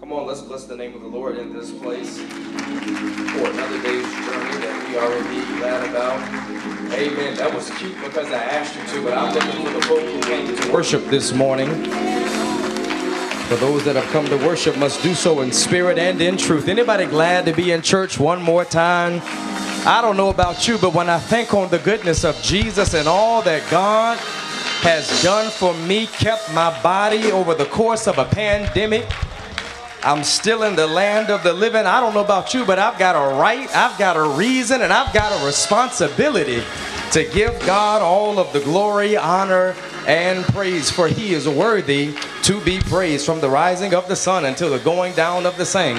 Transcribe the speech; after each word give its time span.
Come 0.00 0.12
on, 0.12 0.26
let's 0.28 0.42
bless 0.42 0.64
the 0.64 0.76
name 0.76 0.94
of 0.94 1.00
the 1.00 1.08
Lord 1.08 1.38
in 1.38 1.52
this 1.52 1.72
place 1.72 2.18
for 2.18 3.50
another 3.50 3.82
day's 3.82 4.04
journey 4.04 4.58
that 4.62 4.86
we 4.88 4.96
are 4.96 5.12
indeed 5.18 5.58
glad 5.58 5.90
about. 5.90 6.20
Amen. 6.94 7.36
That 7.36 7.52
was 7.52 7.68
cute 7.70 7.96
because 8.04 8.28
I 8.28 8.44
asked 8.44 8.76
you 8.76 8.84
to, 8.94 9.04
but 9.04 9.18
I'm 9.18 9.34
looking 9.34 9.64
for 9.64 9.72
the 9.72 9.82
folk 9.82 10.00
who 10.00 10.20
came 10.20 10.56
to 10.56 10.72
worship 10.72 11.04
this 11.06 11.32
morning. 11.32 11.68
For 13.48 13.56
those 13.56 13.84
that 13.86 13.96
have 13.96 14.08
come 14.12 14.26
to 14.26 14.36
worship 14.36 14.78
must 14.78 15.02
do 15.02 15.14
so 15.14 15.40
in 15.40 15.50
spirit 15.50 15.98
and 15.98 16.20
in 16.20 16.36
truth. 16.36 16.68
Anybody 16.68 17.06
glad 17.06 17.44
to 17.46 17.52
be 17.52 17.72
in 17.72 17.82
church 17.82 18.20
one 18.20 18.40
more 18.40 18.64
time? 18.64 19.20
I 19.84 20.00
don't 20.00 20.16
know 20.16 20.28
about 20.28 20.68
you, 20.68 20.78
but 20.78 20.94
when 20.94 21.10
I 21.10 21.18
think 21.18 21.52
on 21.54 21.70
the 21.70 21.78
goodness 21.80 22.24
of 22.24 22.40
Jesus 22.40 22.94
and 22.94 23.08
all 23.08 23.42
that 23.42 23.68
God 23.68 24.16
has 24.82 25.24
done 25.24 25.50
for 25.50 25.74
me, 25.74 26.06
kept 26.06 26.54
my 26.54 26.80
body 26.82 27.32
over 27.32 27.52
the 27.52 27.66
course 27.66 28.06
of 28.06 28.18
a 28.18 28.26
pandemic, 28.26 29.04
I'm 30.02 30.22
still 30.22 30.62
in 30.62 30.76
the 30.76 30.86
land 30.86 31.28
of 31.28 31.42
the 31.42 31.52
living. 31.52 31.84
I 31.84 32.00
don't 32.00 32.14
know 32.14 32.24
about 32.24 32.54
you, 32.54 32.64
but 32.64 32.78
I've 32.78 32.98
got 32.98 33.16
a 33.16 33.36
right, 33.36 33.68
I've 33.74 33.98
got 33.98 34.16
a 34.16 34.36
reason, 34.38 34.82
and 34.82 34.92
I've 34.92 35.12
got 35.12 35.40
a 35.40 35.44
responsibility 35.44 36.62
to 37.12 37.24
give 37.24 37.58
God 37.66 38.00
all 38.00 38.38
of 38.38 38.52
the 38.52 38.60
glory, 38.60 39.16
honor, 39.16 39.74
and 40.06 40.44
praise, 40.46 40.90
for 40.90 41.08
he 41.08 41.34
is 41.34 41.48
worthy 41.48 42.14
to 42.42 42.60
be 42.60 42.78
praised 42.80 43.26
from 43.26 43.40
the 43.40 43.48
rising 43.48 43.92
of 43.92 44.06
the 44.08 44.16
sun 44.16 44.44
until 44.44 44.70
the 44.70 44.78
going 44.78 45.14
down 45.14 45.46
of 45.46 45.56
the 45.56 45.66
same. 45.66 45.96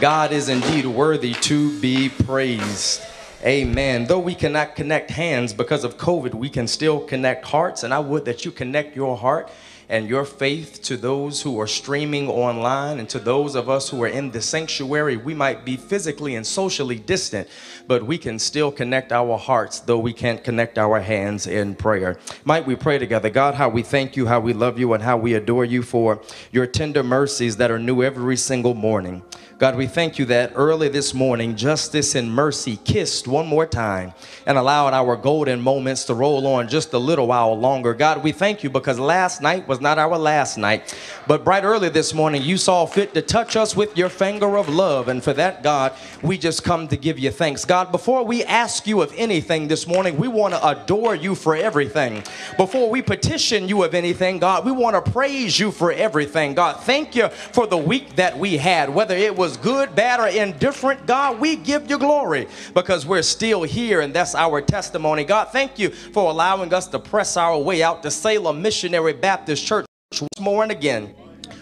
God 0.00 0.32
is 0.32 0.48
indeed 0.48 0.86
worthy 0.86 1.34
to 1.34 1.78
be 1.80 2.08
praised. 2.08 3.02
Amen. 3.44 4.06
Though 4.06 4.18
we 4.18 4.34
cannot 4.34 4.74
connect 4.74 5.10
hands 5.10 5.52
because 5.52 5.84
of 5.84 5.96
COVID, 5.96 6.34
we 6.34 6.50
can 6.50 6.66
still 6.66 7.00
connect 7.00 7.44
hearts, 7.44 7.84
and 7.84 7.94
I 7.94 8.00
would 8.00 8.24
that 8.24 8.44
you 8.44 8.50
connect 8.50 8.96
your 8.96 9.16
heart 9.16 9.50
and 9.90 10.08
your 10.08 10.24
faith 10.24 10.80
to 10.82 10.96
those 10.96 11.42
who 11.42 11.60
are 11.60 11.66
streaming 11.66 12.28
online 12.28 13.00
and 13.00 13.08
to 13.08 13.18
those 13.18 13.56
of 13.56 13.68
us 13.68 13.88
who 13.88 14.00
are 14.04 14.08
in 14.08 14.30
the 14.30 14.40
sanctuary. 14.40 15.16
We 15.16 15.34
might 15.34 15.64
be 15.64 15.76
physically 15.76 16.36
and 16.36 16.46
socially 16.46 16.96
distant, 16.96 17.48
but 17.88 18.06
we 18.06 18.16
can 18.16 18.38
still 18.38 18.70
connect 18.70 19.10
our 19.10 19.36
hearts, 19.36 19.80
though 19.80 19.98
we 19.98 20.12
can't 20.12 20.44
connect 20.44 20.78
our 20.78 21.00
hands 21.00 21.48
in 21.48 21.74
prayer. 21.74 22.20
Might 22.44 22.66
we 22.66 22.76
pray 22.76 22.98
together? 22.98 23.30
God, 23.30 23.54
how 23.54 23.68
we 23.68 23.82
thank 23.82 24.16
you, 24.16 24.26
how 24.26 24.38
we 24.38 24.52
love 24.52 24.78
you, 24.78 24.92
and 24.92 25.02
how 25.02 25.16
we 25.16 25.34
adore 25.34 25.64
you 25.64 25.82
for 25.82 26.22
your 26.52 26.68
tender 26.68 27.02
mercies 27.02 27.56
that 27.56 27.72
are 27.72 27.78
new 27.78 28.04
every 28.04 28.36
single 28.36 28.74
morning. 28.74 29.24
God, 29.60 29.76
we 29.76 29.86
thank 29.86 30.18
you 30.18 30.24
that 30.24 30.52
early 30.54 30.88
this 30.88 31.12
morning, 31.12 31.54
justice 31.54 32.14
and 32.14 32.32
mercy 32.32 32.78
kissed 32.82 33.28
one 33.28 33.46
more 33.46 33.66
time 33.66 34.14
and 34.46 34.56
allowed 34.56 34.94
our 34.94 35.16
golden 35.16 35.60
moments 35.60 36.04
to 36.04 36.14
roll 36.14 36.46
on 36.46 36.66
just 36.66 36.94
a 36.94 36.98
little 36.98 37.26
while 37.26 37.52
longer. 37.58 37.92
God, 37.92 38.24
we 38.24 38.32
thank 38.32 38.64
you 38.64 38.70
because 38.70 38.98
last 38.98 39.42
night 39.42 39.68
was 39.68 39.78
not 39.78 39.98
our 39.98 40.16
last 40.16 40.56
night, 40.56 40.96
but 41.26 41.44
bright 41.44 41.62
early 41.62 41.90
this 41.90 42.14
morning, 42.14 42.40
you 42.40 42.56
saw 42.56 42.86
fit 42.86 43.12
to 43.12 43.20
touch 43.20 43.54
us 43.54 43.76
with 43.76 43.98
your 43.98 44.08
finger 44.08 44.56
of 44.56 44.70
love. 44.70 45.08
And 45.08 45.22
for 45.22 45.34
that, 45.34 45.62
God, 45.62 45.92
we 46.22 46.38
just 46.38 46.64
come 46.64 46.88
to 46.88 46.96
give 46.96 47.18
you 47.18 47.30
thanks. 47.30 47.66
God, 47.66 47.92
before 47.92 48.24
we 48.24 48.42
ask 48.44 48.86
you 48.86 49.02
of 49.02 49.12
anything 49.14 49.68
this 49.68 49.86
morning, 49.86 50.16
we 50.16 50.26
want 50.26 50.54
to 50.54 50.68
adore 50.68 51.14
you 51.14 51.34
for 51.34 51.54
everything. 51.54 52.22
Before 52.56 52.88
we 52.88 53.02
petition 53.02 53.68
you 53.68 53.84
of 53.84 53.92
anything, 53.92 54.38
God, 54.38 54.64
we 54.64 54.72
want 54.72 55.04
to 55.04 55.12
praise 55.12 55.60
you 55.60 55.70
for 55.70 55.92
everything. 55.92 56.54
God, 56.54 56.80
thank 56.80 57.14
you 57.14 57.28
for 57.28 57.66
the 57.66 57.76
week 57.76 58.16
that 58.16 58.38
we 58.38 58.56
had, 58.56 58.88
whether 58.88 59.14
it 59.14 59.36
was 59.36 59.49
was 59.50 59.56
good, 59.56 59.96
bad, 59.96 60.20
or 60.20 60.28
indifferent, 60.28 61.04
God, 61.06 61.40
we 61.40 61.56
give 61.56 61.90
you 61.90 61.98
glory 61.98 62.46
because 62.72 63.04
we're 63.04 63.22
still 63.22 63.64
here 63.64 64.00
and 64.00 64.14
that's 64.14 64.36
our 64.36 64.60
testimony. 64.60 65.24
God, 65.24 65.48
thank 65.50 65.76
you 65.76 65.90
for 65.90 66.30
allowing 66.30 66.72
us 66.72 66.86
to 66.88 67.00
press 67.00 67.36
our 67.36 67.58
way 67.58 67.82
out 67.82 68.00
to 68.04 68.12
Salem 68.12 68.62
Missionary 68.62 69.12
Baptist 69.12 69.66
Church 69.66 69.86
once 70.12 70.40
more 70.40 70.62
and 70.62 70.70
again. 70.70 71.12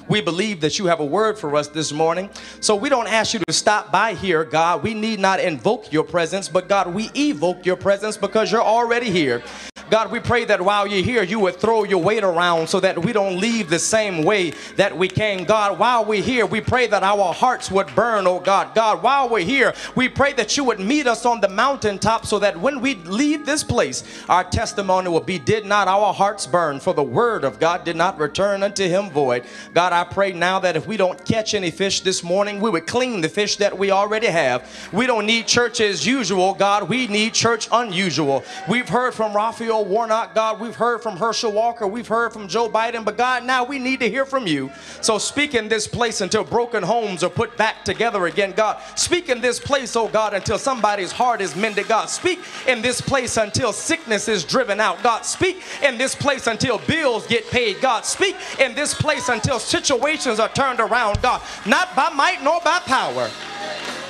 We 0.07 0.21
believe 0.21 0.61
that 0.61 0.79
you 0.79 0.85
have 0.85 1.01
a 1.01 1.05
word 1.05 1.39
for 1.39 1.57
us 1.57 1.69
this 1.69 1.91
morning. 1.91 2.29
So 2.61 2.77
we 2.77 2.91
don't 2.91 3.07
ask 3.07 3.33
you 3.33 3.41
to 3.47 3.53
stop 3.55 3.91
by 3.91 4.13
here, 4.13 4.45
God. 4.45 4.83
We 4.83 4.93
need 4.93 5.19
not 5.19 5.41
invoke 5.41 5.91
your 5.91 6.05
presence, 6.05 6.47
but 6.47 6.69
God, 6.69 6.93
we 6.93 7.11
evoke 7.17 7.65
your 7.65 7.77
presence 7.77 8.19
because 8.19 8.53
you're 8.53 8.63
already 8.63 9.11
here. 9.11 9.43
God, 9.91 10.11
we 10.11 10.21
pray 10.21 10.45
that 10.45 10.61
while 10.61 10.87
you're 10.87 11.05
here, 11.05 11.23
you 11.23 11.41
would 11.41 11.57
throw 11.57 11.85
your 11.85 12.03
weight 12.03 12.23
around 12.23 12.69
so 12.69 12.81
that 12.81 13.03
we 13.03 13.13
don't 13.13 13.39
leave 13.39 13.71
the 13.71 13.79
same 13.79 14.23
way 14.23 14.51
that 14.77 14.97
we 14.97 15.09
came. 15.09 15.45
God, 15.45 15.79
while 15.79 16.05
we're 16.05 16.23
here, 16.23 16.45
we 16.45 16.61
pray 16.61 16.87
that 16.89 17.03
our 17.03 17.33
hearts 17.33 17.71
would 17.71 17.95
burn, 17.95 18.27
oh 18.27 18.41
God. 18.41 18.75
God, 18.75 19.03
while 19.03 19.29
we're 19.29 19.41
here, 19.41 19.75
we 19.95 20.09
pray 20.09 20.33
that 20.35 20.57
you 20.57 20.65
would 20.65 20.81
meet 20.81 21.07
us 21.07 21.25
on 21.25 21.41
the 21.41 21.49
mountaintop 21.49 22.27
so 22.27 22.39
that 22.39 22.59
when 22.59 22.81
we 22.81 22.97
leave 22.97 23.47
this 23.47 23.65
place, 23.65 24.05
our 24.29 24.45
testimony 24.45 25.09
will 25.09 25.21
be, 25.21 25.39
Did 25.39 25.65
not 25.65 25.89
our 25.89 26.13
hearts 26.13 26.47
burn? 26.47 26.81
For 26.81 26.93
the 26.93 27.03
word 27.03 27.45
of 27.45 27.59
God 27.59 27.85
did 27.85 27.97
not 27.97 28.19
return 28.19 28.63
unto 28.63 28.87
him 28.87 29.11
void. 29.11 29.45
God, 29.73 29.93
I 29.93 30.05
pray 30.05 30.33
now 30.33 30.59
that 30.61 30.77
if 30.77 30.87
we 30.87 30.97
don't 30.97 31.25
catch 31.25 31.55
any 31.55 31.71
fish 31.71 32.03
this 32.03 32.23
morning, 32.23 32.61
we 32.61 32.71
would 32.71 32.87
clean 32.87 33.21
the 33.21 33.29
fish 33.29 33.57
that 33.57 33.77
we 33.77 33.91
already 33.91 34.27
have. 34.27 34.69
We 34.93 35.07
don't 35.07 35.27
need 35.27 35.47
church 35.47 35.81
as 35.81 36.07
usual, 36.07 36.55
God. 36.55 36.89
We 36.89 37.07
need 37.07 37.35
church 37.35 37.69
unusual. 37.73 38.45
We've 38.69 38.89
heard 38.89 39.15
from 39.15 39.35
Raphael 39.35 39.78
Warnock, 39.85 40.35
God. 40.35 40.61
We've 40.61 40.75
heard 40.75 41.03
from 41.03 41.17
Herschel 41.17 41.53
Walker. 41.53 41.87
We've 41.87 42.07
heard 42.07 42.33
from 42.33 42.49
Joe 42.49 42.69
Biden. 42.69 43.05
But 43.05 43.17
God, 43.17 43.45
now 43.45 43.65
we 43.65 43.79
need 43.79 44.01
to 44.01 44.11
hear 44.11 44.25
from 44.25 44.47
you. 44.47 44.71
So 45.01 45.19
speak 45.19 45.55
in 45.55 45.69
this 45.69 45.87
place 45.87 46.21
until 46.21 46.45
broken 46.45 46.83
homes 46.83 47.23
are 47.23 47.31
put 47.31 47.57
back 47.57 47.85
together 47.85 48.27
again, 48.27 48.53
God. 48.53 48.81
Speak 48.97 49.29
in 49.29 49.41
this 49.41 49.61
place, 49.61 49.97
oh 49.97 50.09
God, 50.09 50.35
until 50.35 50.59
somebody's 50.59 51.13
heart 51.13 51.41
is 51.41 51.55
mended, 51.57 51.89
God. 51.89 52.07
Speak 52.11 52.41
in 52.67 52.83
this 52.83 53.01
place 53.01 53.37
until 53.37 53.73
sickness 53.73 54.29
is 54.29 54.45
driven 54.45 54.81
out, 54.81 55.03
God. 55.03 55.25
Speak 55.25 55.63
in 55.83 55.99
this 55.99 56.15
place 56.15 56.47
until 56.47 56.79
bills 56.79 57.27
get 57.27 57.49
paid, 57.51 57.81
God. 57.81 58.05
Speak 58.05 58.37
in 58.59 58.75
this 58.75 58.95
place 58.95 59.29
until 59.29 59.59
situations 59.59 60.39
are 60.41 60.49
turned 60.49 60.81
around, 60.81 61.21
God. 61.23 61.43
Not 61.67 61.95
by 61.95 62.11
might 62.11 62.43
nor 62.43 62.61
by 62.61 62.81
power, 62.81 63.31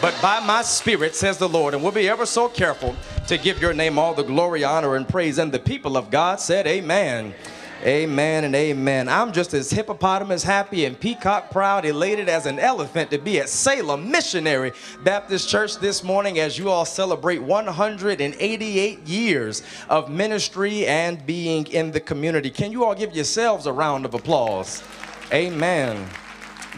but 0.00 0.16
by 0.22 0.40
my 0.40 0.62
spirit, 0.62 1.14
says 1.14 1.38
the 1.38 1.48
Lord. 1.48 1.74
And 1.74 1.82
we'll 1.82 1.92
be 1.92 2.08
ever 2.08 2.26
so 2.26 2.48
careful 2.48 2.94
to 3.28 3.36
give 3.36 3.60
your 3.60 3.74
name 3.74 3.98
all 3.98 4.14
the 4.14 4.22
glory, 4.22 4.64
honor, 4.64 4.96
and 4.96 5.06
praise. 5.06 5.36
And 5.36 5.52
the 5.52 5.58
people 5.58 5.98
of 5.98 6.10
God 6.10 6.40
said, 6.40 6.66
Amen. 6.66 7.34
Amen 7.84 8.42
and 8.42 8.56
amen. 8.56 9.08
I'm 9.08 9.32
just 9.32 9.54
as 9.54 9.70
hippopotamus 9.70 10.42
happy 10.42 10.84
and 10.84 10.98
peacock 10.98 11.50
proud, 11.50 11.84
elated 11.84 12.28
as 12.28 12.46
an 12.46 12.58
elephant 12.58 13.10
to 13.12 13.18
be 13.18 13.38
at 13.38 13.48
Salem 13.48 14.10
Missionary 14.10 14.72
Baptist 15.04 15.48
Church 15.48 15.76
this 15.76 16.02
morning 16.02 16.40
as 16.40 16.58
you 16.58 16.70
all 16.70 16.84
celebrate 16.84 17.38
188 17.38 19.06
years 19.06 19.62
of 19.88 20.10
ministry 20.10 20.86
and 20.86 21.24
being 21.24 21.68
in 21.68 21.92
the 21.92 22.00
community. 22.00 22.50
Can 22.50 22.72
you 22.72 22.84
all 22.84 22.96
give 22.96 23.14
yourselves 23.14 23.66
a 23.66 23.72
round 23.72 24.04
of 24.06 24.14
applause? 24.14 24.82
Amen. 25.32 26.04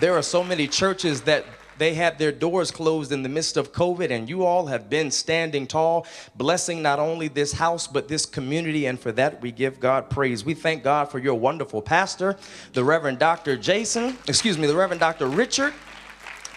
There 0.01 0.15
are 0.19 0.23
so 0.23 0.45
many 0.45 0.67
churches 0.67 1.23
that 1.23 1.47
they 1.81 1.95
had 1.95 2.19
their 2.19 2.31
doors 2.31 2.71
closed 2.71 3.11
in 3.11 3.23
the 3.23 3.29
midst 3.29 3.57
of 3.57 3.73
COVID, 3.73 4.11
and 4.11 4.29
you 4.29 4.45
all 4.45 4.67
have 4.67 4.91
been 4.91 5.11
standing 5.11 5.67
tall, 5.67 6.07
blessing 6.37 6.83
not 6.83 6.99
only 6.99 7.27
this 7.27 7.53
house, 7.53 7.87
but 7.87 8.07
this 8.07 8.27
community. 8.27 8.85
And 8.85 9.01
for 9.01 9.13
that, 9.13 9.41
we 9.41 9.51
give 9.51 9.81
God 9.81 10.11
praise. 10.11 10.45
We 10.45 10.53
thank 10.53 10.85
God 10.85 11.11
for 11.11 11.19
your 11.19 11.35
wonderful 11.35 11.81
pastor, 11.81 12.37
the 12.75 12.85
Reverend 12.85 13.19
Dr. 13.19 13.57
Jason, 13.57 14.19
excuse 14.29 14.59
me, 14.59 14.67
the 14.67 14.77
Reverend 14.77 15.01
Dr. 15.01 15.27
Richard 15.27 15.73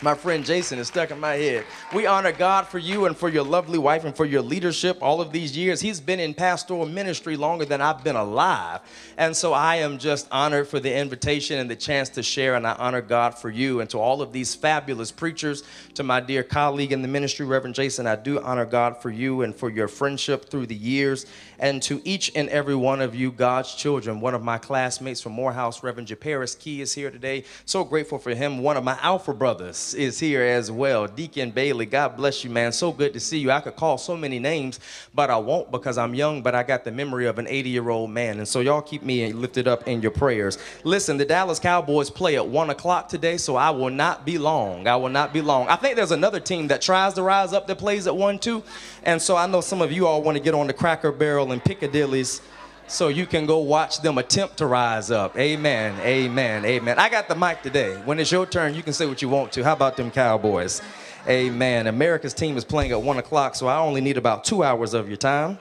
my 0.04 0.14
friend 0.14 0.46
Jason 0.46 0.80
is 0.80 0.90
stuck 0.90 1.12
in 1.12 1.20
my 1.20 1.36
head. 1.36 1.66
We 1.94 2.06
honor 2.06 2.34
God 2.34 2.68
for 2.68 2.78
you 2.78 3.06
and 3.06 3.16
for 3.16 3.30
your 3.30 3.44
lovely 3.44 3.80
wife 3.80 4.04
and 4.04 4.14
for 4.14 4.26
your 4.26 4.42
leadership 4.42 4.98
all 5.02 5.22
of 5.22 5.32
these 5.32 5.56
years. 5.56 5.80
He's 5.80 6.02
been 6.02 6.20
in 6.20 6.34
pastoral 6.34 6.86
ministry 6.86 7.38
longer 7.38 7.64
than 7.64 7.80
I've 7.80 8.04
been 8.04 8.18
alive. 8.18 8.82
And 9.18 9.36
so 9.36 9.54
I 9.54 9.78
am 9.78 9.98
just 9.98 10.28
honored 10.30 10.68
for 10.68 10.82
the 10.82 10.94
invitation 10.94 11.58
and 11.58 11.72
the 11.72 11.76
chance 11.78 12.10
to 12.10 12.24
share. 12.24 12.56
And 12.56 12.68
I 12.68 12.74
honor 12.74 13.02
God 13.02 13.38
for 13.38 13.50
you 13.50 13.80
and 13.80 13.90
to 13.92 13.98
all 13.98 14.22
of 14.22 14.34
these 14.34 14.54
fabulous 14.54 15.10
preachers, 15.10 15.64
to 15.94 16.04
my 16.04 16.20
dear 16.20 16.44
colleague 16.44 16.92
in 16.92 17.02
the 17.02 17.08
ministry, 17.08 17.46
Reverend 17.46 17.76
Jason. 17.76 18.06
I 18.06 18.18
do 18.18 18.42
honor 18.42 18.66
God 18.66 19.02
for 19.02 19.10
you 19.10 19.44
and 19.44 19.56
for 19.56 19.70
your 19.70 19.88
friendship 19.88 20.50
through 20.50 20.66
the 20.66 20.76
years. 20.76 21.26
And 21.64 21.82
to 21.84 22.02
each 22.04 22.30
and 22.36 22.50
every 22.50 22.76
one 22.76 23.00
of 23.00 23.16
you, 23.16 23.32
God's 23.32 23.74
children. 23.74 24.20
One 24.20 24.34
of 24.34 24.44
my 24.44 24.58
classmates 24.58 25.22
from 25.22 25.32
Morehouse, 25.32 25.82
Reverend 25.82 26.10
Japaris 26.10 26.60
Key, 26.60 26.82
is 26.82 26.94
here 26.94 27.10
today. 27.10 27.46
So 27.64 27.86
grateful 27.86 28.20
for 28.20 28.36
him. 28.36 28.62
One 28.62 28.76
of 28.76 28.84
my 28.84 29.00
Alpha 29.02 29.34
brothers 29.34 29.94
is 29.94 30.20
here 30.20 30.42
as 30.42 30.70
well. 30.70 31.08
Deacon 31.08 31.52
Bailey, 31.52 31.86
God 31.86 32.18
bless 32.18 32.44
you, 32.44 32.50
man. 32.50 32.74
So 32.74 32.92
good 32.92 33.14
to 33.14 33.20
see 33.22 33.38
you. 33.38 33.50
I 33.50 33.62
could 33.62 33.78
call 33.78 33.98
so 33.98 34.18
many 34.18 34.40
names, 34.40 34.82
but 35.16 35.30
I 35.30 35.38
won't 35.38 35.72
because 35.72 35.98
I'm 35.98 36.14
young, 36.14 36.42
but 36.42 36.54
I 36.54 36.64
got 36.64 36.84
the 36.84 36.92
memory 36.92 37.28
of 37.28 37.40
an 37.40 37.48
80 37.48 37.70
year 37.70 37.90
old 37.90 38.10
man. 38.10 38.40
And 38.40 38.48
so 38.48 38.60
y'all 38.60 38.82
keep 38.82 39.02
me 39.02 39.32
lifted 39.32 39.66
up 39.66 39.88
in 39.88 40.02
your 40.02 40.12
prayers. 40.12 40.58
Listen, 40.84 41.16
the 41.16 41.24
Dallas 41.24 41.60
Cowboys 41.60 42.10
play 42.10 42.36
at 42.36 42.46
1 42.46 42.72
o'clock 42.72 43.08
today, 43.08 43.38
so 43.38 43.56
I 43.56 43.70
will 43.70 43.90
not 43.90 44.26
be 44.26 44.38
long. 44.38 44.86
I 44.86 44.98
will 44.98 45.08
not 45.08 45.32
be 45.32 45.40
long. 45.40 45.70
I 45.70 45.78
think 45.78 45.96
there's 45.96 46.12
another 46.12 46.42
team 46.42 46.68
that 46.68 46.82
tries 46.82 47.14
to 47.14 47.24
rise 47.24 47.54
up 47.54 47.68
that 47.68 47.78
plays 47.78 48.06
at 48.06 48.18
1 48.18 48.40
too. 48.40 48.64
And 49.04 49.22
so 49.22 49.38
I 49.38 49.48
know 49.48 49.62
some 49.62 49.82
of 49.82 49.94
you 49.94 50.08
all 50.08 50.22
want 50.22 50.38
to 50.38 50.44
get 50.44 50.54
on 50.54 50.68
the 50.68 50.74
Cracker 50.74 51.14
Barrel 51.14 51.53
and 51.54 51.64
Piccadilly's 51.64 52.42
so 52.88 53.08
you 53.08 53.26
can 53.26 53.46
go 53.46 53.60
watch 53.60 54.02
them 54.02 54.18
attempt 54.18 54.58
to 54.58 54.66
rise 54.66 55.10
up. 55.10 55.38
Amen, 55.38 56.00
amen, 56.02 56.66
amen. 56.66 57.00
I 57.00 57.10
got 57.10 57.28
the 57.28 57.36
mic 57.36 57.62
today. 57.62 57.96
When 58.06 58.20
it's 58.20 58.32
your 58.32 58.46
turn, 58.46 58.76
you 58.76 58.84
can 58.84 58.94
say 58.94 59.06
what 59.06 59.22
you 59.22 59.30
want 59.30 59.52
to. 59.54 59.64
How 59.64 59.74
about 59.74 59.96
them 59.96 60.12
Cowboys? 60.12 60.82
Amen. 61.28 61.88
America's 61.88 62.34
team 62.34 62.58
is 62.58 62.66
playing 62.66 62.92
at 62.92 63.02
1 63.02 63.18
o'clock, 63.18 63.56
so 63.56 63.68
I 63.68 63.78
only 63.78 64.02
need 64.02 64.18
about 64.18 64.44
two 64.44 64.64
hours 64.64 64.94
of 64.94 65.08
your 65.08 65.18
time. 65.18 65.58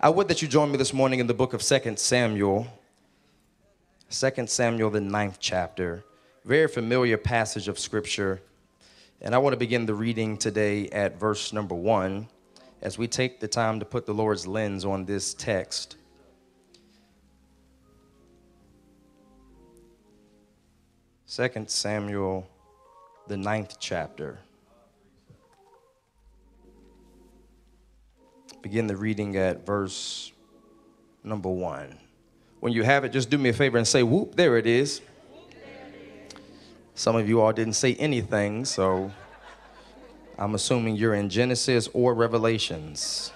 I 0.00 0.08
would 0.08 0.28
that 0.28 0.40
you 0.40 0.48
join 0.48 0.70
me 0.70 0.76
this 0.76 0.92
morning 0.92 1.18
in 1.18 1.26
the 1.26 1.34
book 1.34 1.52
of 1.52 1.62
2 1.62 1.96
Samuel. 1.96 2.68
2 4.10 4.46
Samuel, 4.46 4.90
the 4.90 5.00
ninth 5.00 5.38
chapter, 5.40 6.04
very 6.44 6.68
familiar 6.68 7.16
passage 7.16 7.66
of 7.66 7.78
Scripture. 7.78 8.40
And 9.20 9.34
I 9.34 9.38
want 9.38 9.54
to 9.54 9.58
begin 9.58 9.84
the 9.86 9.94
reading 9.94 10.36
today 10.36 10.88
at 10.90 11.18
verse 11.18 11.52
number 11.52 11.74
one 11.74 12.28
as 12.82 12.98
we 12.98 13.08
take 13.08 13.40
the 13.40 13.48
time 13.48 13.80
to 13.80 13.84
put 13.86 14.06
the 14.06 14.14
Lord's 14.14 14.46
lens 14.46 14.84
on 14.84 15.04
this 15.04 15.34
text. 15.34 15.96
Second 21.24 21.68
Samuel, 21.68 22.48
the 23.26 23.36
ninth 23.36 23.76
chapter. 23.80 24.38
Begin 28.62 28.86
the 28.86 28.96
reading 28.96 29.36
at 29.36 29.66
verse 29.66 30.32
number 31.22 31.48
one. 31.48 31.98
When 32.60 32.72
you 32.72 32.84
have 32.84 33.04
it, 33.04 33.10
just 33.10 33.28
do 33.28 33.38
me 33.38 33.50
a 33.50 33.52
favor 33.52 33.76
and 33.76 33.86
say, 33.86 34.02
whoop, 34.02 34.34
there 34.34 34.56
it 34.56 34.66
is. 34.66 35.00
Some 36.94 37.16
of 37.16 37.28
you 37.28 37.40
all 37.42 37.52
didn't 37.52 37.74
say 37.74 37.94
anything, 37.96 38.64
so 38.64 39.10
I'm 40.38 40.54
assuming 40.54 40.96
you're 40.96 41.14
in 41.14 41.30
Genesis 41.30 41.88
or 41.94 42.14
Revelations. 42.14 43.32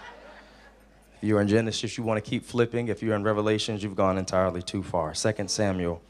If 1.17 1.29
you're 1.29 1.41
in 1.41 1.49
Genesis, 1.49 1.97
you 1.97 2.05
want 2.05 2.23
to 2.23 2.31
keep 2.31 2.45
flipping. 2.45 2.89
If 2.89 3.03
you're 3.03 3.15
in 3.15 3.23
Revelations, 3.23 3.83
you've 3.83 3.97
gone 3.97 4.19
entirely 4.19 4.63
too 4.63 4.83
far. 4.83 5.15
Second 5.15 5.51
Samuel, 5.51 6.03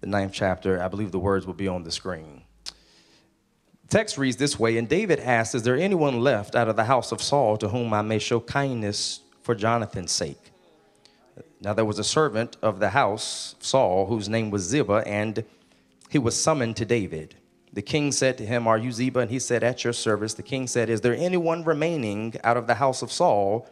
the 0.00 0.06
ninth 0.06 0.32
chapter, 0.32 0.82
I 0.82 0.88
believe 0.88 1.12
the 1.12 1.18
words 1.18 1.46
will 1.46 1.54
be 1.54 1.68
on 1.68 1.82
the 1.82 1.90
screen. 1.90 2.42
Text 3.90 4.16
reads 4.16 4.36
this 4.36 4.58
way 4.58 4.78
And 4.78 4.88
David 4.88 5.20
asked, 5.20 5.54
Is 5.54 5.64
there 5.64 5.76
anyone 5.76 6.20
left 6.20 6.54
out 6.54 6.68
of 6.68 6.76
the 6.76 6.84
house 6.84 7.12
of 7.12 7.20
Saul 7.20 7.58
to 7.58 7.68
whom 7.68 7.92
I 7.92 8.00
may 8.00 8.18
show 8.18 8.40
kindness 8.40 9.20
for 9.42 9.54
Jonathan's 9.54 10.12
sake? 10.12 10.52
Now 11.60 11.74
there 11.74 11.84
was 11.84 11.98
a 11.98 12.04
servant 12.04 12.56
of 12.62 12.80
the 12.80 12.90
house, 12.90 13.54
Saul, 13.60 14.06
whose 14.06 14.28
name 14.28 14.50
was 14.50 14.62
Ziba, 14.62 15.02
and 15.06 15.44
he 16.08 16.18
was 16.18 16.40
summoned 16.40 16.76
to 16.76 16.86
David. 16.86 17.34
The 17.78 17.82
king 17.82 18.10
said 18.10 18.36
to 18.38 18.44
him, 18.44 18.66
Are 18.66 18.76
you 18.76 18.90
Ziba? 18.90 19.20
And 19.20 19.30
he 19.30 19.38
said, 19.38 19.62
At 19.62 19.84
your 19.84 19.92
service. 19.92 20.34
The 20.34 20.42
king 20.42 20.66
said, 20.66 20.90
Is 20.90 21.00
there 21.00 21.14
anyone 21.14 21.62
remaining 21.62 22.34
out 22.42 22.56
of 22.56 22.66
the 22.66 22.74
house 22.74 23.02
of 23.02 23.12
Saul 23.12 23.68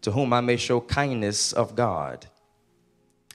to 0.00 0.12
whom 0.12 0.32
I 0.32 0.40
may 0.40 0.56
show 0.56 0.80
kindness 0.80 1.52
of 1.52 1.76
God? 1.76 2.28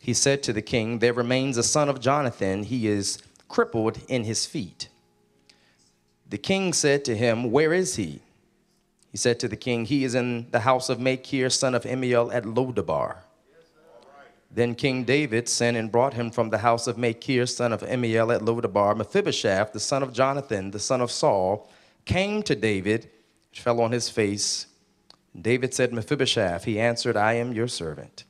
He 0.02 0.16
said 0.16 0.42
to 0.42 0.54
the 0.54 0.64
king, 0.64 0.98
There 0.98 1.14
remains 1.14 1.56
a 1.56 1.62
son 1.62 1.88
of 1.88 2.00
Jonathan. 2.00 2.64
He 2.64 2.88
is 2.88 3.20
crippled 3.48 4.00
in 4.08 4.24
his 4.24 4.48
feet. 4.48 4.90
The 6.28 6.40
king 6.40 6.74
said 6.74 7.06
to 7.06 7.16
him, 7.16 7.52
Where 7.52 7.72
is 7.72 7.98
he? 7.98 8.22
He 9.12 9.20
said 9.20 9.40
to 9.42 9.48
the 9.48 9.56
king, 9.56 9.86
He 9.86 10.04
is 10.04 10.16
in 10.16 10.50
the 10.50 10.62
house 10.62 10.90
of 10.90 11.00
Machir, 11.00 11.52
son 11.52 11.76
of 11.76 11.84
Ammiel, 11.84 12.34
at 12.34 12.44
Lodabar. 12.44 13.18
Then 14.50 14.76
King 14.76 15.04
David 15.04 15.50
sent 15.50 15.78
and 15.78 15.92
brought 15.92 16.14
him 16.14 16.32
from 16.32 16.50
the 16.50 16.60
house 16.60 16.88
of 16.88 16.98
Machir, 16.98 17.46
son 17.46 17.74
of 17.74 17.82
Ammiel 17.82 18.34
at 18.34 18.42
Lodabar. 18.42 18.96
Mephibosheth, 18.96 19.74
the 19.74 19.80
son 19.80 20.02
of 20.02 20.14
Jonathan, 20.14 20.72
the 20.72 20.80
son 20.80 21.02
of 21.02 21.12
Saul, 21.12 21.70
came 22.06 22.42
to 22.44 22.56
David, 22.56 23.10
fell 23.52 23.82
on 23.82 23.92
his 23.92 24.10
face. 24.10 24.68
David 25.40 25.74
said, 25.74 25.94
Mephibosheth, 25.94 26.64
he 26.64 26.80
answered, 26.80 27.18
I 27.18 27.34
am 27.34 27.54
your 27.54 27.68
servant. 27.68 28.24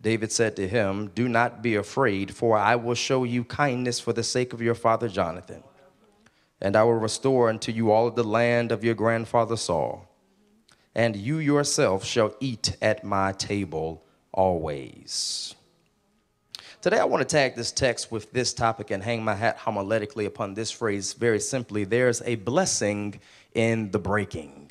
David 0.00 0.32
said 0.32 0.56
to 0.56 0.68
him, 0.68 1.10
Do 1.14 1.28
not 1.28 1.62
be 1.62 1.76
afraid, 1.76 2.34
for 2.34 2.56
I 2.56 2.76
will 2.76 2.94
show 2.94 3.24
you 3.24 3.44
kindness 3.44 4.00
for 4.00 4.12
the 4.12 4.22
sake 4.22 4.52
of 4.52 4.62
your 4.62 4.74
father 4.74 5.08
Jonathan. 5.08 5.62
And 6.60 6.76
I 6.76 6.84
will 6.84 6.94
restore 6.94 7.48
unto 7.48 7.72
you 7.72 7.90
all 7.90 8.10
the 8.10 8.24
land 8.24 8.72
of 8.72 8.84
your 8.84 8.94
grandfather 8.94 9.56
Saul. 9.56 10.08
And 10.94 11.16
you 11.16 11.38
yourself 11.38 12.04
shall 12.04 12.34
eat 12.40 12.76
at 12.80 13.04
my 13.04 13.32
table 13.32 14.04
always. 14.32 15.54
Today, 16.80 16.98
I 16.98 17.04
want 17.04 17.20
to 17.20 17.36
tag 17.36 17.54
this 17.54 17.70
text 17.70 18.10
with 18.10 18.32
this 18.32 18.52
topic 18.52 18.90
and 18.90 19.02
hang 19.02 19.22
my 19.22 19.34
hat 19.34 19.58
homiletically 19.58 20.26
upon 20.26 20.54
this 20.54 20.70
phrase 20.70 21.12
very 21.12 21.38
simply 21.38 21.84
there's 21.84 22.22
a 22.22 22.34
blessing 22.34 23.20
in 23.54 23.90
the 23.92 23.98
breaking. 23.98 24.70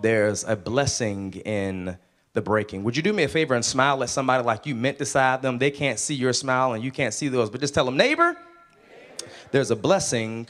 There's 0.00 0.44
a 0.44 0.56
blessing 0.56 1.34
in 1.34 1.98
the 2.32 2.40
breaking. 2.40 2.84
Would 2.84 2.96
you 2.96 3.02
do 3.02 3.12
me 3.12 3.24
a 3.24 3.28
favor 3.28 3.54
and 3.54 3.64
smile 3.64 4.02
at 4.02 4.08
somebody 4.08 4.44
like 4.44 4.64
you 4.64 4.74
meant 4.74 4.98
to 4.98 5.04
side 5.04 5.42
them? 5.42 5.58
They 5.58 5.70
can't 5.70 5.98
see 5.98 6.14
your 6.14 6.32
smile 6.32 6.72
and 6.72 6.82
you 6.82 6.90
can't 6.90 7.12
see 7.12 7.28
those, 7.28 7.50
but 7.50 7.60
just 7.60 7.74
tell 7.74 7.84
them, 7.84 7.96
neighbor, 7.96 8.36
there's 9.50 9.70
a 9.70 9.76
blessing 9.76 10.46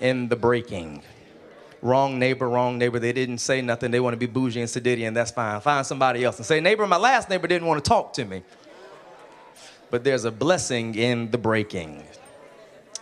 in 0.00 0.28
the 0.28 0.36
breaking 0.36 1.02
wrong 1.86 2.18
neighbor, 2.18 2.48
wrong 2.48 2.78
neighbor. 2.78 2.98
They 2.98 3.12
didn't 3.12 3.38
say 3.38 3.62
nothing. 3.62 3.90
They 3.90 4.00
want 4.00 4.14
to 4.14 4.18
be 4.18 4.26
bougie 4.26 4.60
and 4.60 4.68
sedity, 4.68 5.06
and 5.06 5.16
that's 5.16 5.30
fine. 5.30 5.60
Find 5.60 5.86
somebody 5.86 6.24
else 6.24 6.36
and 6.36 6.44
say, 6.44 6.60
neighbor, 6.60 6.86
my 6.86 6.96
last 6.96 7.30
neighbor 7.30 7.46
didn't 7.46 7.66
want 7.66 7.82
to 7.82 7.88
talk 7.88 8.12
to 8.14 8.24
me. 8.24 8.42
But 9.90 10.02
there's 10.02 10.24
a 10.24 10.32
blessing 10.32 10.94
in 10.96 11.30
the 11.30 11.38
breaking. 11.38 12.02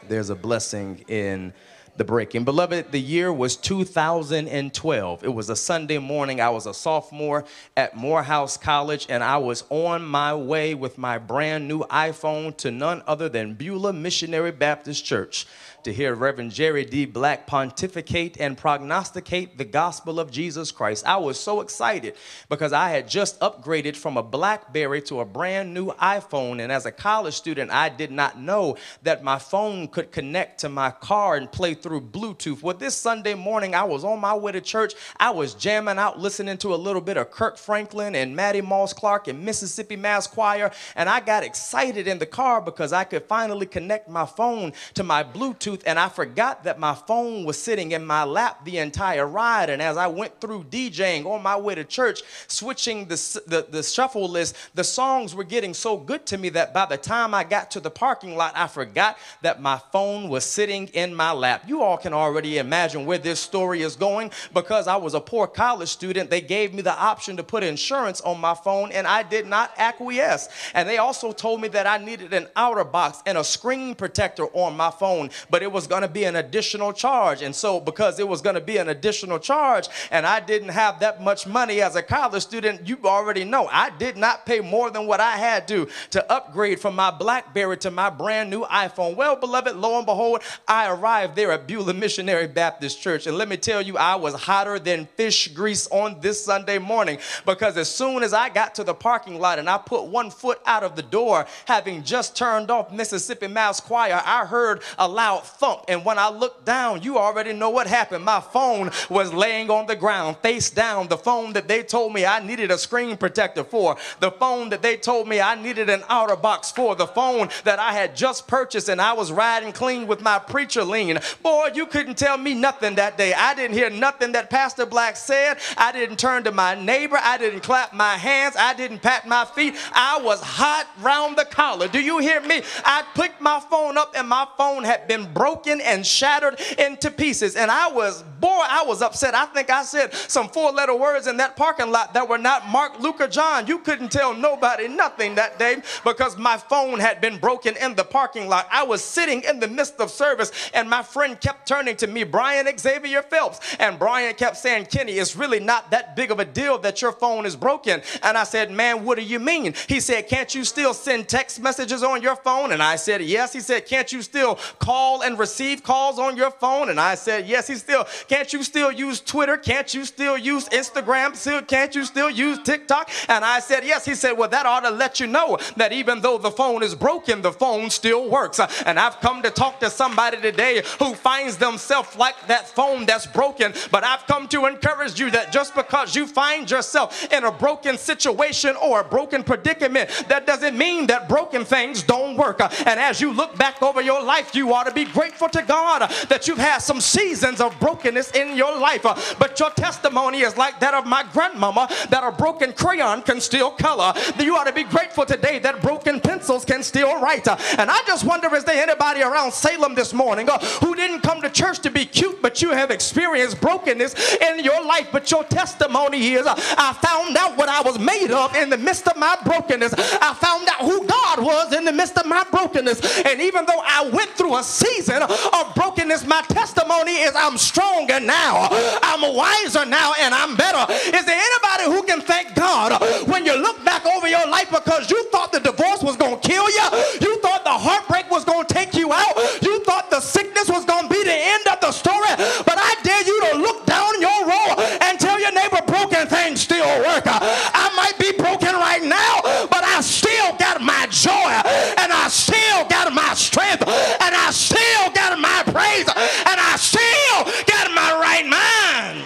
There's 0.07 0.29
a 0.29 0.35
blessing 0.35 1.05
in 1.09 1.55
the 1.97 2.05
breaking. 2.05 2.45
Beloved, 2.45 2.91
the 2.91 3.01
year 3.01 3.33
was 3.33 3.57
2012. 3.57 5.25
It 5.25 5.29
was 5.29 5.49
a 5.49 5.57
Sunday 5.57 5.99
morning. 5.99 6.41
I 6.41 6.51
was 6.51 6.67
a 6.67 6.75
sophomore 6.75 7.45
at 7.77 7.97
Morehouse 7.97 8.57
College, 8.57 9.07
and 9.09 9.23
I 9.23 9.37
was 9.39 9.65
on 9.71 10.05
my 10.05 10.35
way 10.35 10.75
with 10.75 10.99
my 10.99 11.19
brand 11.19 11.69
new 11.69 11.81
iPhone 11.85 12.57
to 12.59 12.71
none 12.71 13.03
other 13.07 13.29
than 13.29 13.55
Beulah 13.55 13.93
Missionary 13.93 14.51
Baptist 14.51 15.05
Church 15.05 15.47
to 15.85 15.93
hear 15.93 16.15
Reverend 16.15 16.51
Jerry 16.51 16.85
D. 16.85 17.05
Black 17.05 17.47
pontificate 17.47 18.39
and 18.41 18.57
prognosticate 18.57 19.59
the 19.59 19.67
gospel 19.67 20.19
of 20.19 20.31
Jesus 20.31 20.73
Christ. 20.73 21.07
I 21.07 21.19
was 21.19 21.39
so 21.39 21.61
excited 21.61 22.17
because 22.49 22.73
I 22.73 22.89
had 22.89 23.07
just 23.07 23.39
upgraded 23.41 23.95
from 23.95 24.17
a 24.17 24.23
Blackberry 24.23 25.03
to 25.03 25.21
a 25.21 25.27
brand 25.27 25.75
new 25.75 25.89
iPhone. 25.93 26.63
And 26.63 26.73
as 26.73 26.87
a 26.87 26.93
college 26.93 27.35
student, 27.35 27.71
I 27.71 27.91
did 27.91 28.11
not 28.11 28.39
know 28.39 28.77
that 29.03 29.23
my 29.23 29.39
phone 29.39 29.89
could 29.89 30.11
connect 30.11 30.61
to 30.61 30.71
my 30.71 30.91
car 30.91 31.37
and 31.37 31.53
play 31.53 31.75
through 31.75 32.01
Bluetooth. 32.01 32.63
Well, 32.63 32.77
this 32.77 32.95
Sunday 32.95 33.35
morning, 33.35 33.75
I 33.75 33.85
was 33.85 34.05
on 34.05 34.21
my 34.21 34.35
way 34.35 34.53
to 34.53 34.63
church. 34.63 34.95
I 35.19 35.31
was 35.31 35.53
jamming 35.53 35.99
out, 35.99 36.19
listening 36.19 36.57
to 36.59 36.75
a 36.75 36.77
little 36.77 37.03
bit 37.03 37.19
of 37.19 37.31
Kirk 37.31 37.59
Franklin 37.59 38.15
and 38.15 38.35
Mattie 38.35 38.63
Moss 38.63 38.95
Clark 38.95 39.29
and 39.29 39.45
Mississippi 39.45 39.97
Mass 39.97 40.27
Choir. 40.27 40.71
And 40.97 41.11
I 41.11 41.21
got 41.21 41.45
excited 41.45 42.09
in 42.09 42.19
the 42.19 42.27
car 42.27 42.63
because 42.63 42.95
I 42.95 43.05
could 43.05 43.25
finally 43.25 43.67
connect 43.67 44.09
my 44.09 44.25
phone 44.25 44.73
to 44.95 45.03
my 45.03 45.23
Bluetooth 45.23 45.74
And 45.87 45.99
I 45.99 46.09
forgot 46.09 46.65
that 46.65 46.79
my 46.79 46.95
phone 46.95 47.45
was 47.45 47.61
sitting 47.61 47.93
in 47.93 48.07
my 48.07 48.25
lap 48.25 48.65
the 48.65 48.79
entire 48.79 49.27
ride. 49.27 49.71
And 49.71 49.83
as 49.83 49.97
I 49.97 50.07
went 50.07 50.41
through 50.41 50.65
DJing 50.65 51.27
on 51.27 51.43
my 51.43 51.57
way 51.57 51.75
to 51.75 51.85
church, 51.85 52.23
switching 52.47 53.07
the, 53.07 53.17
the, 53.47 53.67
the 53.69 53.83
shuffle 53.83 54.29
list, 54.29 54.57
the 54.75 54.85
songs 54.85 55.35
were 55.35 55.45
getting 55.45 55.75
so 55.75 55.97
good 55.97 56.25
to 56.27 56.39
me 56.39 56.49
that 56.51 56.73
by 56.73 56.87
the 56.87 56.97
time 56.97 57.35
I 57.35 57.45
got 57.45 57.71
to 57.73 57.81
the 57.81 57.91
parking 57.91 58.37
lot, 58.37 58.53
I 58.57 58.67
forgot 58.67 59.19
that 59.43 59.61
my 59.61 59.81
phone 59.93 60.29
was 60.29 60.45
sitting 60.45 60.89
in 60.89 61.15
my 61.15 61.33
lap. 61.33 61.65
You 61.67 61.83
all 61.83 61.97
can 61.97 62.13
already 62.13 62.59
imagine 62.59 63.07
where 63.07 63.19
this 63.19 63.41
story 63.41 63.83
is 63.83 63.97
going 63.97 64.31
because 64.53 64.87
I 64.87 64.97
was 64.97 65.15
a 65.15 65.21
poor 65.21 65.47
college 65.47 65.89
student. 65.89 66.31
They 66.31 66.41
gave 66.41 66.73
me 66.75 66.83
the 66.83 66.97
option 66.97 67.37
to 67.37 67.43
put 67.43 67.63
insurance 67.63 68.21
on 68.21 68.41
my 68.41 68.55
phone 68.55 68.93
and 68.93 69.07
I 69.07 69.23
did 69.23 69.47
not 69.47 69.73
acquiesce. 69.77 70.49
And 70.75 70.89
they 70.89 70.99
also 70.99 71.33
told 71.33 71.61
me 71.61 71.69
that 71.69 71.87
I 71.87 71.99
needed 71.99 72.33
an 72.33 72.49
outer 72.57 72.85
box 72.85 73.23
and 73.27 73.39
a 73.39 73.45
screen 73.45 73.95
protector 73.95 74.47
on 74.53 74.77
my 74.77 74.91
phone. 74.91 75.31
But 75.51 75.63
it 75.65 75.73
was 75.73 75.87
going 75.87 76.03
to 76.03 76.09
be 76.09 76.25
an 76.25 76.37
additional 76.37 76.93
charge. 76.93 77.43
And 77.43 77.55
so, 77.55 77.81
because 77.81 78.21
it 78.21 78.29
was 78.29 78.41
going 78.41 78.55
to 78.55 78.61
be 78.61 78.77
an 78.77 78.89
additional 78.89 79.39
charge, 79.39 79.89
and 80.11 80.27
I 80.27 80.39
didn't 80.41 80.69
have 80.69 81.01
that 81.01 81.23
much 81.23 81.47
money 81.47 81.81
as 81.81 81.97
a 81.97 82.03
college 82.03 82.43
student, 82.43 82.87
you 82.87 82.99
already 83.05 83.45
know 83.45 83.67
I 83.73 83.91
did 83.91 84.17
not 84.17 84.47
pay 84.47 84.61
more 84.61 84.91
than 84.91 85.07
what 85.07 85.21
I 85.21 85.33
had 85.33 85.67
to 85.69 85.89
to 86.11 86.33
upgrade 86.33 86.81
from 86.81 86.95
my 86.95 87.11
Blackberry 87.11 87.79
to 87.79 87.91
my 87.91 88.11
brand 88.11 88.51
new 88.51 88.65
iPhone. 88.65 89.17
Well, 89.17 89.37
beloved, 89.37 89.75
lo 89.75 89.97
and 89.97 90.07
behold, 90.07 90.43
I 90.69 90.91
arrived 90.91 91.35
there 91.35 91.51
at 91.51 91.67
Beulah 91.67 91.95
Missionary 91.95 92.47
Baptist 92.47 93.01
Church. 93.01 93.27
And 93.27 93.37
let 93.39 93.49
me 93.49 93.57
tell 93.57 93.81
you, 93.81 93.97
I 93.97 94.17
was 94.17 94.35
hotter 94.35 94.79
than 94.79 95.07
fish 95.17 95.49
grease 95.49 95.89
on 95.89 96.21
this 96.21 96.45
Sunday 96.45 96.79
morning 96.79 97.19
because 97.47 97.77
as 97.77 97.89
soon 97.89 98.23
as 98.23 98.35
I 98.35 98.51
got 98.51 98.75
to 98.77 98.85
the 98.85 98.95
parking 98.95 99.41
lot 99.41 99.59
and 99.59 99.69
I 99.69 99.79
put 99.79 100.05
one 100.05 100.31
foot 100.31 100.61
out 100.67 100.83
of 100.83 100.95
the 100.95 101.03
door, 101.03 101.47
having 101.65 102.03
just 102.03 102.37
turned 102.37 102.71
off 102.71 102.93
Mississippi 102.93 103.49
Mass 103.49 103.81
Choir, 103.81 104.21
I 104.25 104.45
heard 104.45 104.83
a 104.99 105.09
loud 105.09 105.47
thump. 105.55 105.85
And 105.89 106.05
when 106.05 106.19
I 106.19 106.29
looked 106.29 106.65
down, 106.65 107.03
you 107.03 107.19
already 107.19 107.53
know 107.53 107.71
what 107.71 107.87
happened. 107.87 108.25
My 108.25 108.41
phone 108.41 108.91
was 109.09 109.33
laying 109.33 109.71
on 109.71 109.87
the 109.87 109.97
ground, 109.97 110.37
face 110.39 110.71
down. 110.71 111.09
The 111.09 111.17
phone 111.17 111.53
that 111.55 111.69
they 111.69 111.83
told 111.83 112.13
me 112.13 112.27
I 112.27 112.45
needed 112.45 112.71
a 112.71 112.79
screen 112.79 113.17
protector 113.17 113.65
for. 113.65 113.97
The 114.21 114.31
phone 114.33 114.71
that 114.71 114.83
they 114.83 114.97
told 114.97 115.29
me 115.29 115.41
I 115.41 115.55
needed 115.55 115.89
an 115.89 116.03
outer 116.09 116.37
box 116.37 116.71
for. 116.71 116.95
The 116.95 117.07
phone 117.07 117.49
that 117.65 117.79
I 117.79 117.93
had 117.93 118.17
just 118.17 118.47
purchased 118.47 118.89
and 118.89 119.01
I 119.01 119.13
was 119.13 119.33
riding 119.33 119.73
clean 119.73 120.07
with 120.07 120.21
my 120.21 120.39
preacher 120.39 120.85
lean. 120.85 121.19
Boy, 121.43 121.71
you 121.75 121.87
couldn't 121.87 122.19
tell 122.19 122.37
me 122.37 122.55
nothing 122.55 122.97
that 122.97 123.17
day. 123.17 123.33
I 123.33 123.55
didn't 123.55 123.77
hear 123.77 123.91
nothing 123.91 124.33
that 124.33 124.51
Pastor 124.51 124.87
Black 124.87 125.17
said. 125.17 125.59
I 125.77 125.93
didn't 125.93 126.19
turn 126.19 126.45
to 126.45 126.53
my 126.53 126.75
neighbor. 126.75 127.19
I 127.21 127.39
didn't 127.39 127.61
clap 127.61 127.93
my 127.95 128.17
hands. 128.17 128.57
I 128.59 128.75
didn't 128.75 129.01
pat 129.01 129.27
my 129.27 129.45
feet. 129.45 129.75
I 129.93 130.21
was 130.23 130.41
hot 130.41 130.87
round 131.01 131.37
the 131.37 131.45
collar. 131.45 131.89
Do 131.89 132.01
you 132.01 132.19
hear 132.19 132.41
me? 132.41 132.63
I 132.85 133.05
picked 133.15 133.41
my 133.41 133.61
phone 133.71 133.97
up 133.97 134.15
and 134.17 134.29
my 134.29 134.47
phone 134.57 134.85
had 134.85 135.07
been 135.07 135.33
broken 135.33 135.44
and 135.81 136.07
shattered 136.07 136.61
into 136.79 137.11
pieces. 137.11 137.57
And 137.57 137.71
I 137.71 137.89
was 137.89 138.25
boy, 138.45 138.61
I 138.69 138.85
was 138.87 139.01
upset. 139.01 139.35
I 139.35 139.47
think 139.47 139.71
I 139.71 139.83
said 139.85 140.13
some 140.13 140.49
four 140.51 140.71
letter 140.71 140.95
words 140.95 141.27
in 141.27 141.39
that 141.39 141.57
parking 141.57 141.91
lot 141.91 142.13
that 142.13 142.29
were 142.29 142.37
not 142.37 142.69
Mark, 142.69 143.01
Luke, 143.01 143.19
or 143.23 143.27
John. 143.27 143.67
You 143.67 143.79
couldn't 143.79 144.13
tell 144.13 144.35
nobody 144.35 144.87
nothing 144.87 145.35
that 145.37 145.59
day 145.59 145.77
because 146.05 146.37
my 146.37 146.59
phone 146.59 146.99
had 146.99 147.23
been 147.23 147.39
broken 147.39 147.75
in 147.79 147.95
the 147.95 148.05
parking 148.05 148.47
lot. 148.47 148.69
I 148.71 148.83
was 148.83 149.03
sitting 149.03 149.43
in 149.49 149.61
the 149.61 149.69
midst 149.69 149.99
of 149.99 150.11
service 150.11 150.53
and 150.75 150.91
my 150.91 151.03
friend 151.03 151.41
kept 151.41 151.67
turning 151.67 151.97
to 151.97 152.07
me, 152.07 152.23
Brian 152.23 152.67
Xavier 152.79 153.23
Phelps. 153.23 153.61
And 153.81 153.99
Brian 153.99 154.35
kept 154.35 154.59
saying, 154.59 154.87
Kenny, 154.87 155.13
it's 155.13 155.37
really 155.37 155.61
not 155.61 155.91
that 155.93 156.15
big 156.15 156.31
of 156.31 156.39
a 156.39 156.45
deal 156.45 156.77
that 156.81 157.01
your 157.01 157.13
phone 157.13 157.47
is 157.47 157.57
broken. 157.57 158.03
And 158.23 158.37
I 158.37 158.45
said, 158.45 158.71
Man, 158.71 159.07
what 159.07 159.17
do 159.17 159.25
you 159.25 159.39
mean? 159.39 159.73
He 159.89 160.01
said, 160.01 160.29
Can't 160.29 160.55
you 160.55 160.65
still 160.65 160.93
send 160.93 161.29
text 161.29 161.63
messages 161.63 162.03
on 162.03 162.21
your 162.21 162.37
phone? 162.37 162.73
And 162.73 162.83
I 162.83 162.97
said, 162.97 163.23
Yes. 163.23 163.55
He 163.55 163.61
said, 163.61 163.87
Can't 163.87 164.13
you 164.13 164.21
still 164.21 164.57
call 164.79 165.23
and 165.23 165.39
receive 165.39 165.83
calls 165.83 166.19
on 166.19 166.37
your 166.37 166.51
phone? 166.51 166.91
And 166.91 167.01
I 167.01 167.15
said, 167.15 167.47
Yes. 167.47 167.69
He 167.69 167.77
still, 167.77 168.05
Can't 168.35 168.53
you 168.53 168.65
still 168.65 168.91
use 168.91 169.21
Twitter? 169.21 169.57
Can't 169.57 169.95
you 169.95 170.05
still 170.05 170.37
use 170.37 170.69
Instagram? 170.71 171.69
Can't 171.69 171.95
you 171.95 172.05
still 172.05 172.29
use 172.29 172.59
TikTok? 172.65 173.09
And 173.29 173.45
I 173.45 173.61
said, 173.61 173.85
Yes. 173.85 174.05
He 174.05 174.17
said, 174.17 174.33
Well, 174.33 174.49
that 174.49 174.67
ought 174.67 174.81
to 174.81 174.91
let 174.91 175.21
you 175.21 175.29
know 175.29 175.57
that 175.77 175.93
even 175.93 176.21
though 176.21 176.39
the 176.39 176.51
phone 176.51 176.83
is 176.83 176.97
broken, 176.97 177.43
the 177.43 177.53
phone 177.53 177.91
still 177.91 178.29
works. 178.29 178.59
Uh, 178.59 178.69
and 178.87 178.99
I've 178.99 179.21
come 179.21 179.41
to 179.43 179.51
talk 179.51 179.79
to 179.79 179.89
somebody 179.89 180.41
today 180.41 180.83
who 180.99 181.15
finds 181.15 181.59
themselves 181.59 182.17
like 182.17 182.35
that 182.49 182.69
phone 182.69 183.07
that's 183.07 183.25
broken. 183.29 183.73
But 183.93 184.03
I've 184.03 184.27
come 184.27 184.49
to 184.49 184.67
encourage 184.67 185.21
you 185.21 185.31
that 185.31 185.53
just 185.53 185.77
because 185.77 186.17
you 186.17 186.27
find 186.27 186.69
yourself 186.69 187.33
in 187.33 187.45
a 187.45 187.53
broken 187.53 187.97
situation 187.97 188.75
or 188.83 189.03
a 189.03 189.05
broken 189.05 189.45
predicament, 189.45 190.11
that 190.27 190.45
doesn't 190.45 190.77
mean 190.77 191.07
that 191.07 191.29
broken 191.29 191.65
things 191.65 192.03
don't 192.03 192.37
work. 192.37 192.61
Uh, 192.61 192.69
and 192.85 192.99
as 192.99 193.21
you 193.21 193.33
look 193.33 193.57
back 193.57 193.81
over 193.81 194.03
your 194.03 194.25
life, 194.25 194.57
you 194.57 194.75
ought 194.75 194.89
to 194.89 194.93
be 194.93 195.05
grateful 195.05 195.49
to 195.51 195.63
God 195.63 196.03
uh, 196.03 196.09
that 196.31 196.49
you've 196.49 196.59
had 196.59 196.79
some 196.79 197.01
seasons 197.01 197.61
of 197.61 197.79
brokenness 198.15 198.31
in 198.33 198.57
your 198.57 198.79
life. 198.79 199.03
But 199.39 199.59
your 199.59 199.71
testimony 199.71 200.41
is 200.41 200.57
like 200.57 200.81
that 200.81 200.95
of 200.95 201.07
my 201.07 201.25
grandmama 201.33 201.89
that 202.11 202.23
a 202.25 202.33
broken 202.33 202.73
crayon 202.73 203.23
can 203.23 203.41
still 203.41 203.71
color. 203.71 204.13
You 204.39 204.57
ought 204.57 204.65
to 204.65 204.73
be 204.73 204.85
grateful 204.85 205.25
today 205.25 205.59
that 205.61 205.81
broken 205.83 206.21
pencils 206.21 206.65
can 206.65 206.83
still 206.83 207.21
write. 207.21 207.49
And 207.49 207.91
I 207.91 208.01
just 208.07 208.25
wonder 208.25 208.55
is 208.55 208.65
there 208.65 208.83
anybody 208.83 209.23
around 209.23 209.53
Salem 209.53 209.95
this 209.95 210.13
morning 210.13 210.49
uh, 210.49 210.59
who 210.81 210.95
didn't 210.95 211.23
come 211.23 211.41
to 211.43 211.51
church 211.51 211.81
to 211.81 211.91
be 211.91 212.05
cute, 212.05 212.41
but 212.43 212.63
you 212.63 212.71
have 212.71 212.91
experienced 212.91 213.61
brokenness 213.61 214.37
in 214.37 214.63
your 214.63 214.85
life? 214.85 215.09
But 215.11 215.31
your 215.31 215.45
testimony 215.45 216.35
is 216.35 216.47
uh, 216.47 216.55
I 216.57 216.93
found 216.93 217.37
out 217.37 217.57
what 217.57 217.69
I 217.69 217.81
was 217.81 217.99
made 217.99 218.31
of 218.31 218.55
in 218.55 218.71
the 218.71 218.79
midst 218.79 219.09
of 219.09 219.17
my 219.17 219.37
brokenness. 219.45 219.95
I 219.97 220.35
found 220.35 220.69
out 220.69 220.81
who 220.81 221.07
God 221.07 221.43
was 221.43 221.73
in 221.73 221.85
the 221.85 221.93
midst 221.93 222.19
of 222.19 222.27
my 222.27 222.45
brokenness. 222.51 223.25
And 223.25 223.41
even 223.41 223.65
though 223.67 223.83
I 223.85 224.09
went 224.11 224.31
through 224.31 224.57
a 224.57 224.63
season 224.63 225.23
of 225.23 225.75
brokenness, 225.75 226.27
my 226.27 226.43
testimony 226.43 227.13
is 227.13 227.35
I'm 227.35 227.57
stronger 228.05 228.25
now. 228.25 228.69
I'm 229.03 229.35
wiser 229.35 229.85
now 229.85 230.13
and 230.21 230.35
I'm 230.35 230.57
better. 230.57 230.93
Is 230.93 231.25
there 231.25 231.41
anybody 231.41 231.85
who 231.85 232.03
can 232.05 232.21
thank 232.21 232.55
God 232.55 233.01
when 233.29 233.45
you 233.45 233.57
look 233.57 233.85
back 233.85 234.05
over 234.07 234.29
your 234.29 234.47
life 234.49 234.71
because 234.71 235.11
you 235.11 235.25
thought 235.31 235.53
the 235.53 235.61
divorce 235.61 236.03
was 236.03 236.17
going 236.17 236.41
to 236.41 236.49
kill 236.49 236.69
you? 236.69 236.87
You 237.21 237.41
thought 237.41 237.65
the 237.65 237.73
heartbreak 237.73 238.31
was 238.31 238.45
going 238.45 238.67
to 238.67 238.75
take 238.75 238.95
you 238.95 239.13
out? 239.13 239.37
You 239.63 239.83
thought 239.85 240.11
the 240.11 240.21
sickness 240.21 240.69
was 240.69 240.85
going 240.85 241.09
to 241.09 241.13
be 241.13 241.23
the 241.25 241.35
end 241.35 241.67
of 241.69 241.81
the 241.81 241.93
story? 241.93 242.35
But 242.65 242.77
I 242.79 242.95
dare 243.03 243.25
you 243.25 243.41
to 243.53 243.59
look 243.59 243.87
down 243.87 244.21
your 244.21 244.47
row 244.47 244.77
and 245.01 245.19
tell 245.19 245.41
your 245.41 245.53
neighbor 245.53 245.81
broken 245.87 246.27
things 246.27 246.61
still 246.61 246.87
work. 247.01 247.25
I 247.27 247.91
might 247.97 248.19
be 248.19 248.33
broken 248.37 248.75
right 248.75 249.03
now, 249.03 249.41
but 249.69 249.83
I 249.85 250.01
still 250.01 250.57
got 250.57 250.81
my 250.81 251.07
joy 251.11 251.53
and 252.01 252.13
I 252.13 252.29
still 252.29 252.87
got 252.89 253.13
my 253.13 253.35
strength 253.35 253.83
and 253.87 254.35
I 254.35 254.51
still 254.51 255.11
got 255.15 255.39
my 255.39 255.63
praise 255.67 256.09
and 256.09 256.59
I 256.61 256.77
still 256.77 257.45
got 257.67 257.91
my 257.95 258.11
right 258.21 258.47
mind. 258.47 259.25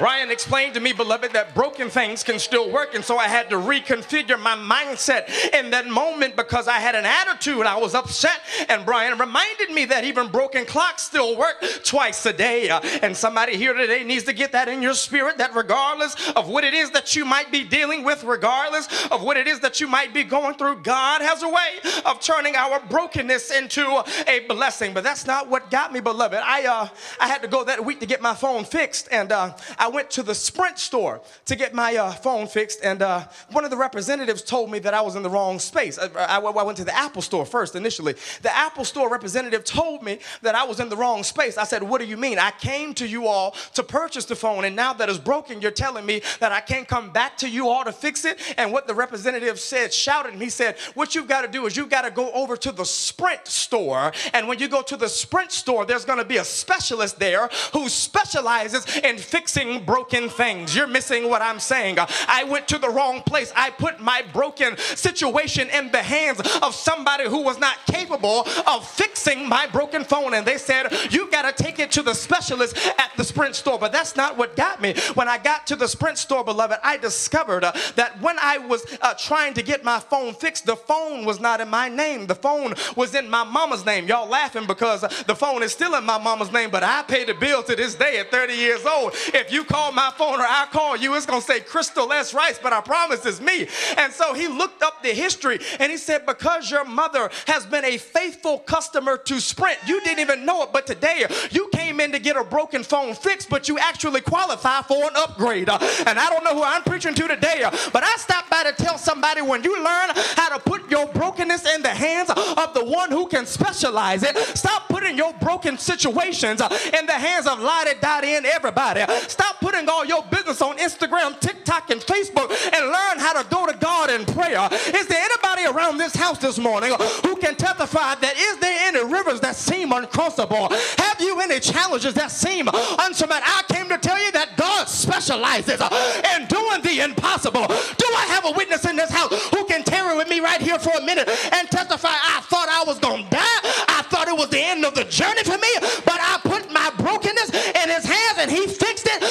Brian 0.00 0.30
explained 0.30 0.72
to 0.72 0.80
me, 0.80 0.94
beloved, 0.94 1.34
that 1.34 1.54
broken 1.54 1.90
things 1.90 2.24
can 2.24 2.38
still 2.38 2.72
work. 2.72 2.94
And 2.94 3.04
so 3.04 3.18
I 3.18 3.28
had 3.28 3.50
to 3.50 3.56
reconfigure 3.56 4.40
my 4.40 4.56
mindset 4.56 5.28
in 5.52 5.68
that 5.72 5.88
moment 5.88 6.36
because 6.36 6.68
I 6.68 6.78
had 6.78 6.94
an 6.94 7.04
attitude. 7.04 7.66
I 7.66 7.76
was 7.76 7.94
upset. 7.94 8.40
And 8.70 8.86
Brian 8.86 9.18
reminded 9.18 9.70
me 9.72 9.84
that 9.84 10.04
even 10.04 10.28
broken 10.28 10.64
clocks 10.64 11.02
still 11.02 11.36
work 11.36 11.62
twice 11.84 12.24
a 12.24 12.32
day. 12.32 12.70
Uh, 12.70 12.80
and 13.02 13.14
somebody 13.14 13.58
here 13.58 13.74
today 13.74 14.02
needs 14.02 14.24
to 14.24 14.32
get 14.32 14.52
that 14.52 14.68
in 14.68 14.80
your 14.80 14.94
spirit 14.94 15.36
that 15.36 15.54
regardless 15.54 16.30
of 16.30 16.48
what 16.48 16.64
it 16.64 16.72
is 16.72 16.90
that 16.92 17.14
you 17.14 17.26
might 17.26 17.52
be 17.52 17.62
dealing 17.62 18.02
with, 18.02 18.24
regardless 18.24 18.88
of 19.10 19.22
what 19.22 19.36
it 19.36 19.46
is 19.46 19.60
that 19.60 19.82
you 19.82 19.86
might 19.86 20.14
be 20.14 20.24
going 20.24 20.54
through, 20.54 20.82
God 20.82 21.20
has 21.20 21.42
a 21.42 21.48
way 21.48 21.92
of 22.06 22.20
turning 22.20 22.56
our 22.56 22.80
brokenness 22.88 23.50
into 23.50 24.02
a 24.26 24.40
blessing. 24.48 24.94
But 24.94 25.04
that's 25.04 25.26
not 25.26 25.50
what 25.50 25.70
got 25.70 25.92
me, 25.92 26.00
beloved. 26.00 26.40
I, 26.42 26.64
uh, 26.64 26.88
I 27.20 27.28
had 27.28 27.42
to 27.42 27.48
go 27.48 27.64
that 27.64 27.84
week 27.84 28.00
to 28.00 28.06
get 28.06 28.22
my 28.22 28.34
phone 28.34 28.64
fixed. 28.64 29.06
And 29.12 29.30
uh, 29.30 29.54
I 29.78 29.89
went 29.90 30.10
to 30.12 30.22
the 30.22 30.34
Sprint 30.34 30.78
store 30.78 31.20
to 31.44 31.56
get 31.56 31.74
my 31.74 31.94
uh, 31.96 32.12
phone 32.12 32.46
fixed, 32.46 32.80
and 32.82 33.02
uh, 33.02 33.26
one 33.52 33.64
of 33.64 33.70
the 33.70 33.76
representatives 33.76 34.42
told 34.42 34.70
me 34.70 34.78
that 34.78 34.94
I 34.94 35.02
was 35.02 35.16
in 35.16 35.22
the 35.22 35.28
wrong 35.28 35.58
space. 35.58 35.98
I, 35.98 36.06
I, 36.16 36.38
I, 36.38 36.62
went 36.62 36.78
to 36.78 36.84
the 36.84 36.96
Apple 36.96 37.22
store 37.22 37.44
first 37.44 37.76
initially. 37.76 38.14
The 38.42 38.56
Apple 38.56 38.84
store 38.84 39.10
representative 39.10 39.64
told 39.64 40.02
me 40.02 40.18
that 40.42 40.54
I 40.54 40.64
was 40.64 40.80
in 40.80 40.88
the 40.88 40.96
wrong 40.96 41.22
space. 41.22 41.58
I 41.58 41.64
said, 41.64 41.82
What 41.82 42.00
do 42.00 42.06
you 42.06 42.16
mean? 42.16 42.38
I 42.38 42.52
came 42.52 42.94
to 42.94 43.06
you 43.06 43.26
all 43.26 43.54
to 43.74 43.82
purchase 43.82 44.24
the 44.24 44.36
phone, 44.36 44.64
and 44.64 44.74
now 44.74 44.92
that 44.94 45.08
it's 45.08 45.18
broken, 45.18 45.60
you're 45.60 45.70
telling 45.70 46.06
me 46.06 46.22
that 46.38 46.52
I 46.52 46.60
can't 46.60 46.88
come 46.88 47.10
back 47.10 47.36
to 47.38 47.48
you 47.48 47.68
all 47.68 47.84
to 47.84 47.92
fix 47.92 48.24
it? 48.24 48.40
And 48.56 48.72
what 48.72 48.86
the 48.86 48.94
representative 48.94 49.60
said, 49.60 49.92
shouted, 49.92 50.32
and 50.32 50.42
he 50.42 50.50
said, 50.50 50.76
What 50.94 51.14
you've 51.14 51.28
got 51.28 51.42
to 51.42 51.48
do 51.48 51.66
is 51.66 51.76
you've 51.76 51.90
got 51.90 52.02
to 52.02 52.10
go 52.10 52.30
over 52.32 52.56
to 52.56 52.72
the 52.72 52.84
Sprint 52.84 53.46
store, 53.46 54.12
and 54.32 54.48
when 54.48 54.58
you 54.58 54.68
go 54.68 54.82
to 54.82 54.96
the 54.96 55.08
Sprint 55.08 55.52
store, 55.52 55.84
there's 55.84 56.04
going 56.04 56.18
to 56.18 56.24
be 56.24 56.38
a 56.38 56.44
specialist 56.44 57.18
there 57.18 57.48
who 57.72 57.88
specializes 57.88 58.86
in 58.98 59.18
fixing 59.18 59.79
broken 59.80 60.28
things. 60.28 60.74
You're 60.74 60.86
missing 60.86 61.28
what 61.28 61.42
I'm 61.42 61.60
saying. 61.60 61.98
I 62.28 62.44
went 62.44 62.68
to 62.68 62.78
the 62.78 62.88
wrong 62.88 63.22
place. 63.22 63.52
I 63.56 63.70
put 63.70 64.00
my 64.00 64.22
broken 64.32 64.76
situation 64.76 65.68
in 65.70 65.90
the 65.90 66.02
hands 66.02 66.40
of 66.62 66.74
somebody 66.74 67.28
who 67.28 67.42
was 67.42 67.58
not 67.58 67.76
capable 67.86 68.46
of 68.66 68.86
fixing 68.88 69.48
my 69.48 69.66
broken 69.66 70.04
phone. 70.04 70.34
And 70.34 70.46
they 70.46 70.58
said, 70.58 70.92
You 71.10 71.30
got 71.30 71.42
to 71.54 71.62
take 71.62 71.78
it 71.78 71.90
to 71.92 72.02
the 72.02 72.14
specialist 72.14 72.76
at 72.98 73.10
the 73.16 73.24
Sprint 73.24 73.54
store. 73.56 73.78
But 73.78 73.92
that's 73.92 74.16
not 74.16 74.36
what 74.36 74.56
got 74.56 74.80
me. 74.80 74.94
When 75.14 75.28
I 75.28 75.38
got 75.38 75.66
to 75.68 75.76
the 75.76 75.88
Sprint 75.88 76.18
store, 76.18 76.44
beloved, 76.44 76.78
I 76.82 76.96
discovered 76.96 77.64
uh, 77.64 77.72
that 77.96 78.20
when 78.20 78.36
I 78.40 78.58
was 78.58 78.84
uh, 79.00 79.14
trying 79.14 79.54
to 79.54 79.62
get 79.62 79.84
my 79.84 79.98
phone 79.98 80.34
fixed, 80.34 80.66
the 80.66 80.76
phone 80.76 81.24
was 81.24 81.40
not 81.40 81.60
in 81.60 81.68
my 81.68 81.88
name. 81.88 82.26
The 82.26 82.34
phone 82.34 82.74
was 82.96 83.14
in 83.14 83.28
my 83.28 83.44
mama's 83.44 83.84
name. 83.84 84.06
Y'all 84.06 84.28
laughing 84.28 84.66
because 84.66 85.02
the 85.26 85.34
phone 85.34 85.62
is 85.62 85.72
still 85.72 85.94
in 85.94 86.04
my 86.04 86.18
mama's 86.18 86.52
name, 86.52 86.70
but 86.70 86.82
I 86.82 87.02
pay 87.02 87.24
the 87.24 87.34
bill 87.34 87.62
to 87.64 87.76
this 87.76 87.94
day 87.94 88.18
at 88.18 88.30
30 88.30 88.54
years 88.54 88.84
old. 88.86 89.12
If 89.34 89.52
you 89.52 89.64
call 89.70 89.92
my 89.92 90.12
phone 90.16 90.40
or 90.40 90.46
I 90.46 90.66
call 90.70 90.96
you, 90.96 91.14
it's 91.14 91.26
going 91.26 91.40
to 91.40 91.46
say 91.46 91.60
Crystal 91.60 92.12
S. 92.12 92.34
Rice, 92.34 92.58
but 92.60 92.72
I 92.72 92.80
promise 92.80 93.24
it's 93.24 93.40
me. 93.40 93.68
And 93.96 94.12
so 94.12 94.34
he 94.34 94.48
looked 94.48 94.82
up 94.82 95.02
the 95.02 95.10
history 95.10 95.60
and 95.78 95.92
he 95.92 95.96
said, 95.96 96.26
Because 96.26 96.70
your 96.70 96.84
mother 96.84 97.30
has 97.46 97.64
been 97.66 97.84
a 97.84 97.96
faithful 97.96 98.58
customer 98.58 99.16
to 99.16 99.40
Sprint, 99.40 99.78
you 99.86 100.00
didn't 100.00 100.18
even 100.18 100.44
know 100.44 100.64
it, 100.64 100.70
but 100.72 100.86
today 100.86 101.24
you 101.50 101.68
came 101.72 102.00
in 102.00 102.10
to 102.12 102.18
get 102.18 102.36
a 102.36 102.42
broken 102.42 102.82
phone 102.82 103.14
fixed, 103.14 103.48
but 103.48 103.68
you 103.68 103.78
actually 103.78 104.20
qualify 104.20 104.82
for 104.82 105.04
an 105.04 105.16
upgrade. 105.16 105.68
Uh, 105.68 105.78
and 106.06 106.18
I 106.18 106.28
don't 106.30 106.42
know 106.42 106.54
who 106.54 106.64
I'm 106.64 106.82
preaching 106.82 107.14
to 107.14 107.28
today, 107.28 107.62
uh, 107.62 107.70
but 107.92 108.02
I 108.02 108.14
stopped 108.16 108.50
by 108.50 108.64
to 108.64 108.72
tell 108.72 108.98
somebody 108.98 109.40
when 109.40 109.62
you 109.62 109.76
learn 109.76 110.10
how 110.36 110.56
to 110.56 110.58
put 110.58 110.90
your 110.90 111.06
brokenness 111.06 111.64
in 111.74 111.82
the 111.82 111.88
hands 111.88 112.30
of 112.30 112.74
the 112.74 112.84
one 112.84 113.10
who 113.10 113.28
can 113.28 113.46
specialize 113.46 114.24
it, 114.24 114.36
stop 114.56 114.88
putting 114.88 115.16
your 115.16 115.32
broken 115.34 115.78
situations 115.78 116.60
uh, 116.60 116.68
in 116.98 117.06
the 117.06 117.12
hands 117.12 117.46
of 117.46 117.60
lottie 117.60 117.92
dottie 118.00 118.34
and 118.34 118.46
everybody. 118.46 119.04
Stop 119.28 119.59
putting 119.60 119.88
all 119.88 120.04
your 120.04 120.22
business 120.30 120.62
on 120.62 120.76
Instagram, 120.78 121.38
TikTok, 121.40 121.90
and 121.90 122.00
Facebook 122.00 122.50
and 122.72 122.86
learn 122.86 123.18
how 123.18 123.40
to 123.40 123.48
go 123.48 123.66
to 123.66 123.76
God 123.76 124.10
in 124.10 124.24
prayer. 124.26 124.68
Is 124.72 125.06
there 125.06 125.22
anybody 125.22 125.66
around 125.66 125.98
this 125.98 126.14
house 126.14 126.38
this 126.38 126.58
morning 126.58 126.92
who 127.24 127.36
can 127.36 127.54
testify 127.54 128.14
that 128.16 128.34
is 128.36 128.58
there 128.58 128.88
any 128.88 129.04
rivers 129.12 129.40
that 129.40 129.56
seem 129.56 129.90
uncrossable? 129.90 130.70
Have 130.98 131.20
you 131.20 131.40
any 131.40 131.60
challenges 131.60 132.14
that 132.14 132.30
seem 132.30 132.68
unsurmountable? 132.68 133.46
I 133.46 133.62
came 133.68 133.88
to 133.88 133.98
tell 133.98 134.22
you 134.22 134.32
that 134.32 134.56
God 134.56 134.88
specializes 134.88 135.80
in 135.80 136.46
doing 136.46 136.80
the 136.82 137.04
impossible. 137.04 137.66
Do 137.66 138.06
I 138.16 138.24
have 138.28 138.44
a 138.46 138.52
witness 138.52 138.84
in 138.84 138.96
this 138.96 139.10
house 139.10 139.32
who 139.50 139.64
can 139.66 139.82
tarry 139.82 140.16
with 140.16 140.28
me 140.28 140.40
right 140.40 140.60
here 140.60 140.78
for 140.78 140.96
a 140.96 141.02
minute 141.02 141.28
and 141.52 141.68
testify? 141.70 142.10
I 142.10 142.40
thought 142.44 142.68
I 142.68 142.84
was 142.86 142.98
going 142.98 143.24
to 143.24 143.30
die. 143.30 143.60
I 143.88 144.02
thought 144.08 144.28
it 144.28 144.36
was 144.36 144.48
the 144.48 144.60
end 144.60 144.84
of 144.84 144.94
the 144.94 145.04
journey 145.04 145.44
for 145.44 145.58
me, 145.58 145.72
but 146.04 146.18
I 146.18 146.40
put 146.42 146.70
my 146.72 146.90
brokenness 146.98 147.50
in 147.50 147.88
his 147.90 148.04
hands 148.04 148.38
and 148.38 148.50
he 148.50 148.66
fixed 148.66 149.06
it 149.06 149.22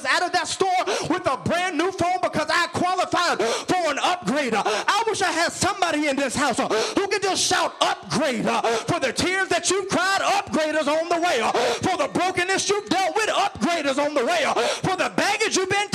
that 0.00 0.06
out 0.06 0.22
of 0.22 0.32
that 0.32 0.48
store 0.48 0.68
with 1.08 1.26
a 1.26 1.36
brand 1.44 1.76
new 1.76 1.90
phone 1.92 2.18
because 2.22 2.48
I 2.48 2.66
qualified 2.72 3.40
for 3.42 3.90
an 3.90 3.98
upgrade. 4.02 4.54
I 4.54 5.04
wish 5.06 5.22
I 5.22 5.30
had 5.30 5.52
somebody 5.52 6.08
in 6.08 6.16
this 6.16 6.34
house 6.34 6.58
uh, 6.58 6.68
who 6.68 7.08
could 7.08 7.22
just 7.22 7.42
shout 7.42 7.74
upgrade 7.80 8.46
uh, 8.46 8.62
for 8.62 9.00
the 9.00 9.12
tears 9.12 9.48
that 9.48 9.70
you've 9.70 9.88
cried. 9.88 10.20
Upgraders 10.22 10.88
on 10.88 11.08
the 11.08 11.20
way. 11.20 11.40
Uh, 11.40 11.52
for 11.52 11.96
the 11.96 12.08
brokenness 12.12 12.68
you've 12.70 12.88
dealt 12.88 13.14
with. 13.14 13.28
Upgraders 13.28 13.98
on 14.04 14.14
the 14.14 14.24
way. 14.24 14.44
For 14.82 14.96
the 14.96 15.12
baggage 15.16 15.56
you've 15.56 15.70
been 15.70 15.88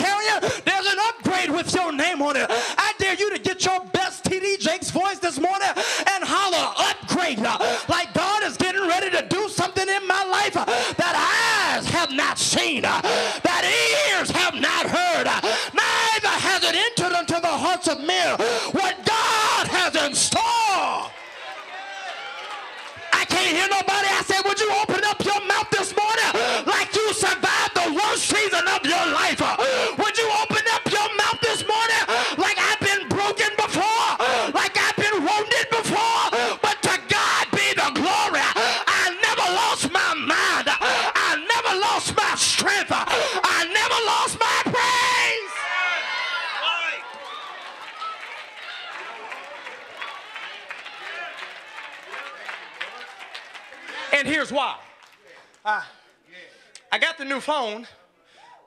seen, 12.78 12.86
uh, 12.86 13.02
that 13.44 13.64
ears 13.66 14.30
have 14.32 14.54
not 14.56 14.86
heard, 14.86 15.28
uh, 15.28 15.42
neither 15.74 16.34
has 16.46 16.64
it 16.64 16.76
entered 16.76 17.18
into 17.20 17.40
the 17.42 17.48
hearts 17.48 17.88
of 17.88 18.00
men 18.02 18.38
what 18.72 18.96
God 19.06 19.68
has 19.68 19.96
in 19.96 20.14
store. 20.14 21.10
I 23.14 23.26
can't 23.26 23.56
hear 23.56 23.68
nobody. 23.70 24.08
I 24.14 24.22
said, 24.26 24.42
would 24.46 24.60
you 24.60 24.70
open 24.82 25.04
up 25.06 25.24
your 25.26 25.42
mouth 25.48 25.70
this 25.72 25.96
morning 25.96 26.66
like 26.66 26.94
you 26.96 27.14
survived 27.14 27.74
the 27.74 27.90
worst 27.98 28.30
season 28.30 28.68
of 28.68 28.86
your 28.86 29.06
life? 29.14 29.42
New 57.38 57.42
phone, 57.42 57.86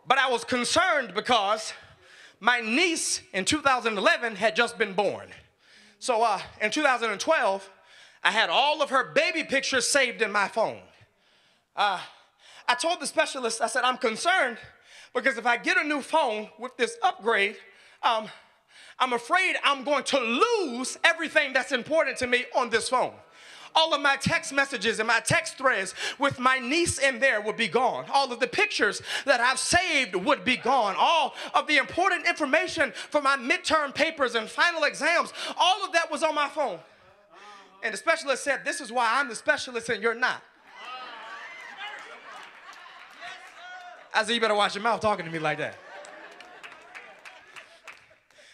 but 0.06 0.16
I 0.16 0.30
was 0.30 0.44
concerned 0.44 1.12
because 1.12 1.72
my 2.38 2.60
niece 2.60 3.20
in 3.32 3.44
2011 3.44 4.36
had 4.36 4.54
just 4.54 4.78
been 4.78 4.92
born. 4.92 5.26
So 5.98 6.22
uh, 6.22 6.40
in 6.60 6.70
2012, 6.70 7.68
I 8.22 8.30
had 8.30 8.48
all 8.48 8.80
of 8.80 8.90
her 8.90 9.12
baby 9.12 9.42
pictures 9.42 9.88
saved 9.88 10.22
in 10.22 10.30
my 10.30 10.46
phone. 10.46 10.78
Uh, 11.74 11.98
I 12.68 12.76
told 12.76 13.00
the 13.00 13.08
specialist, 13.08 13.60
I 13.60 13.66
said, 13.66 13.82
I'm 13.82 13.96
concerned 13.96 14.58
because 15.14 15.36
if 15.36 15.46
I 15.46 15.56
get 15.56 15.76
a 15.76 15.82
new 15.82 16.00
phone 16.00 16.48
with 16.56 16.76
this 16.76 16.96
upgrade, 17.02 17.56
um, 18.04 18.28
I'm 19.00 19.14
afraid 19.14 19.56
I'm 19.64 19.82
going 19.82 20.04
to 20.04 20.20
lose 20.20 20.96
everything 21.02 21.52
that's 21.52 21.72
important 21.72 22.18
to 22.18 22.28
me 22.28 22.44
on 22.54 22.70
this 22.70 22.88
phone 22.88 23.14
all 23.74 23.94
of 23.94 24.00
my 24.00 24.16
text 24.16 24.52
messages 24.52 24.98
and 24.98 25.06
my 25.06 25.20
text 25.20 25.56
threads 25.56 25.94
with 26.18 26.38
my 26.38 26.58
niece 26.58 26.98
in 26.98 27.20
there 27.20 27.40
would 27.40 27.56
be 27.56 27.68
gone. 27.68 28.04
All 28.12 28.32
of 28.32 28.40
the 28.40 28.46
pictures 28.46 29.02
that 29.24 29.40
I've 29.40 29.58
saved 29.58 30.14
would 30.14 30.44
be 30.44 30.56
gone. 30.56 30.94
All 30.98 31.34
of 31.54 31.66
the 31.66 31.76
important 31.76 32.26
information 32.26 32.92
for 33.10 33.20
my 33.20 33.36
midterm 33.36 33.94
papers 33.94 34.34
and 34.34 34.48
final 34.48 34.84
exams, 34.84 35.32
all 35.58 35.84
of 35.84 35.92
that 35.92 36.10
was 36.10 36.22
on 36.22 36.34
my 36.34 36.48
phone. 36.48 36.78
And 37.82 37.94
the 37.94 37.98
specialist 37.98 38.44
said, 38.44 38.64
This 38.64 38.80
is 38.80 38.92
why 38.92 39.08
I'm 39.12 39.28
the 39.28 39.34
specialist 39.34 39.88
and 39.88 40.02
you're 40.02 40.14
not. 40.14 40.42
I 44.12 44.24
said, 44.24 44.34
You 44.34 44.40
better 44.40 44.54
watch 44.54 44.74
your 44.74 44.84
mouth 44.84 45.00
talking 45.00 45.24
to 45.24 45.30
me 45.30 45.38
like 45.38 45.58
that. 45.58 45.76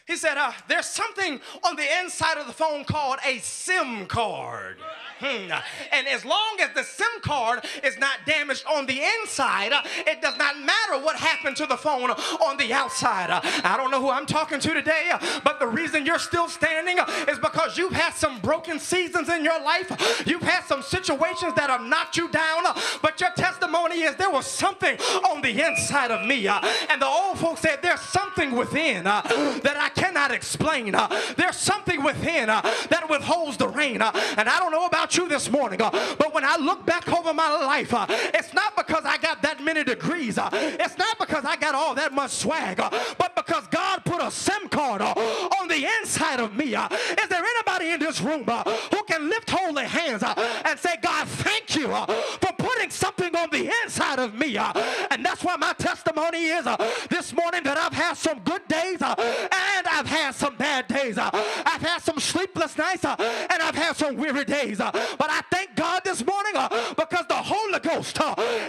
He 0.06 0.16
said, 0.16 0.36
uh, 0.36 0.52
There's 0.68 0.86
something 0.86 1.40
on 1.64 1.76
the 1.76 1.86
inside 2.00 2.38
of 2.38 2.46
the 2.46 2.52
phone 2.52 2.84
called 2.84 3.18
a 3.26 3.38
SIM 3.38 4.06
card. 4.06 4.76
Hmm. 5.18 5.50
And 5.92 6.06
as 6.06 6.24
long 6.26 6.58
as 6.60 6.70
the 6.74 6.82
SIM 6.82 7.20
card 7.22 7.64
is 7.82 7.98
not 7.98 8.18
damaged 8.26 8.64
on 8.66 8.84
the 8.86 9.00
inside, 9.02 9.72
uh, 9.72 9.82
it 10.06 10.20
does 10.20 10.36
not 10.36 10.58
matter 10.60 11.02
what 11.02 11.16
happened 11.16 11.56
to 11.56 11.66
the 11.66 11.76
phone 11.76 12.10
on 12.10 12.56
the 12.58 12.72
outside. 12.72 13.30
Uh, 13.30 13.40
I 13.64 13.76
don't 13.78 13.90
know 13.90 14.00
who 14.00 14.10
I'm 14.10 14.26
talking 14.26 14.60
to 14.60 14.74
today, 14.74 15.08
uh, 15.10 15.40
but 15.42 15.58
the 15.58 15.66
you're 16.06 16.18
still 16.18 16.48
standing 16.48 16.98
is 17.28 17.38
because 17.38 17.76
you've 17.76 17.92
had 17.92 18.14
some 18.14 18.40
broken 18.40 18.78
seasons 18.78 19.28
in 19.28 19.44
your 19.44 19.60
life. 19.62 20.22
You've 20.26 20.42
had 20.42 20.64
some 20.64 20.82
situations 20.82 21.54
that 21.54 21.68
have 21.68 21.82
knocked 21.82 22.16
you 22.16 22.28
down, 22.30 22.62
but 23.02 23.20
your 23.20 23.30
testimony 23.30 24.02
is 24.02 24.14
there 24.16 24.30
was 24.30 24.46
something 24.46 24.96
on 25.30 25.42
the 25.42 25.62
inside 25.66 26.10
of 26.10 26.26
me. 26.26 26.46
And 26.48 27.02
the 27.02 27.06
old 27.06 27.38
folks 27.38 27.60
said, 27.60 27.80
There's 27.82 28.00
something 28.00 28.52
within 28.52 29.06
uh, 29.06 29.22
that 29.62 29.76
I 29.76 29.88
cannot 29.90 30.30
explain. 30.30 30.94
uh, 30.94 31.08
There's 31.36 31.56
something 31.56 32.02
within 32.02 32.48
uh, 32.50 32.60
that 32.90 33.08
withholds 33.10 33.56
the 33.56 33.68
rain. 33.68 34.00
And 34.02 34.48
I 34.48 34.58
don't 34.58 34.72
know 34.72 34.86
about 34.86 35.16
you 35.16 35.28
this 35.28 35.50
morning, 35.50 35.78
but 35.78 36.32
when 36.34 36.44
I 36.44 36.56
look 36.56 36.86
back 36.86 37.08
over 37.12 37.34
my 37.34 37.50
life, 37.66 37.92
it's 38.34 38.54
not 38.54 38.76
because 38.76 39.04
I 39.04 39.18
got 39.18 39.42
that 39.42 39.62
many 39.62 39.82
degrees. 39.84 40.38
It's 40.52 40.98
not 40.98 41.18
because 41.18 41.44
I 41.44 41.56
got 41.56 41.74
all 41.74 41.94
that 41.94 42.12
much 42.12 42.30
swag, 42.30 42.76
but 42.76 43.34
because 43.34 43.66
God 43.68 44.04
put 44.04 44.22
a 44.22 44.30
SIM 44.30 44.68
card 44.68 45.02
on 45.02 45.68
the 45.68 45.84
inside 46.00 46.40
of 46.40 46.54
me. 46.54 46.74
uh. 46.74 46.88
Is 46.90 47.28
there 47.28 47.42
anybody 47.42 47.90
in 47.90 48.00
this 48.00 48.20
room 48.20 48.44
uh, 48.46 48.62
who 48.92 49.02
can 49.04 49.28
lift 49.28 49.50
holy 49.50 49.84
hands 49.84 50.22
uh, 50.22 50.34
and 50.64 50.78
say, 50.78 50.96
God, 51.02 51.26
thank 51.28 51.76
you 51.76 51.92
uh, 51.92 52.06
for 52.06 52.52
putting 52.58 52.90
something 52.90 53.34
on 53.36 53.50
the 53.50 53.70
inside 53.84 54.18
of 54.18 54.34
me? 54.34 54.56
Uh, 54.56 54.72
and 55.10 55.24
that's 55.24 55.42
why 55.42 55.56
my 55.56 55.72
testimony 55.74 56.46
is 56.46 56.66
uh, 56.66 56.76
this 57.10 57.32
morning 57.32 57.62
that 57.64 57.76
I've 57.78 57.92
had 57.92 58.14
some 58.14 58.40
good 58.40 58.66
days 58.68 59.00
and 59.00 59.86
I've 59.86 60.06
had 60.06 60.34
some 60.34 60.56
bad 60.56 60.88
days. 60.88 61.18
I've 61.18 61.82
had 61.82 61.98
some 62.02 62.18
sleepless 62.18 62.76
nights 62.76 63.04
and 63.04 63.62
I've 63.62 63.74
had 63.74 63.96
some 63.96 64.16
weary 64.16 64.44
days. 64.44 64.78
But 64.78 65.30
I 65.30 65.42
thank 65.50 65.74
God 65.76 66.02
this 66.04 66.24
morning 66.24 66.52
because 66.96 67.26
the 67.28 67.34
Holy 67.36 67.78
Ghost 67.80 68.18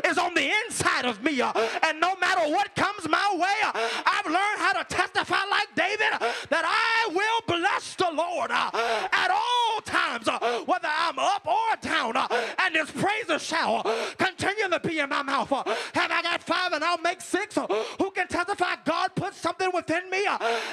is 0.06 0.18
on 0.18 0.34
the 0.34 0.52
inside 0.66 1.06
of 1.06 1.24
me. 1.24 1.42
And 1.42 2.00
no 2.00 2.16
matter 2.18 2.50
what 2.52 2.76
comes 2.76 3.08
my 3.10 3.30
way, 3.36 3.82
I've 4.06 4.26
learned 4.26 4.60
how 4.60 4.74
to 4.74 4.84
testify 4.84 5.44
like 5.50 5.74
David 5.76 6.20
that 6.50 6.64
I 6.66 7.14
will 7.18 7.42
bless 7.60 7.96
the 7.96 8.10
Lord 8.14 8.52
uh, 8.52 8.70
at 9.12 9.30
all 9.32 9.82
times, 9.84 10.28
uh, 10.28 10.40
whether 10.66 10.88
I'm 10.88 11.18
up 11.20 11.46
or 11.48 11.76
down. 11.82 12.16
uh, 12.16 12.28
And 12.60 12.76
his 12.76 12.92
praises 12.92 13.42
shall 13.44 13.82
uh, 13.86 14.06
continually 14.18 14.80
be 14.84 15.00
in 15.00 15.10
my 15.10 15.24
mouth. 15.24 15.50
Have 15.50 16.12
I 16.12 16.22
got 16.22 16.44
five 16.44 16.74
and 16.74 16.84
I'll 16.84 17.00
make 17.00 17.22
six? 17.22 17.56
Who 17.56 18.12
can 18.12 18.28
testify 18.28 18.76
God 18.86 19.16
put 19.16 19.34
something 19.34 19.70
within 19.74 20.10
me? 20.10 20.26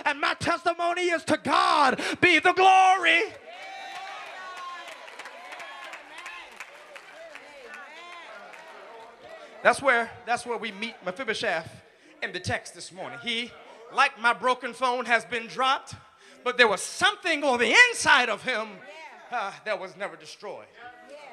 And 0.04 0.20
my 0.20 0.34
testimony 0.34 1.02
is 1.02 1.24
to 1.24 1.38
God 1.42 2.00
be 2.20 2.38
the 2.38 2.52
glory. 2.52 3.22
That's 9.62 9.80
where 9.80 10.10
that's 10.26 10.44
where 10.44 10.58
we 10.58 10.72
meet 10.72 10.94
Mephibosheth 11.04 11.68
in 12.22 12.32
the 12.32 12.40
text 12.40 12.74
this 12.74 12.92
morning. 12.92 13.18
He, 13.22 13.50
like 13.94 14.20
my 14.20 14.32
broken 14.34 14.74
phone, 14.74 15.06
has 15.06 15.24
been 15.24 15.46
dropped, 15.46 15.94
but 16.44 16.58
there 16.58 16.68
was 16.68 16.82
something 16.82 17.42
on 17.42 17.58
the 17.58 17.74
inside 17.88 18.28
of 18.28 18.42
him 18.42 18.68
uh, 19.32 19.50
that 19.64 19.80
was 19.80 19.96
never 19.96 20.14
destroyed. 20.14 20.66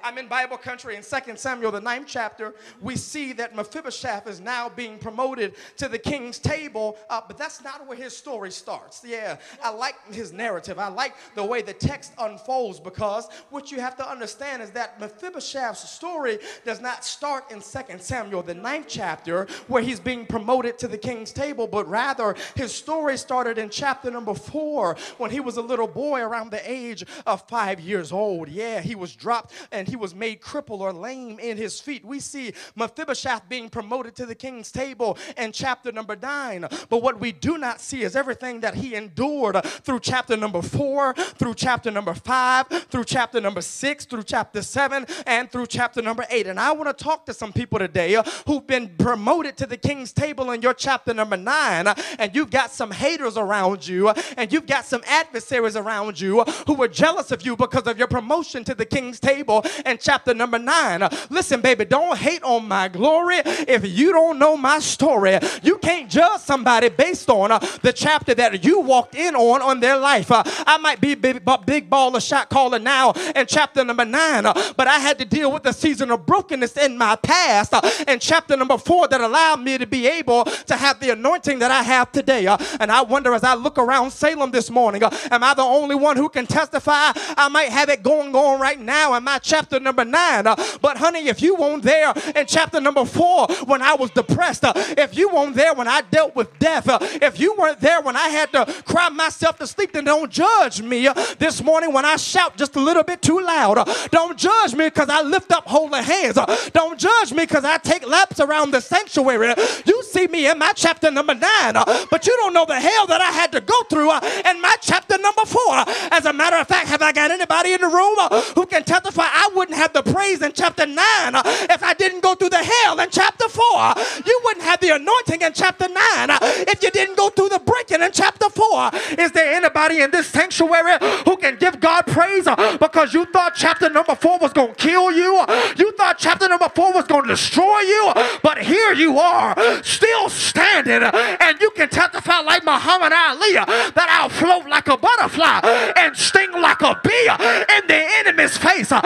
I'm 0.04 0.18
in 0.18 0.28
Bible 0.28 0.58
country 0.58 0.96
in 0.96 1.04
2 1.04 1.36
Samuel, 1.36 1.72
the 1.72 1.82
ninth 1.82 2.08
chapter. 2.08 2.54
We 2.82 2.96
see 2.96 3.34
that 3.34 3.56
Mephibosheth 3.56 4.28
is 4.28 4.40
now 4.40 4.70
being 4.70 4.98
promoted 4.98 5.56
to 5.78 5.88
the 5.88 6.00
king's 6.00 6.40
table, 6.40 6.98
uh, 7.10 7.22
but 7.28 7.38
that's 7.38 7.64
not 7.64 7.88
where 7.88 7.98
his 7.98 8.16
story 8.16 8.52
starts. 8.52 9.04
Yeah, 9.06 9.38
I 9.64 9.70
like 9.70 9.96
his 10.14 10.34
narrative. 10.34 10.80
I 10.80 10.88
like 10.88 11.16
the 11.36 11.44
way 11.44 11.62
the 11.62 11.74
text 11.74 12.14
unfolds 12.20 12.80
because 12.80 13.28
what 13.50 13.72
you 13.72 13.80
have 13.80 13.96
to 13.98 14.10
understand 14.10 14.62
is 14.62 14.72
that 14.72 15.00
Mephibosheth's 15.00 15.90
story 15.90 16.40
does 16.66 16.82
not 16.82 17.06
start 17.06 17.52
in 17.52 17.62
2 17.62 18.00
Samuel, 18.00 18.44
the 18.44 18.54
ninth 18.54 18.88
chapter, 18.88 19.48
where 19.68 19.82
he's 19.82 20.00
being 20.00 20.26
promoted 20.26 20.78
to 20.80 20.88
the 20.88 20.98
king's 20.98 21.32
table, 21.32 21.68
but 21.68 21.88
rather 21.88 22.36
his 22.56 22.74
story 22.74 23.18
started 23.18 23.58
in 23.58 23.70
chapter 23.70 24.10
number 24.10 24.34
four 24.34 24.96
when 25.18 25.32
he 25.32 25.40
was 25.40 25.58
a 25.58 25.62
little 25.62 25.88
boy 25.88 26.22
around 26.22 26.52
the 26.52 26.72
age 26.72 27.06
of 27.26 27.48
five 27.48 27.80
years 27.80 28.12
old. 28.12 28.50
Yeah, 28.50 28.82
he 28.82 28.96
was 28.96 29.16
dropped 29.16 29.54
and 29.72 29.88
he 29.91 29.97
was 29.97 30.15
made 30.15 30.39
crippled 30.39 30.82
or 30.82 30.93
lame 30.93 31.38
in 31.38 31.58
his 31.58 31.80
feet. 31.80 32.06
We 32.06 32.21
see 32.21 32.54
Mephibosheth 32.77 33.49
being 33.49 33.69
promoted 33.69 34.15
to 34.15 34.25
the 34.25 34.34
king's 34.34 34.71
table 34.71 35.17
in 35.38 35.51
chapter 35.51 35.91
number 35.91 36.15
nine. 36.15 36.65
But 36.89 37.04
what 37.04 37.19
we 37.19 37.34
do 37.34 37.58
not 37.58 37.82
see 37.82 38.04
is 38.04 38.15
everything 38.15 38.62
that 38.62 38.75
he 38.75 38.95
endured 38.95 39.62
through 39.65 39.99
chapter 39.99 40.38
number 40.38 40.62
four, 40.62 41.13
through 41.13 41.56
chapter 41.56 41.91
number 41.91 42.13
five, 42.13 42.67
through 42.69 43.04
chapter 43.04 43.41
number 43.41 43.60
six, 43.62 44.06
through 44.06 44.23
chapter 44.23 44.62
seven, 44.62 45.06
and 45.27 45.51
through 45.51 45.67
chapter 45.67 46.01
number 46.01 46.25
eight. 46.30 46.47
And 46.47 46.58
I 46.58 46.71
want 46.71 46.97
to 46.97 47.04
talk 47.04 47.25
to 47.25 47.34
some 47.34 47.51
people 47.51 47.77
today 47.77 48.17
who've 48.47 48.65
been 48.65 48.95
promoted 48.97 49.58
to 49.58 49.65
the 49.65 49.77
king's 49.77 50.13
table 50.13 50.51
in 50.51 50.62
your 50.62 50.73
chapter 50.73 51.13
number 51.13 51.36
nine, 51.36 51.88
and 52.17 52.34
you've 52.34 52.49
got 52.49 52.71
some 52.71 52.91
haters 52.91 53.36
around 53.38 53.86
you, 53.86 54.08
and 54.38 54.54
you've 54.54 54.67
got 54.67 54.86
some 54.86 55.01
adversaries 55.06 55.75
around 55.75 56.17
you 56.17 56.43
who 56.65 56.82
are 56.82 56.88
jealous 56.88 57.32
of 57.32 57.45
you 57.45 57.58
because 57.58 57.88
of 57.88 57.97
your 57.97 58.08
promotion 58.08 58.63
to 58.63 58.73
the 58.73 58.86
king's 58.86 59.19
table 59.19 59.65
in 59.86 59.98
chapter 59.98 60.34
number 60.34 60.60
nine. 60.60 61.02
Uh, 61.02 61.10
Listen, 61.30 61.62
baby, 61.62 61.86
don't 61.86 62.17
hate 62.17 62.44
on 62.44 62.67
my 62.67 62.88
glory 62.88 63.38
if 63.46 63.88
you 63.88 64.12
don't 64.12 64.39
know 64.39 64.58
my 64.58 64.80
story. 64.80 65.39
You 65.63 65.78
can't 65.78 66.10
judge 66.10 66.41
somebody 66.41 66.89
based 66.89 67.30
on 67.30 67.52
uh, 67.52 67.60
the 67.82 67.94
chapter 67.94 68.34
that 68.36 68.63
you 68.63 68.82
walked 68.82 69.15
in 69.15 69.36
on 69.36 69.62
on 69.62 69.80
their 69.80 69.98
life. 69.98 70.32
Uh, 70.32 70.44
I 70.65 70.78
might 70.78 71.00
be 71.02 71.15
big, 71.15 71.44
big 71.65 71.89
baller 71.89 72.26
shot 72.26 72.50
caller 72.50 72.80
now 72.80 73.12
in 73.36 73.46
chapter 73.48 73.84
number 73.84 74.06
nine, 74.06 74.46
uh, 74.46 74.54
but 74.76 74.88
I 74.88 75.00
had 75.00 75.17
to 75.20 75.26
deal 75.26 75.52
with 75.52 75.63
the 75.63 75.72
season 75.72 76.12
of 76.12 76.26
brokenness 76.26 76.78
in 76.78 76.98
my 76.98 77.15
past 77.15 77.74
uh, 77.74 77.82
in 78.08 78.20
chapter 78.20 78.58
number 78.58 78.78
four 78.78 79.08
that 79.08 79.22
allowed 79.22 79.62
me 79.62 79.78
to 79.78 79.86
be 79.86 80.08
able 80.08 80.46
to 80.46 80.76
have 80.76 81.00
the 81.00 81.12
anointing 81.12 81.60
that 81.60 81.72
I 81.72 81.84
have 81.84 82.12
today. 82.12 82.48
Uh, 82.48 82.58
and 82.80 82.91
I 82.91 83.02
wonder 83.02 83.34
as 83.34 83.44
I 83.44 83.56
look 83.56 83.78
around 83.78 84.12
Salem 84.12 84.52
this 84.52 84.70
morning, 84.70 85.04
uh, 85.04 85.10
am 85.32 85.44
I 85.44 85.54
the 85.54 85.62
only 85.62 85.96
one 85.96 86.17
who 86.17 86.30
can 86.30 86.46
testify? 86.46 87.12
I 87.15 87.50
might 87.50 87.70
have 87.70 87.89
it 87.89 88.04
going 88.04 88.36
on 88.36 88.60
right 88.60 88.80
now 88.80 89.13
in 89.15 89.24
my 89.24 89.39
chapter 89.39 89.70
chapter 89.71 89.84
number 89.84 90.03
nine. 90.03 90.47
Uh, 90.47 90.55
but 90.81 90.97
honey, 90.97 91.29
if 91.29 91.41
you 91.41 91.55
weren't 91.55 91.84
there 91.84 92.13
in 92.36 92.45
chapter 92.45 92.81
number 92.81 93.05
four 93.05 93.47
when 93.65 93.81
I 93.81 93.95
was 93.95 94.12
depressed, 94.12 94.65
uh, 94.65 94.73
if 94.75 95.15
you 95.15 95.29
weren't 95.29 95.55
there 95.55 95.73
when 95.73 95.88
I 95.88 96.01
dealt 96.01 96.36
with 96.36 96.47
death, 96.60 96.89
uh, 96.89 96.99
if 97.01 97.39
you 97.39 97.55
weren't 97.57 97.79
there 97.79 98.01
when 98.01 98.17
I 98.17 98.27
had 98.27 98.51
to 98.51 98.65
cry 98.84 99.07
myself 99.10 99.57
to 99.60 99.67
sleep, 99.67 99.93
then 99.93 100.03
don't 100.03 100.29
judge 100.29 100.81
me 100.81 101.07
this 101.39 101.63
morning 101.63 101.93
when 101.93 102.03
I 102.03 102.17
shout 102.17 102.57
just 102.57 102.75
a 102.75 102.81
little 102.81 103.03
bit 103.03 103.21
too 103.21 103.39
loud. 103.39 103.88
Don't 104.12 104.38
judge 104.38 104.75
me 104.75 104.88
because 104.88 105.07
I 105.07 105.21
lift 105.21 105.51
up 105.53 105.65
holy 105.65 106.03
hands. 106.03 106.38
Don't 106.73 106.99
judge 106.99 107.31
me 107.31 107.43
because 107.43 107.63
I 107.63 107.77
take 107.77 108.05
laps 108.05 108.41
around 108.41 108.71
the 108.71 108.81
sanctuary. 108.81 109.53
You 109.86 110.03
see 110.03 110.27
me 110.27 110.49
in 110.49 110.60
my 110.60 110.73
chapter 110.73 111.10
number 111.12 111.34
nine, 111.34 111.73
but 112.10 112.27
you 112.27 112.36
don't 112.38 112.53
know 112.53 112.65
the 112.65 112.79
hell 112.79 113.07
that 113.07 113.21
I 113.21 113.31
had 113.31 113.53
to 113.53 113.62
go 113.62 113.84
through 113.84 114.12
in 114.12 114.62
my 114.62 114.75
chapter 114.81 115.17
number 115.17 115.45
four. 115.45 115.86
As 116.12 116.25
a 116.25 116.34
matter 116.34 116.57
of 116.57 116.67
fact, 116.67 116.89
have 116.89 117.01
I 117.01 117.13
got 117.13 117.31
anybody 117.31 117.71
in 117.71 117.79
the 117.79 117.88
room 117.88 118.17
who 118.55 118.65
can 118.65 118.84
testify 118.84 119.23
I 119.23 119.49
wouldn't 119.62 119.78
have 119.78 119.93
the 119.93 120.02
praise 120.02 120.41
in 120.41 120.52
chapter 120.54 120.88
nine 120.88 121.36
uh, 121.36 121.43
if 121.45 121.84
I 121.84 121.93
didn't 121.93 122.24
go 122.24 122.34
through 122.34 122.50
the 122.50 122.63
hell 122.63 123.00
in 123.00 123.12
chapter 123.12 123.47
four? 123.47 123.93
You 124.26 124.41
wouldn't 124.43 124.65
have 124.65 124.80
the 124.80 124.95
anointing 124.95 125.43
in 125.43 125.54
chapter 125.54 125.88
nine 125.88 126.32
uh, 126.32 126.39
if 126.41 126.82
you 126.82 126.89
didn't 126.89 127.15
go 127.15 127.30
through 127.30 127.50
the 127.50 127.60
breaking 127.60 128.02
in 128.02 128.12
chapter 128.12 128.50
four. 128.50 128.89
Is 129.19 129.32
there 129.34 129.54
anybody 129.54 130.02
in 130.02 130.10
this 130.10 130.26
sanctuary 130.26 130.97
who 131.26 131.38
can 131.38 131.58
give 131.58 131.80
God 131.80 132.08
praise 132.08 132.47
uh, 132.47 132.76
because 132.80 133.13
you 133.13 133.26
thought 133.26 133.54
chapter 133.56 133.88
number 133.88 134.15
four 134.15 134.39
was 134.39 134.52
going 134.52 134.74
to 134.74 134.76
kill 134.76 135.12
you? 135.12 135.45
You 135.78 135.91
thought 135.91 136.17
chapter 136.17 136.50
number 136.50 136.69
four 136.69 136.91
was 136.91 137.06
going 137.06 137.26
to 137.26 137.30
destroy 137.30 137.82
you? 137.82 138.13
But 138.41 138.63
here 138.63 138.93
you 138.93 139.19
are, 139.19 139.54
still 139.84 140.28
standing, 140.30 141.04
and 141.04 141.62
you 141.62 141.69
can 141.76 141.89
testify 141.89 142.39
like 142.39 142.65
Muhammad 142.65 143.13
Ali 143.13 143.54
that 143.54 144.08
I'll 144.10 144.30
float 144.30 144.67
like 144.67 144.88
a 144.88 144.97
butterfly 144.97 145.60
and 145.97 146.17
sting 146.17 146.52
like 146.54 146.82
a 146.82 147.00
bee 147.04 147.30
in 147.78 147.86
the 147.86 148.02
enemy's 148.26 148.58
face. 148.58 148.91
Uh, 148.91 149.02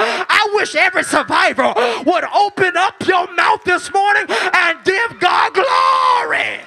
I 0.46 0.56
wish 0.56 0.76
every 0.76 1.04
survivor 1.04 1.74
would 2.06 2.24
open 2.26 2.78
up 2.78 2.96
your 3.08 3.32
mouth 3.34 3.64
this 3.64 3.92
morning 3.94 4.26
and 4.30 4.78
give 4.84 5.20
God 5.20 5.54
glory. 5.54 6.60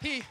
He 0.00 0.22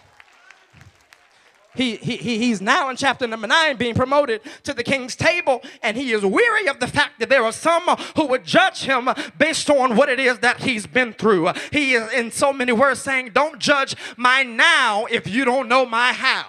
he, 1.76 1.98
he, 1.98 2.16
he- 2.16 2.38
he's 2.38 2.62
now 2.62 2.90
in 2.90 2.96
chapter 2.96 3.28
number 3.28 3.48
nine 3.48 3.76
being 3.76 3.96
promoted 3.96 4.40
to 4.64 4.74
the 4.74 4.82
king's 4.84 5.14
table, 5.14 5.62
and 5.84 5.98
he 5.98 6.14
is 6.14 6.24
weary 6.24 6.68
of 6.70 6.80
the 6.80 6.88
fact 6.88 7.20
that 7.20 7.28
there 7.28 7.44
are 7.44 7.52
some 7.52 7.84
who 8.16 8.28
would 8.28 8.46
judge 8.46 8.84
him 8.84 9.10
based 9.38 9.70
on 9.70 9.98
what 9.98 10.08
it 10.08 10.18
is 10.18 10.40
that 10.40 10.62
he's 10.62 10.88
been 10.88 11.12
through. 11.12 11.50
He 11.74 11.96
is, 11.96 12.10
in 12.14 12.32
so 12.32 12.54
many 12.54 12.72
words, 12.72 13.02
saying, 13.02 13.32
Don't 13.34 13.60
judge 13.60 13.94
my 14.16 14.44
now 14.44 15.06
if 15.12 15.28
you 15.28 15.44
don't 15.44 15.68
know 15.68 15.86
my 15.86 16.14
how. 16.14 16.46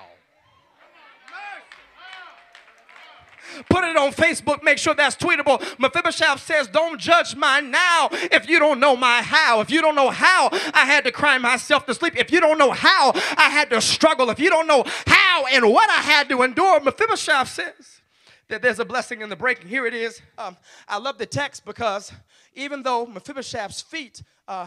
Put 3.69 3.85
it 3.85 3.97
on 3.97 4.13
Facebook. 4.13 4.63
Make 4.63 4.79
sure 4.79 4.95
that's 4.95 5.17
tweetable. 5.17 5.79
Mephibosheth 5.79 6.41
says, 6.41 6.69
Don't 6.69 7.01
judge 7.01 7.35
my 7.37 7.61
now 7.61 8.09
if 8.13 8.49
you 8.49 8.59
don't 8.59 8.81
know 8.81 8.97
my 8.97 9.23
how. 9.23 9.61
If 9.61 9.71
you 9.71 9.81
don't 9.81 9.95
know 9.95 10.11
how 10.11 10.49
I 10.53 10.85
had 10.85 11.05
to 11.05 11.13
cry 11.13 11.39
myself 11.39 11.87
to 11.87 11.95
sleep. 11.95 12.17
If 12.17 12.31
you 12.31 12.41
don't 12.41 12.59
know 12.59 12.73
how 12.73 13.13
I 13.37 13.51
had 13.51 13.71
to 13.71 13.81
struggle. 13.81 14.31
If 14.31 14.39
you 14.39 14.51
don't 14.51 14.67
know 14.67 14.85
how 15.07 15.47
and 15.53 15.71
what 15.71 15.91
I 15.91 16.03
had 16.03 16.29
to 16.31 16.43
endure. 16.43 16.81
Mephibosheth 16.81 17.49
says 17.49 18.01
that 18.49 18.63
there's 18.63 18.79
a 18.79 18.85
blessing 18.85 19.23
in 19.23 19.29
the 19.29 19.37
breaking. 19.37 19.69
Here 19.69 19.87
it 19.87 19.95
is. 19.95 20.21
Um, 20.39 20.57
I 20.89 20.99
love 20.99 21.19
the 21.19 21.27
text 21.27 21.65
because 21.65 22.13
even 22.55 22.83
though 22.83 23.07
Mephibosheth's 23.07 23.81
feet 23.83 24.23
uh, 24.49 24.67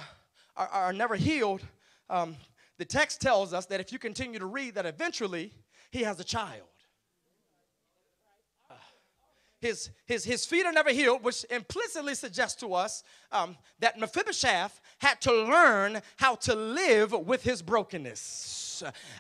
are, 0.58 0.68
are 0.68 0.94
never 0.94 1.16
healed, 1.16 1.62
um, 2.10 2.36
the 2.78 2.86
text 2.86 3.22
tells 3.22 3.54
us 3.54 3.66
that 3.68 3.80
if 3.80 3.92
you 3.92 4.00
continue 4.00 4.40
to 4.40 4.46
read, 4.46 4.76
that 4.76 4.86
eventually 4.86 5.52
he 5.92 6.04
has 6.04 6.20
a 6.20 6.24
child 6.24 6.68
his, 9.62 9.90
his, 10.06 10.24
his 10.24 10.46
feet 10.46 10.66
are 10.66 10.72
never 10.72 10.92
healed, 10.92 11.24
which 11.24 11.46
implicitly 11.50 12.16
suggests 12.16 12.60
to 12.62 12.74
us 12.74 13.04
um, 13.32 13.58
that 13.80 14.00
Mephibosheth 14.00 14.80
had 15.00 15.20
to 15.22 15.32
learn 15.34 16.02
how 16.18 16.36
to 16.36 16.56
live 16.56 17.12
with 17.12 17.44
his 17.44 17.62
brokenness. 17.62 18.69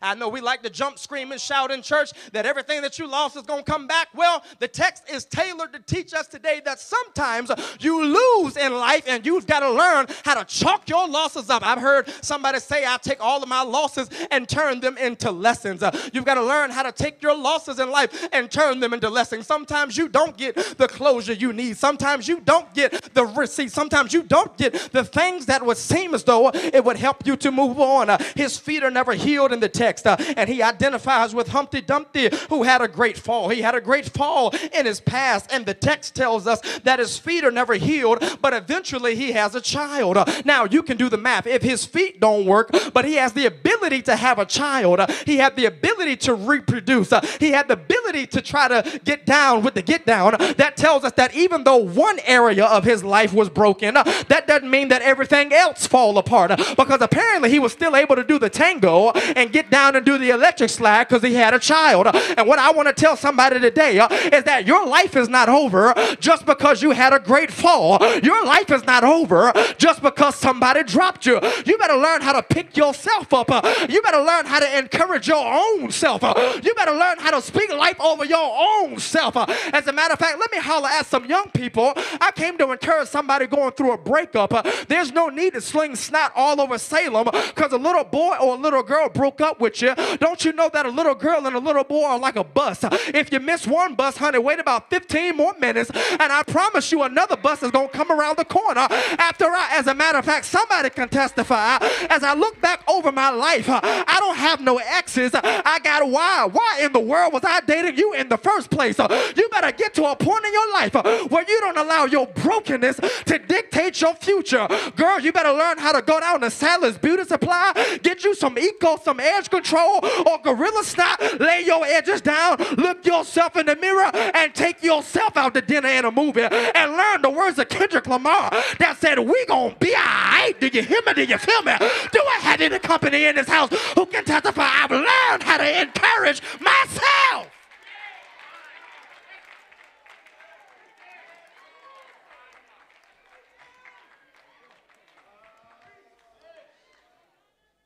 I 0.02 0.16
know 0.16 0.30
we 0.30 0.42
like 0.42 0.64
to 0.64 0.70
jump, 0.70 1.00
scream, 1.00 1.32
and 1.32 1.40
shout 1.40 1.72
in 1.72 1.82
church 1.82 2.12
that 2.32 2.46
everything 2.46 2.82
that 2.82 3.00
you 3.00 3.08
lost 3.08 3.36
is 3.36 3.44
going 3.44 3.64
to 3.64 3.72
come 3.72 3.88
back. 3.88 4.10
Well, 4.14 4.44
the 4.60 4.68
text 4.68 5.10
is 5.10 5.26
tailored 5.26 5.74
to 5.74 5.80
teach 5.80 6.14
us 6.14 6.28
today 6.28 6.62
that 6.66 6.80
sometimes 6.80 7.52
you 7.80 8.04
lose 8.04 8.58
in 8.58 8.74
life 8.74 9.04
and 9.08 9.26
you've 9.26 9.48
got 9.48 9.62
to 9.62 9.72
learn 9.72 10.08
how 10.24 10.36
to 10.36 10.46
chalk 10.46 10.90
your 10.90 11.08
losses 11.08 11.50
up. 11.50 11.66
I've 11.66 11.80
heard 11.80 12.10
somebody 12.22 12.60
say, 12.60 12.86
I 12.86 12.98
take 12.98 13.22
all 13.22 13.42
of 13.42 13.50
my 13.50 13.62
losses 13.62 14.10
and 14.32 14.48
turn 14.48 14.80
them 14.80 14.98
into 14.98 15.32
lessons. 15.32 15.84
Uh, 15.84 15.92
you've 16.14 16.26
got 16.26 16.36
to 16.36 16.44
learn 16.44 16.72
how 16.72 16.84
to 16.84 16.92
take 16.92 17.22
your 17.22 17.36
losses 17.36 17.80
in 17.80 17.92
life 17.92 18.28
and 18.32 18.50
turn 18.50 18.80
them 18.80 18.94
into 18.94 19.10
lessons. 19.10 19.48
Sometimes 19.48 19.98
you 19.98 20.08
don't 20.08 20.38
get 20.38 20.56
the 20.78 20.88
closure 20.88 21.34
you 21.34 21.54
need. 21.54 21.78
Sometimes 21.78 22.28
you 22.28 22.40
don't 22.40 22.72
get 22.74 23.14
the 23.14 23.26
receipt. 23.26 23.72
Sometimes 23.72 24.14
you 24.14 24.24
don't 24.24 24.56
get 24.58 24.74
the 24.92 25.04
things 25.04 25.46
that 25.48 25.66
would 25.66 25.78
seem 25.78 26.14
as 26.14 26.24
though 26.24 26.50
it 26.54 26.84
would 26.84 26.98
help 26.98 27.26
you 27.26 27.36
to 27.38 27.52
move 27.52 27.80
on. 27.80 28.10
Uh, 28.10 28.18
his 28.36 28.58
feet 28.58 28.84
are 28.84 28.92
never 28.92 29.14
healed 29.14 29.49
in 29.52 29.60
the 29.60 29.70
text, 29.70 30.06
uh, 30.08 30.18
and 30.38 30.50
he 30.50 30.62
identifies 30.62 31.34
with 31.34 31.50
Humpty 31.50 31.82
Dumpty, 31.82 32.30
who 32.50 32.64
had 32.64 32.82
a 32.82 32.88
great 32.88 33.18
fall. 33.18 33.50
He 33.50 33.62
had 33.62 33.76
a 33.76 33.82
great 33.82 34.10
fall 34.10 34.54
in 34.74 34.86
his 34.86 35.00
past, 35.00 35.52
and 35.52 35.66
the 35.66 35.74
text 35.74 36.16
tells 36.16 36.48
us 36.48 36.60
that 36.84 37.00
his 37.00 37.18
feet 37.18 37.44
are 37.44 37.52
never 37.52 37.76
healed, 37.76 38.24
but 38.42 38.54
eventually 38.54 39.16
he 39.16 39.32
has 39.34 39.56
a 39.56 39.62
child. 39.62 40.18
Uh, 40.18 40.26
now 40.46 40.66
you 40.66 40.84
can 40.84 40.98
do 40.98 41.10
the 41.10 41.18
math. 41.18 41.48
If 41.48 41.62
his 41.62 41.86
feet 41.86 42.20
don't 42.20 42.46
work, 42.46 42.70
but 42.94 43.06
he 43.06 43.16
has 43.16 43.34
the 43.34 43.46
ability 43.46 44.02
to 44.04 44.16
have 44.16 44.40
a 44.40 44.46
child, 44.46 45.00
uh, 45.00 45.08
he 45.26 45.38
had 45.38 45.56
the 45.56 45.66
ability 45.66 46.18
to 46.18 46.34
reproduce, 46.34 47.12
uh, 47.12 47.22
he 47.40 47.52
had 47.52 47.68
the 47.68 47.74
ability 47.74 48.28
to 48.28 48.42
try 48.42 48.68
to 48.68 49.00
get 49.04 49.26
down 49.26 49.64
with 49.64 49.74
the 49.74 49.82
get 49.82 50.06
down. 50.06 50.36
That 50.58 50.78
tells 50.78 51.04
us 51.04 51.14
that 51.14 51.34
even 51.36 51.64
though 51.64 51.78
one 51.78 52.20
area 52.26 52.66
of 52.66 52.84
his 52.84 53.04
life 53.04 53.34
was 53.34 53.50
broken, 53.50 53.98
uh, 53.98 54.04
that 54.28 54.48
doesn't 54.48 54.70
mean 54.70 54.90
that 54.90 55.02
everything 55.02 55.54
else 55.54 55.88
fall 55.88 56.18
apart. 56.18 56.52
uh, 56.52 56.58
Because 56.76 57.02
apparently 57.02 57.50
he 57.50 57.60
was 57.60 57.72
still 57.72 57.96
able 57.96 58.16
to 58.16 58.24
do 58.24 58.40
the 58.40 58.50
tango 58.50 59.12
and 59.40 59.52
get 59.52 59.70
down 59.70 59.96
and 59.96 60.06
do 60.06 60.18
the 60.18 60.30
electric 60.30 60.70
slide 60.70 61.08
because 61.08 61.24
he 61.24 61.34
had 61.34 61.54
a 61.54 61.60
child. 61.60 62.08
And 62.38 62.48
what 62.48 62.60
I 62.60 62.72
want 62.72 62.88
to 62.88 62.94
tell 62.94 63.16
somebody 63.16 63.60
today 63.60 64.00
uh, 64.00 64.08
is 64.12 64.44
that 64.44 64.68
your 64.68 64.86
life 64.86 65.16
is 65.16 65.30
not 65.30 65.50
over 65.50 65.94
just 66.20 66.46
because 66.46 66.82
you 66.82 66.92
had 66.92 67.14
a 67.14 67.20
great 67.20 67.52
fall. 67.52 67.98
Your 68.22 68.44
life 68.46 68.70
is 68.72 68.84
not 68.86 69.04
over 69.04 69.52
just 69.78 70.02
because 70.02 70.36
somebody 70.36 70.84
dropped 70.84 71.26
you. 71.26 71.40
You 71.66 71.78
better 71.78 71.96
learn 71.96 72.22
how 72.22 72.34
to 72.34 72.44
pick 72.44 72.76
yourself 72.76 73.34
up. 73.34 73.50
Uh, 73.50 73.62
You 73.90 74.02
better 74.02 74.22
learn 74.22 74.46
how 74.46 74.60
to 74.60 74.78
encourage 74.78 75.28
your 75.28 75.46
own 75.46 75.92
self. 75.92 76.24
Uh, 76.24 76.60
You 76.62 76.74
better 76.76 76.92
learn 76.94 77.18
how 77.20 77.32
to 77.32 77.42
speak 77.42 77.72
life 77.74 78.00
over 78.02 78.26
your 78.26 78.56
own 78.60 79.00
self. 79.00 79.36
As 79.74 79.88
a 79.88 79.94
matter 79.94 80.14
of 80.14 80.20
fact, 80.20 80.38
let 80.40 80.52
me 80.52 80.58
holler 80.60 80.90
at 80.90 81.06
some 81.06 81.26
young 81.26 81.50
people. 81.52 81.94
I 82.20 82.32
came 82.36 82.58
to 82.58 82.72
encourage 82.72 83.08
somebody 83.08 83.48
going 83.48 83.72
through 83.72 83.94
a 83.94 83.98
breakup. 83.98 84.52
There's 84.88 85.12
no 85.12 85.30
need 85.30 85.54
to 85.54 85.62
sling 85.62 85.96
snot 85.96 86.32
all 86.36 86.60
over 86.60 86.78
Salem 86.78 87.26
because 87.32 87.72
a 87.72 87.78
little 87.78 88.04
boy 88.04 88.36
or 88.42 88.56
a 88.56 88.58
little 88.58 88.84
girl 88.84 89.10
broke 89.10 89.29
up 89.42 89.60
with 89.60 89.82
you. 89.82 89.94
Don't 90.20 90.44
you 90.44 90.54
know 90.54 90.70
that 90.74 90.86
a 90.86 90.90
little 90.90 91.16
girl 91.16 91.46
and 91.46 91.56
a 91.56 91.60
little 91.60 91.84
boy 91.84 92.06
are 92.06 92.20
like 92.20 92.36
a 92.36 92.44
bus? 92.44 92.80
If 93.14 93.32
you 93.32 93.40
miss 93.40 93.66
one 93.68 93.96
bus, 93.96 94.18
honey, 94.18 94.40
wait 94.40 94.60
about 94.60 94.90
15 94.90 95.36
more 95.36 95.54
minutes, 95.60 95.90
and 95.92 96.32
I 96.32 96.44
promise 96.44 96.92
you 96.92 97.04
another 97.04 97.38
bus 97.38 97.64
is 97.64 97.72
going 97.72 97.90
to 97.90 97.94
come 97.94 98.12
around 98.12 98.38
the 98.38 98.46
corner. 98.46 98.88
After 98.90 99.46
I, 99.46 99.70
as 99.74 99.88
a 99.88 99.96
matter 99.96 100.18
of 100.18 100.26
fact, 100.26 100.46
somebody 100.46 100.90
can 100.90 101.10
testify. 101.10 101.78
As 102.10 102.24
I 102.24 102.34
look 102.34 102.60
back 102.62 102.84
over 102.88 103.12
my 103.12 103.30
life, 103.30 103.66
I 103.70 104.18
don't 104.20 104.38
have 104.38 104.62
no 104.62 104.78
exes. 104.78 105.32
I 105.34 105.80
got 105.84 106.08
why. 106.10 106.48
Why 106.52 106.82
in 106.82 106.94
the 106.94 107.00
world 107.00 107.34
was 107.34 107.44
I 107.46 107.62
dating 107.62 107.98
you 107.98 108.14
in 108.14 108.30
the 108.30 108.38
first 108.38 108.70
place? 108.70 108.98
You 109.00 109.50
better 109.50 109.72
get 109.72 109.94
to 109.96 110.06
a 110.06 110.16
point 110.16 110.46
in 110.46 110.54
your 110.54 110.74
life 110.74 110.94
where 111.30 111.46
you 111.48 111.60
don't 111.62 111.78
allow 111.78 112.06
your 112.06 112.28
brokenness 112.28 112.98
to 113.26 113.40
dictate 113.40 114.02
your 114.02 114.16
future. 114.16 114.68
Girl, 114.96 115.20
you 115.20 115.32
better 115.32 115.52
learn 115.52 115.78
how 115.78 115.92
to 115.92 116.02
go 116.02 116.20
down 116.20 116.42
to 116.42 116.50
Sally's 116.50 116.98
Beauty 116.98 117.24
Supply, 117.24 118.00
get 118.02 118.24
you 118.24 118.34
some 118.36 118.58
Eco, 118.58 118.98
some 118.98 119.19
edge 119.20 119.50
control, 119.50 120.00
or 120.26 120.40
Gorilla 120.44 120.84
Snot, 120.84 121.40
lay 121.40 121.62
your 121.66 121.86
edges 121.86 122.22
down, 122.22 122.58
look 122.78 123.06
yourself 123.06 123.56
in 123.56 123.66
the 123.66 123.76
mirror, 123.76 124.12
and 124.14 124.54
take 124.54 124.84
yourself 124.84 125.38
out 125.38 125.54
to 125.54 125.62
dinner 125.62 125.90
and 125.90 126.06
a 126.06 126.12
movie, 126.12 126.42
and 126.42 126.92
learn 126.92 127.22
the 127.22 127.30
words 127.30 127.60
of 127.60 127.70
Kendrick 127.70 128.08
Lamar 128.08 128.50
that 128.80 128.98
said, 129.00 129.20
we 129.20 129.46
gonna 129.46 129.76
be 129.80 129.94
alright. 129.94 130.60
Do 130.60 130.68
you 130.68 130.82
hear 130.82 131.02
me? 131.06 131.14
Do 131.14 131.24
you 131.24 131.38
feel 131.38 131.62
me? 131.64 131.74
Do 131.78 132.20
I 132.20 132.40
have 132.42 132.62
any 132.62 132.80
company 132.80 133.26
in 133.26 133.36
this 133.36 133.48
house 133.48 133.70
who 133.96 134.06
can 134.06 134.24
testify 134.26 134.68
I've 134.68 134.92
learned 134.92 135.44
how 135.44 135.58
to 135.58 135.82
encourage 135.82 136.42
myself? 136.60 137.59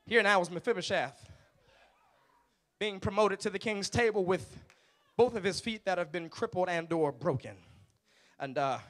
Here 0.06 0.22
now 0.22 0.42
is 0.42 0.50
Mephibosheth 0.50 1.30
being 2.78 3.00
promoted 3.00 3.40
to 3.40 3.48
the 3.48 3.58
king's 3.58 3.88
table 3.88 4.22
with 4.22 4.54
both 5.16 5.34
of 5.34 5.42
his 5.42 5.60
feet 5.60 5.86
that 5.86 5.96
have 5.96 6.12
been 6.12 6.28
crippled 6.28 6.68
and 6.68 6.92
or 6.92 7.10
broken. 7.10 7.56
And 8.38 8.58
uh, 8.58 8.80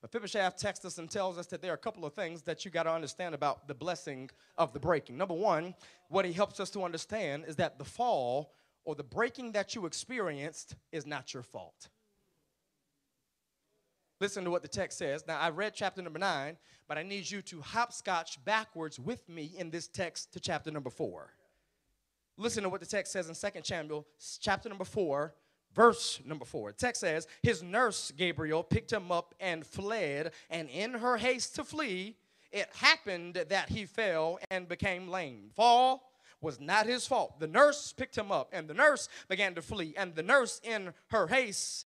Mephibosheth 0.00 0.58
texts 0.58 0.84
us 0.84 0.98
and 0.98 1.10
tells 1.10 1.38
us 1.38 1.46
that 1.46 1.60
there 1.60 1.72
are 1.72 1.74
a 1.74 1.78
couple 1.78 2.04
of 2.04 2.14
things 2.14 2.42
that 2.42 2.64
you 2.64 2.70
got 2.70 2.84
to 2.84 2.92
understand 2.92 3.34
about 3.34 3.66
the 3.66 3.74
blessing 3.74 4.30
of 4.56 4.72
the 4.72 4.78
breaking. 4.78 5.18
Number 5.18 5.34
one, 5.34 5.74
what 6.08 6.24
he 6.24 6.32
helps 6.32 6.60
us 6.60 6.70
to 6.70 6.84
understand 6.84 7.46
is 7.48 7.56
that 7.56 7.76
the 7.76 7.84
fall 7.84 8.52
or 8.84 8.94
the 8.94 9.02
breaking 9.02 9.50
that 9.52 9.74
you 9.74 9.86
experienced 9.86 10.76
is 10.92 11.04
not 11.04 11.34
your 11.34 11.42
fault. 11.42 11.88
Listen 14.20 14.44
to 14.44 14.50
what 14.50 14.62
the 14.62 14.68
text 14.68 14.98
says. 14.98 15.24
Now, 15.26 15.38
I 15.40 15.50
read 15.50 15.72
chapter 15.74 16.02
number 16.02 16.18
nine, 16.18 16.58
but 16.86 16.98
I 16.98 17.02
need 17.02 17.30
you 17.30 17.40
to 17.42 17.60
hopscotch 17.60 18.44
backwards 18.44 18.98
with 19.00 19.28
me 19.28 19.52
in 19.56 19.70
this 19.70 19.88
text 19.88 20.32
to 20.34 20.40
chapter 20.40 20.70
number 20.70 20.90
four. 20.90 21.32
Listen 22.40 22.62
to 22.62 22.70
what 22.70 22.80
the 22.80 22.86
text 22.86 23.12
says 23.12 23.28
in 23.28 23.34
Second 23.34 23.64
Samuel, 23.64 24.06
chapter 24.40 24.70
number 24.70 24.84
4, 24.84 25.34
verse 25.74 26.20
number 26.24 26.46
4. 26.46 26.72
The 26.72 26.78
text 26.78 27.02
says, 27.02 27.26
His 27.42 27.62
nurse, 27.62 28.10
Gabriel, 28.16 28.62
picked 28.62 28.90
him 28.90 29.12
up 29.12 29.34
and 29.40 29.66
fled, 29.66 30.32
and 30.48 30.70
in 30.70 30.94
her 30.94 31.18
haste 31.18 31.56
to 31.56 31.64
flee, 31.64 32.16
it 32.50 32.66
happened 32.74 33.34
that 33.50 33.68
he 33.68 33.84
fell 33.84 34.38
and 34.50 34.66
became 34.66 35.06
lame. 35.06 35.50
Fall 35.54 36.10
was 36.40 36.58
not 36.58 36.86
his 36.86 37.06
fault. 37.06 37.38
The 37.38 37.46
nurse 37.46 37.92
picked 37.92 38.16
him 38.16 38.32
up, 38.32 38.48
and 38.54 38.66
the 38.66 38.74
nurse 38.74 39.10
began 39.28 39.54
to 39.56 39.62
flee, 39.62 39.92
and 39.98 40.14
the 40.14 40.22
nurse, 40.22 40.62
in 40.64 40.94
her 41.08 41.26
haste, 41.26 41.84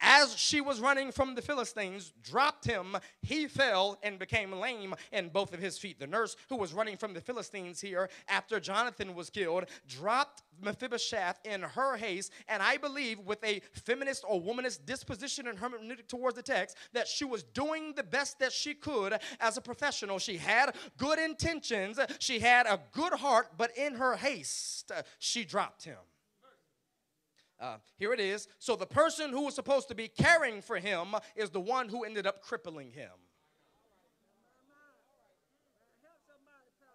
as 0.00 0.36
she 0.36 0.60
was 0.60 0.80
running 0.80 1.12
from 1.12 1.34
the 1.34 1.42
Philistines, 1.42 2.12
dropped 2.22 2.64
him. 2.64 2.96
He 3.22 3.46
fell 3.46 3.98
and 4.02 4.18
became 4.18 4.52
lame 4.52 4.94
in 5.12 5.28
both 5.28 5.52
of 5.52 5.60
his 5.60 5.78
feet. 5.78 5.98
The 5.98 6.06
nurse 6.06 6.36
who 6.48 6.56
was 6.56 6.72
running 6.72 6.96
from 6.96 7.14
the 7.14 7.20
Philistines 7.20 7.80
here 7.80 8.08
after 8.28 8.60
Jonathan 8.60 9.14
was 9.14 9.30
killed 9.30 9.66
dropped 9.86 10.42
Mephibosheth 10.60 11.38
in 11.44 11.62
her 11.62 11.96
haste, 11.96 12.32
and 12.48 12.62
I 12.62 12.76
believe 12.76 13.20
with 13.20 13.42
a 13.44 13.60
feminist 13.84 14.24
or 14.26 14.40
womanist 14.40 14.84
disposition 14.86 15.46
and 15.46 15.58
hermeneutic 15.58 16.08
towards 16.08 16.36
the 16.36 16.42
text 16.42 16.76
that 16.92 17.06
she 17.06 17.24
was 17.24 17.42
doing 17.42 17.92
the 17.94 18.02
best 18.02 18.38
that 18.40 18.52
she 18.52 18.74
could 18.74 19.18
as 19.40 19.56
a 19.56 19.60
professional. 19.60 20.18
She 20.18 20.36
had 20.36 20.74
good 20.96 21.18
intentions, 21.18 21.98
she 22.18 22.40
had 22.40 22.66
a 22.66 22.80
good 22.92 23.12
heart, 23.14 23.52
but 23.56 23.76
in 23.76 23.94
her 23.94 24.16
haste, 24.16 24.90
she 25.18 25.44
dropped 25.44 25.84
him. 25.84 25.98
Uh, 27.60 27.76
here 27.96 28.12
it 28.12 28.20
is. 28.20 28.48
So 28.58 28.76
the 28.76 28.86
person 28.86 29.30
who 29.30 29.42
was 29.42 29.54
supposed 29.54 29.88
to 29.88 29.94
be 29.94 30.08
caring 30.08 30.62
for 30.62 30.76
him 30.76 31.16
is 31.34 31.50
the 31.50 31.60
one 31.60 31.88
who 31.88 32.04
ended 32.04 32.26
up 32.26 32.40
crippling 32.40 32.92
him. 32.92 33.10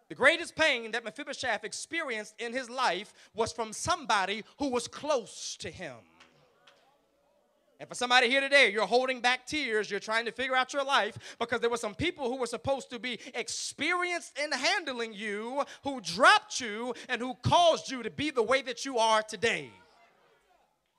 The 0.10 0.16
greatest 0.16 0.56
pain 0.56 0.92
that 0.92 1.04
Mephibosheth 1.04 1.64
experienced 1.64 2.36
in 2.40 2.54
his 2.54 2.70
life 2.70 3.14
was 3.34 3.52
from 3.52 3.74
somebody 3.74 4.44
who 4.60 4.70
was 4.70 4.88
close 4.88 5.58
to 5.58 5.72
him. 5.72 5.96
And 7.80 7.90
for 7.90 7.96
somebody 7.96 8.30
here 8.30 8.40
today, 8.40 8.72
you're 8.72 8.86
holding 8.86 9.20
back 9.20 9.46
tears, 9.46 9.90
you're 9.90 10.00
trying 10.00 10.26
to 10.26 10.32
figure 10.32 10.56
out 10.56 10.72
your 10.72 10.86
life 10.86 11.18
because 11.40 11.60
there 11.60 11.70
were 11.70 11.78
some 11.78 11.96
people 11.96 12.30
who 12.30 12.38
were 12.38 12.48
supposed 12.48 12.90
to 12.92 13.00
be 13.00 13.20
experienced 13.34 14.38
in 14.38 14.52
handling 14.52 15.14
you, 15.14 15.64
who 15.84 16.00
dropped 16.00 16.62
you, 16.62 16.94
and 17.10 17.20
who 17.20 17.34
caused 17.42 17.92
you 17.92 18.04
to 18.04 18.10
be 18.10 18.30
the 18.30 18.44
way 18.44 18.62
that 18.62 18.86
you 18.86 19.00
are 19.00 19.22
today. 19.22 19.72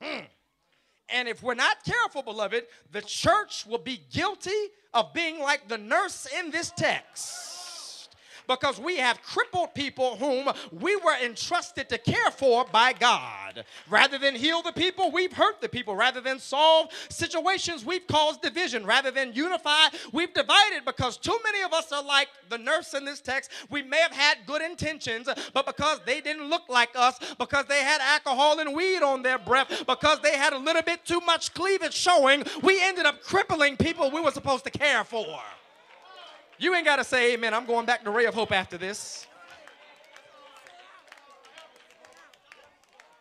Mm. 0.03 0.25
And 1.09 1.27
if 1.27 1.43
we're 1.43 1.53
not 1.53 1.83
careful, 1.85 2.23
beloved, 2.23 2.65
the 2.91 3.01
church 3.01 3.65
will 3.65 3.77
be 3.77 4.01
guilty 4.11 4.51
of 4.93 5.13
being 5.13 5.39
like 5.39 5.67
the 5.67 5.77
nurse 5.77 6.27
in 6.39 6.51
this 6.51 6.71
text 6.71 7.54
because 8.47 8.79
we 8.79 8.97
have 8.97 9.21
crippled 9.21 9.73
people 9.73 10.15
whom 10.17 10.49
we 10.71 10.95
were 10.97 11.15
entrusted 11.23 11.89
to 11.89 11.97
care 11.97 12.31
for 12.31 12.65
by 12.71 12.93
God. 12.93 13.65
Rather 13.89 14.17
than 14.17 14.35
heal 14.35 14.61
the 14.61 14.71
people, 14.71 15.11
we've 15.11 15.33
hurt 15.33 15.61
the 15.61 15.69
people. 15.69 15.95
Rather 15.95 16.21
than 16.21 16.39
solve 16.39 16.89
situations, 17.09 17.85
we've 17.85 18.07
caused 18.07 18.41
division. 18.41 18.85
Rather 18.85 19.11
than 19.11 19.33
unify, 19.33 19.87
we've 20.11 20.33
divided 20.33 20.85
because 20.85 21.17
too 21.17 21.37
many 21.43 21.63
of 21.63 21.73
us 21.73 21.91
are 21.91 22.03
like 22.03 22.27
the 22.49 22.57
nurse 22.57 22.93
in 22.93 23.05
this 23.05 23.21
text. 23.21 23.51
We 23.69 23.81
may 23.81 23.99
have 23.99 24.11
had 24.11 24.37
good 24.45 24.61
intentions, 24.61 25.29
but 25.53 25.65
because 25.65 25.99
they 26.05 26.21
didn't 26.21 26.49
look 26.49 26.67
like 26.69 26.89
us, 26.95 27.19
because 27.37 27.65
they 27.65 27.79
had 27.79 28.01
alcohol 28.01 28.59
and 28.59 28.75
weed 28.75 29.01
on 29.01 29.23
their 29.23 29.39
breath, 29.39 29.83
because 29.87 30.19
they 30.21 30.37
had 30.37 30.53
a 30.53 30.57
little 30.57 30.81
bit 30.81 31.05
too 31.05 31.19
much 31.21 31.53
cleavage 31.53 31.93
showing, 31.93 32.43
we 32.61 32.81
ended 32.81 33.05
up 33.05 33.21
crippling 33.23 33.77
people 33.77 34.11
we 34.11 34.21
were 34.21 34.31
supposed 34.31 34.63
to 34.65 34.71
care 34.71 35.03
for. 35.03 35.25
You 36.57 36.73
ain't 36.75 36.85
got 36.85 36.97
to 36.97 37.03
say 37.03 37.33
amen. 37.33 37.53
I'm 37.53 37.65
going 37.65 37.85
back 37.85 38.03
to 38.03 38.11
Ray 38.11 38.25
of 38.25 38.33
Hope 38.33 38.51
after 38.51 38.77
this. 38.77 39.27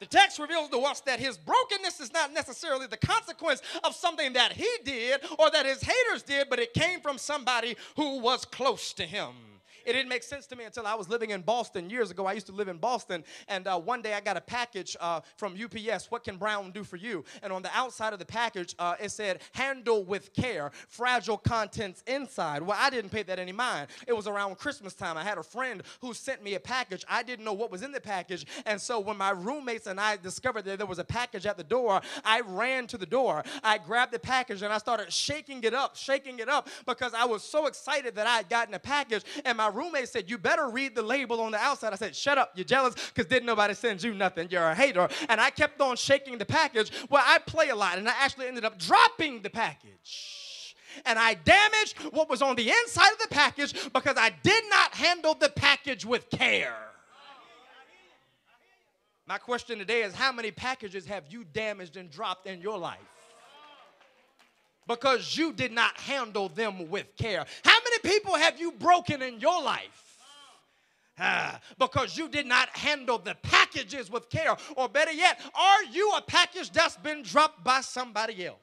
The 0.00 0.06
text 0.06 0.38
reveals 0.38 0.68
to 0.68 0.78
us 0.80 1.00
that 1.02 1.18
his 1.18 1.38
brokenness 1.38 1.98
is 1.98 2.12
not 2.12 2.32
necessarily 2.32 2.86
the 2.86 2.96
consequence 2.96 3.62
of 3.84 3.94
something 3.94 4.34
that 4.34 4.52
he 4.52 4.68
did 4.84 5.20
or 5.38 5.50
that 5.50 5.64
his 5.64 5.82
haters 5.82 6.22
did, 6.22 6.50
but 6.50 6.58
it 6.58 6.74
came 6.74 7.00
from 7.00 7.16
somebody 7.16 7.76
who 7.96 8.18
was 8.18 8.44
close 8.44 8.92
to 8.94 9.04
him. 9.04 9.53
It 9.84 9.92
didn't 9.92 10.08
make 10.08 10.22
sense 10.22 10.46
to 10.46 10.56
me 10.56 10.64
until 10.64 10.86
I 10.86 10.94
was 10.94 11.08
living 11.08 11.30
in 11.30 11.42
Boston 11.42 11.90
years 11.90 12.10
ago. 12.10 12.26
I 12.26 12.32
used 12.32 12.46
to 12.46 12.52
live 12.52 12.68
in 12.68 12.78
Boston, 12.78 13.24
and 13.48 13.66
uh, 13.66 13.78
one 13.78 14.02
day 14.02 14.14
I 14.14 14.20
got 14.20 14.36
a 14.36 14.40
package 14.40 14.96
uh, 15.00 15.20
from 15.36 15.56
UPS. 15.62 16.10
What 16.10 16.24
can 16.24 16.36
Brown 16.36 16.70
do 16.70 16.84
for 16.84 16.96
you? 16.96 17.24
And 17.42 17.52
on 17.52 17.62
the 17.62 17.70
outside 17.74 18.12
of 18.12 18.18
the 18.18 18.24
package, 18.24 18.74
uh, 18.78 18.94
it 19.00 19.10
said, 19.10 19.40
"Handle 19.52 20.04
with 20.04 20.32
care, 20.32 20.70
fragile 20.88 21.36
contents 21.36 22.02
inside." 22.06 22.62
Well, 22.62 22.78
I 22.80 22.90
didn't 22.90 23.10
pay 23.10 23.22
that 23.24 23.38
any 23.38 23.52
mind. 23.52 23.88
It 24.06 24.14
was 24.14 24.26
around 24.26 24.58
Christmas 24.58 24.94
time. 24.94 25.16
I 25.16 25.24
had 25.24 25.38
a 25.38 25.42
friend 25.42 25.82
who 26.00 26.14
sent 26.14 26.42
me 26.42 26.54
a 26.54 26.60
package. 26.60 27.04
I 27.08 27.22
didn't 27.22 27.44
know 27.44 27.52
what 27.52 27.70
was 27.70 27.82
in 27.82 27.92
the 27.92 28.00
package, 28.00 28.46
and 28.66 28.80
so 28.80 29.00
when 29.00 29.16
my 29.16 29.30
roommates 29.30 29.86
and 29.86 30.00
I 30.00 30.16
discovered 30.16 30.64
that 30.64 30.78
there 30.78 30.86
was 30.86 30.98
a 30.98 31.04
package 31.04 31.46
at 31.46 31.56
the 31.56 31.64
door, 31.64 32.00
I 32.24 32.40
ran 32.40 32.86
to 32.88 32.98
the 32.98 33.06
door. 33.06 33.44
I 33.62 33.78
grabbed 33.78 34.12
the 34.12 34.18
package 34.18 34.62
and 34.62 34.72
I 34.72 34.78
started 34.78 35.12
shaking 35.12 35.62
it 35.64 35.74
up, 35.74 35.96
shaking 35.96 36.38
it 36.38 36.48
up 36.48 36.68
because 36.86 37.14
I 37.14 37.24
was 37.24 37.42
so 37.42 37.66
excited 37.66 38.14
that 38.16 38.26
I 38.26 38.36
had 38.36 38.48
gotten 38.48 38.74
a 38.74 38.78
package, 38.78 39.24
and 39.44 39.58
my 39.58 39.68
roommate 39.74 40.08
said, 40.08 40.30
You 40.30 40.38
better 40.38 40.68
read 40.68 40.94
the 40.94 41.02
label 41.02 41.40
on 41.40 41.52
the 41.52 41.58
outside. 41.58 41.92
I 41.92 41.96
said, 41.96 42.14
Shut 42.14 42.38
up, 42.38 42.52
you're 42.54 42.64
jealous 42.64 42.94
because 42.94 43.26
didn't 43.26 43.46
nobody 43.46 43.74
send 43.74 44.02
you 44.02 44.14
nothing. 44.14 44.48
You're 44.50 44.62
a 44.62 44.74
hater. 44.74 45.08
And 45.28 45.40
I 45.40 45.50
kept 45.50 45.80
on 45.80 45.96
shaking 45.96 46.38
the 46.38 46.46
package. 46.46 46.90
Well, 47.10 47.22
I 47.24 47.38
play 47.38 47.68
a 47.70 47.76
lot, 47.76 47.98
and 47.98 48.08
I 48.08 48.12
actually 48.18 48.46
ended 48.46 48.64
up 48.64 48.78
dropping 48.78 49.42
the 49.42 49.50
package. 49.50 50.74
And 51.04 51.18
I 51.18 51.34
damaged 51.34 51.98
what 52.12 52.30
was 52.30 52.40
on 52.40 52.54
the 52.54 52.70
inside 52.70 53.12
of 53.12 53.18
the 53.18 53.28
package 53.28 53.90
because 53.92 54.16
I 54.16 54.32
did 54.42 54.64
not 54.70 54.94
handle 54.94 55.34
the 55.34 55.48
package 55.48 56.04
with 56.04 56.30
care. 56.30 56.76
My 59.26 59.38
question 59.38 59.78
today 59.78 60.02
is 60.02 60.14
how 60.14 60.30
many 60.30 60.50
packages 60.50 61.06
have 61.06 61.24
you 61.30 61.44
damaged 61.44 61.96
and 61.96 62.10
dropped 62.10 62.46
in 62.46 62.60
your 62.60 62.78
life? 62.78 62.98
because 64.86 65.36
you 65.36 65.52
did 65.52 65.72
not 65.72 65.98
handle 65.98 66.48
them 66.48 66.88
with 66.90 67.06
care. 67.16 67.46
How 67.64 67.73
people 68.04 68.36
have 68.36 68.60
you 68.60 68.70
broken 68.72 69.22
in 69.22 69.40
your 69.40 69.62
life? 69.62 70.04
Ah, 71.18 71.60
because 71.78 72.16
you 72.18 72.28
did 72.28 72.46
not 72.46 72.68
handle 72.70 73.18
the 73.18 73.36
packages 73.42 74.10
with 74.10 74.28
care. 74.30 74.56
Or 74.76 74.88
better 74.88 75.12
yet, 75.12 75.40
are 75.54 75.84
you 75.84 76.12
a 76.16 76.22
package 76.22 76.70
that's 76.70 76.96
been 76.96 77.22
dropped 77.22 77.62
by 77.62 77.80
somebody 77.82 78.46
else? 78.46 78.58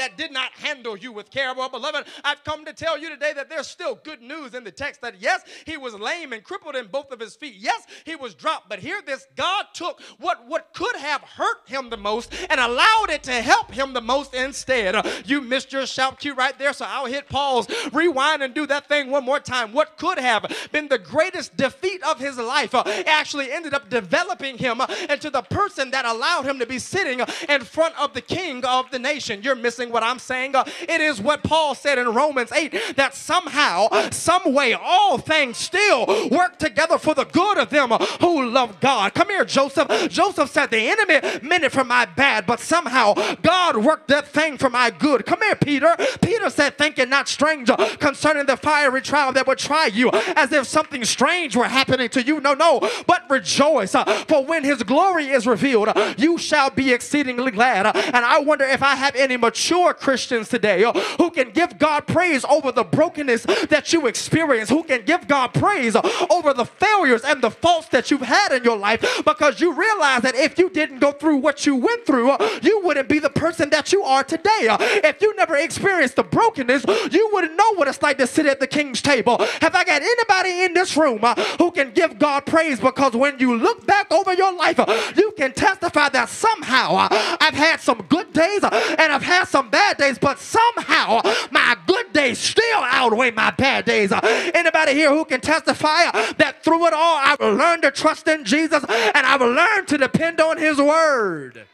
That 0.00 0.16
did 0.16 0.32
not 0.32 0.50
handle 0.52 0.96
you 0.96 1.12
with 1.12 1.30
care. 1.30 1.52
Well, 1.54 1.68
beloved, 1.68 2.06
I've 2.24 2.42
come 2.42 2.64
to 2.64 2.72
tell 2.72 2.98
you 2.98 3.10
today 3.10 3.34
that 3.34 3.50
there's 3.50 3.66
still 3.66 3.96
good 4.02 4.22
news 4.22 4.54
in 4.54 4.64
the 4.64 4.70
text 4.70 5.02
that 5.02 5.20
yes, 5.20 5.42
he 5.66 5.76
was 5.76 5.94
lame 5.94 6.32
and 6.32 6.42
crippled 6.42 6.74
in 6.74 6.86
both 6.86 7.12
of 7.12 7.20
his 7.20 7.36
feet. 7.36 7.56
Yes, 7.58 7.86
he 8.06 8.16
was 8.16 8.34
dropped. 8.34 8.70
But 8.70 8.78
hear 8.78 9.02
this 9.04 9.26
God 9.36 9.66
took 9.74 10.00
what, 10.18 10.46
what 10.46 10.72
could 10.72 10.96
have 10.96 11.20
hurt 11.20 11.68
him 11.68 11.90
the 11.90 11.98
most 11.98 12.32
and 12.48 12.58
allowed 12.58 13.10
it 13.10 13.22
to 13.24 13.32
help 13.32 13.70
him 13.70 13.92
the 13.92 14.00
most 14.00 14.32
instead. 14.32 14.94
Uh, 14.94 15.02
you 15.26 15.42
missed 15.42 15.70
your 15.70 15.86
shout 15.86 16.18
cue 16.18 16.34
right 16.34 16.58
there, 16.58 16.72
so 16.72 16.86
I'll 16.88 17.04
hit 17.04 17.28
pause, 17.28 17.66
rewind, 17.92 18.42
and 18.42 18.54
do 18.54 18.66
that 18.68 18.88
thing 18.88 19.10
one 19.10 19.24
more 19.24 19.40
time. 19.40 19.74
What 19.74 19.98
could 19.98 20.18
have 20.18 20.46
been 20.72 20.88
the 20.88 20.98
greatest 20.98 21.58
defeat 21.58 22.02
of 22.04 22.18
his 22.18 22.38
life 22.38 22.74
uh, 22.74 22.84
actually 23.06 23.52
ended 23.52 23.74
up 23.74 23.90
developing 23.90 24.56
him 24.56 24.80
uh, 24.80 24.86
into 25.10 25.28
the 25.28 25.42
person 25.42 25.90
that 25.90 26.06
allowed 26.06 26.46
him 26.46 26.58
to 26.58 26.66
be 26.66 26.78
sitting 26.78 27.20
in 27.50 27.60
front 27.62 27.98
of 28.00 28.14
the 28.14 28.22
king 28.22 28.64
of 28.64 28.90
the 28.90 28.98
nation. 28.98 29.42
You're 29.42 29.56
missing 29.56 29.89
what 29.90 30.02
I'm 30.02 30.18
saying? 30.18 30.54
Uh, 30.54 30.64
it 30.80 31.00
is 31.00 31.20
what 31.20 31.42
Paul 31.42 31.74
said 31.74 31.98
in 31.98 32.08
Romans 32.12 32.52
8 32.52 32.96
that 32.96 33.14
somehow, 33.14 33.88
some 34.10 34.52
way, 34.52 34.74
all 34.74 35.18
things 35.18 35.56
still 35.56 36.06
work 36.30 36.58
together 36.58 36.98
for 36.98 37.14
the 37.14 37.24
good 37.24 37.58
of 37.58 37.70
them 37.70 37.90
who 38.20 38.46
love 38.46 38.80
God. 38.80 39.14
Come 39.14 39.28
here, 39.28 39.44
Joseph. 39.44 40.10
Joseph 40.10 40.50
said, 40.50 40.70
The 40.70 40.90
enemy 40.90 41.40
meant 41.42 41.64
it 41.64 41.72
for 41.72 41.84
my 41.84 42.04
bad, 42.04 42.46
but 42.46 42.60
somehow 42.60 43.14
God 43.42 43.76
worked 43.76 44.08
that 44.08 44.28
thing 44.28 44.58
for 44.58 44.70
my 44.70 44.90
good. 44.90 45.26
Come 45.26 45.40
here, 45.40 45.56
Peter. 45.56 45.96
Peter 46.20 46.50
said, 46.50 46.76
Thinking 46.76 47.08
not 47.08 47.28
strange 47.28 47.70
concerning 47.98 48.46
the 48.46 48.56
fiery 48.56 49.02
trial 49.02 49.32
that 49.32 49.46
would 49.46 49.58
try 49.58 49.86
you, 49.86 50.10
as 50.36 50.52
if 50.52 50.66
something 50.66 51.04
strange 51.04 51.56
were 51.56 51.64
happening 51.64 52.08
to 52.10 52.22
you. 52.22 52.40
No, 52.40 52.54
no, 52.54 52.80
but 53.06 53.28
rejoice, 53.30 53.94
uh, 53.94 54.04
for 54.26 54.44
when 54.44 54.64
his 54.64 54.82
glory 54.82 55.28
is 55.28 55.46
revealed, 55.46 55.88
you 56.16 56.38
shall 56.38 56.70
be 56.70 56.92
exceedingly 56.92 57.50
glad. 57.50 57.86
And 57.86 58.24
I 58.24 58.40
wonder 58.40 58.64
if 58.64 58.82
I 58.82 58.94
have 58.94 59.14
any 59.16 59.36
mature 59.36 59.79
mature 59.80 59.94
Christians 59.94 60.48
today 60.48 60.82
who 61.18 61.30
can 61.30 61.50
give 61.50 61.78
God 61.78 62.06
praise 62.06 62.44
over 62.44 62.72
the 62.72 62.84
brokenness 62.84 63.44
that 63.68 63.92
you 63.92 64.06
experience, 64.06 64.68
who 64.68 64.82
can 64.82 65.04
give 65.04 65.26
God 65.26 65.54
praise 65.54 65.96
over 66.30 66.52
the 66.52 66.64
failures 66.64 67.22
and 67.24 67.42
the 67.42 67.50
faults 67.50 67.88
that 67.88 68.10
you've 68.10 68.20
had 68.22 68.52
in 68.52 68.64
your 68.64 68.76
life 68.76 69.00
because 69.24 69.60
you 69.60 69.72
realize 69.72 70.22
that 70.22 70.34
if 70.34 70.58
you 70.58 70.70
didn't 70.70 70.98
go 70.98 71.12
through 71.12 71.36
what 71.36 71.66
you 71.66 71.76
went 71.76 72.04
through, 72.06 72.30
uh, 72.30 72.58
you 72.62 72.80
wouldn't 72.84 73.08
be 73.08 73.18
the 73.18 73.30
person 73.30 73.70
that 73.70 73.92
you 73.92 74.02
are 74.02 74.22
today. 74.22 74.68
Uh, 74.68 74.76
if 74.80 75.20
you 75.20 75.34
never 75.36 75.56
experienced 75.56 76.16
the 76.16 76.22
brokenness, 76.22 76.84
you 77.10 77.30
wouldn't 77.32 77.56
know 77.56 77.74
what 77.74 77.88
it's 77.88 78.02
like 78.02 78.18
to 78.18 78.26
sit 78.26 78.46
at 78.46 78.60
the 78.60 78.66
king's 78.66 79.00
table. 79.02 79.38
Have 79.60 79.74
I 79.74 79.84
got 79.84 80.02
anybody 80.02 80.64
in 80.64 80.74
this 80.74 80.96
room 80.96 81.20
uh, 81.22 81.34
who 81.58 81.70
can 81.70 81.90
give 81.92 82.18
God 82.18 82.46
praise 82.46 82.80
because 82.80 83.14
when 83.14 83.38
you 83.38 83.56
look 83.56 83.86
back 83.86 84.12
over 84.12 84.32
your 84.34 84.54
life, 84.56 84.78
you 85.16 85.32
can 85.36 85.52
testify 85.52 86.08
that 86.10 86.28
somehow 86.28 87.08
I've 87.40 87.54
had 87.54 87.80
some 87.80 88.02
good 88.08 88.32
days 88.32 88.62
and 88.62 89.12
I've 89.12 89.22
had 89.22 89.44
some 89.44 89.69
bad 89.70 89.96
days, 89.96 90.18
but 90.18 90.38
somehow 90.38 91.20
my 91.50 91.76
good 91.86 92.12
days 92.12 92.38
still 92.38 92.80
outweigh 92.82 93.30
my 93.30 93.50
bad 93.50 93.84
days. 93.84 94.12
Anybody 94.12 94.92
here 94.92 95.10
who 95.10 95.24
can 95.24 95.40
testify 95.40 96.10
that 96.38 96.62
through 96.62 96.86
it 96.86 96.92
all 96.92 97.16
I've 97.16 97.40
learned 97.40 97.82
to 97.82 97.90
trust 97.90 98.28
in 98.28 98.44
Jesus 98.44 98.84
and 98.84 99.26
I've 99.26 99.40
learned 99.40 99.88
to 99.88 99.98
depend 99.98 100.40
on 100.40 100.58
His 100.58 100.78
Word? 100.78 101.66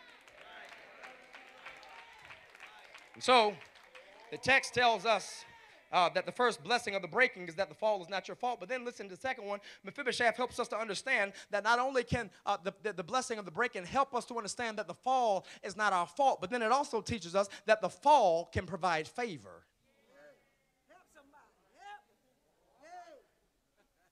So, 3.19 3.55
the 4.31 4.37
text 4.37 4.75
tells 4.75 5.07
us 5.07 5.46
uh, 5.97 6.11
that 6.11 6.27
the 6.27 6.33
first 6.33 6.63
blessing 6.63 6.95
of 6.95 7.01
the 7.01 7.09
breaking 7.09 7.49
is 7.49 7.55
that 7.55 7.71
the 7.71 7.75
fall 7.75 8.03
is 8.03 8.09
not 8.11 8.29
your 8.29 8.35
fault. 8.35 8.61
But 8.61 8.69
then 8.69 8.85
listen 8.85 9.09
to 9.09 9.15
the 9.15 9.21
second 9.21 9.47
one. 9.47 9.61
Mephibosheth 9.83 10.37
helps 10.37 10.61
us 10.61 10.69
to 10.69 10.77
understand 10.77 11.33
that 11.51 11.65
not 11.65 11.79
only 11.79 12.05
can 12.05 12.29
uh, 12.45 12.59
the, 12.63 12.75
the, 12.83 12.93
the 12.93 13.03
blessing 13.03 13.39
of 13.39 13.47
the 13.47 13.51
breaking 13.51 13.87
help 13.87 14.15
us 14.15 14.27
to 14.27 14.37
understand 14.37 14.77
that 14.77 14.89
the 14.89 14.95
fall 14.95 15.47
is 15.63 15.75
not 15.75 15.95
our 15.95 16.07
fault, 16.07 16.43
but 16.43 16.51
then 16.51 16.61
it 16.61 16.71
also 16.71 17.01
teaches 17.01 17.35
us 17.35 17.49
that 17.65 17.81
the 17.81 17.89
fall 17.89 18.51
can 18.53 18.67
provide 18.67 19.09
favor. 19.09 19.65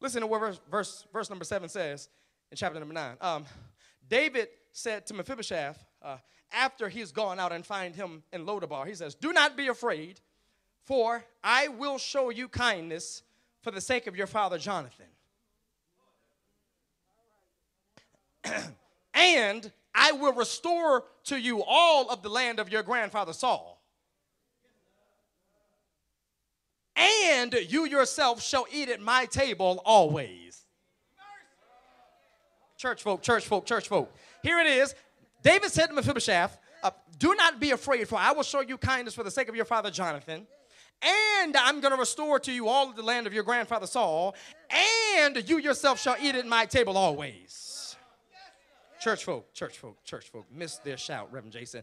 Listen 0.00 0.22
to 0.22 0.26
what 0.26 0.40
verse, 0.40 0.60
verse, 0.70 1.06
verse 1.12 1.30
number 1.30 1.44
seven 1.44 1.68
says 1.68 2.08
in 2.50 2.56
chapter 2.56 2.78
number 2.78 2.94
nine. 2.94 3.16
Um, 3.20 3.44
David 4.08 4.48
said 4.72 5.06
to 5.06 5.14
Mephibosheth, 5.14 5.84
uh, 6.02 6.16
after 6.50 6.88
he's 6.88 7.12
gone 7.12 7.38
out 7.38 7.52
and 7.52 7.64
find 7.64 7.94
him 7.94 8.22
in 8.32 8.46
Lodabar, 8.46 8.86
he 8.86 8.94
says, 8.94 9.14
Do 9.14 9.32
not 9.32 9.56
be 9.56 9.68
afraid, 9.68 10.20
for 10.84 11.24
I 11.42 11.68
will 11.68 11.98
show 11.98 12.30
you 12.30 12.48
kindness 12.48 13.22
for 13.62 13.70
the 13.70 13.80
sake 13.80 14.06
of 14.06 14.16
your 14.16 14.26
father 14.26 14.58
Jonathan. 14.58 15.06
and 19.14 19.72
I 19.94 20.12
will 20.12 20.34
restore 20.34 21.04
to 21.24 21.38
you 21.38 21.62
all 21.66 22.10
of 22.10 22.22
the 22.22 22.28
land 22.28 22.58
of 22.58 22.70
your 22.70 22.82
grandfather 22.82 23.32
Saul. 23.32 23.80
And 26.96 27.54
you 27.54 27.86
yourself 27.86 28.42
shall 28.42 28.66
eat 28.72 28.88
at 28.88 29.00
my 29.00 29.24
table 29.26 29.82
always. 29.84 30.64
Church 32.76 33.02
folk, 33.02 33.22
church 33.22 33.46
folk, 33.46 33.64
church 33.64 33.88
folk. 33.88 34.14
Here 34.42 34.60
it 34.60 34.66
is. 34.66 34.94
David 35.42 35.70
said 35.70 35.86
to 35.86 35.94
Mephibosheth, 35.94 36.58
uh, 36.82 36.90
Do 37.18 37.34
not 37.34 37.58
be 37.58 37.70
afraid, 37.70 38.06
for 38.08 38.16
I 38.18 38.32
will 38.32 38.42
show 38.42 38.60
you 38.60 38.76
kindness 38.76 39.14
for 39.14 39.22
the 39.22 39.30
sake 39.30 39.48
of 39.48 39.56
your 39.56 39.64
father 39.64 39.90
Jonathan. 39.90 40.46
And 41.04 41.56
I'm 41.56 41.80
going 41.80 41.92
to 41.92 41.98
restore 41.98 42.38
to 42.40 42.52
you 42.52 42.68
all 42.68 42.88
of 42.88 42.96
the 42.96 43.02
land 43.02 43.26
of 43.26 43.34
your 43.34 43.42
grandfather 43.42 43.86
Saul, 43.86 44.34
and 45.16 45.48
you 45.48 45.58
yourself 45.58 46.00
shall 46.00 46.16
eat 46.20 46.34
at 46.34 46.46
my 46.46 46.64
table 46.64 46.96
always. 46.96 47.96
Church 49.00 49.24
folk, 49.24 49.52
church 49.52 49.78
folk, 49.78 50.02
church 50.04 50.30
folk, 50.30 50.46
miss 50.50 50.78
their 50.78 50.96
shout, 50.96 51.30
Reverend 51.30 51.52
Jason. 51.52 51.82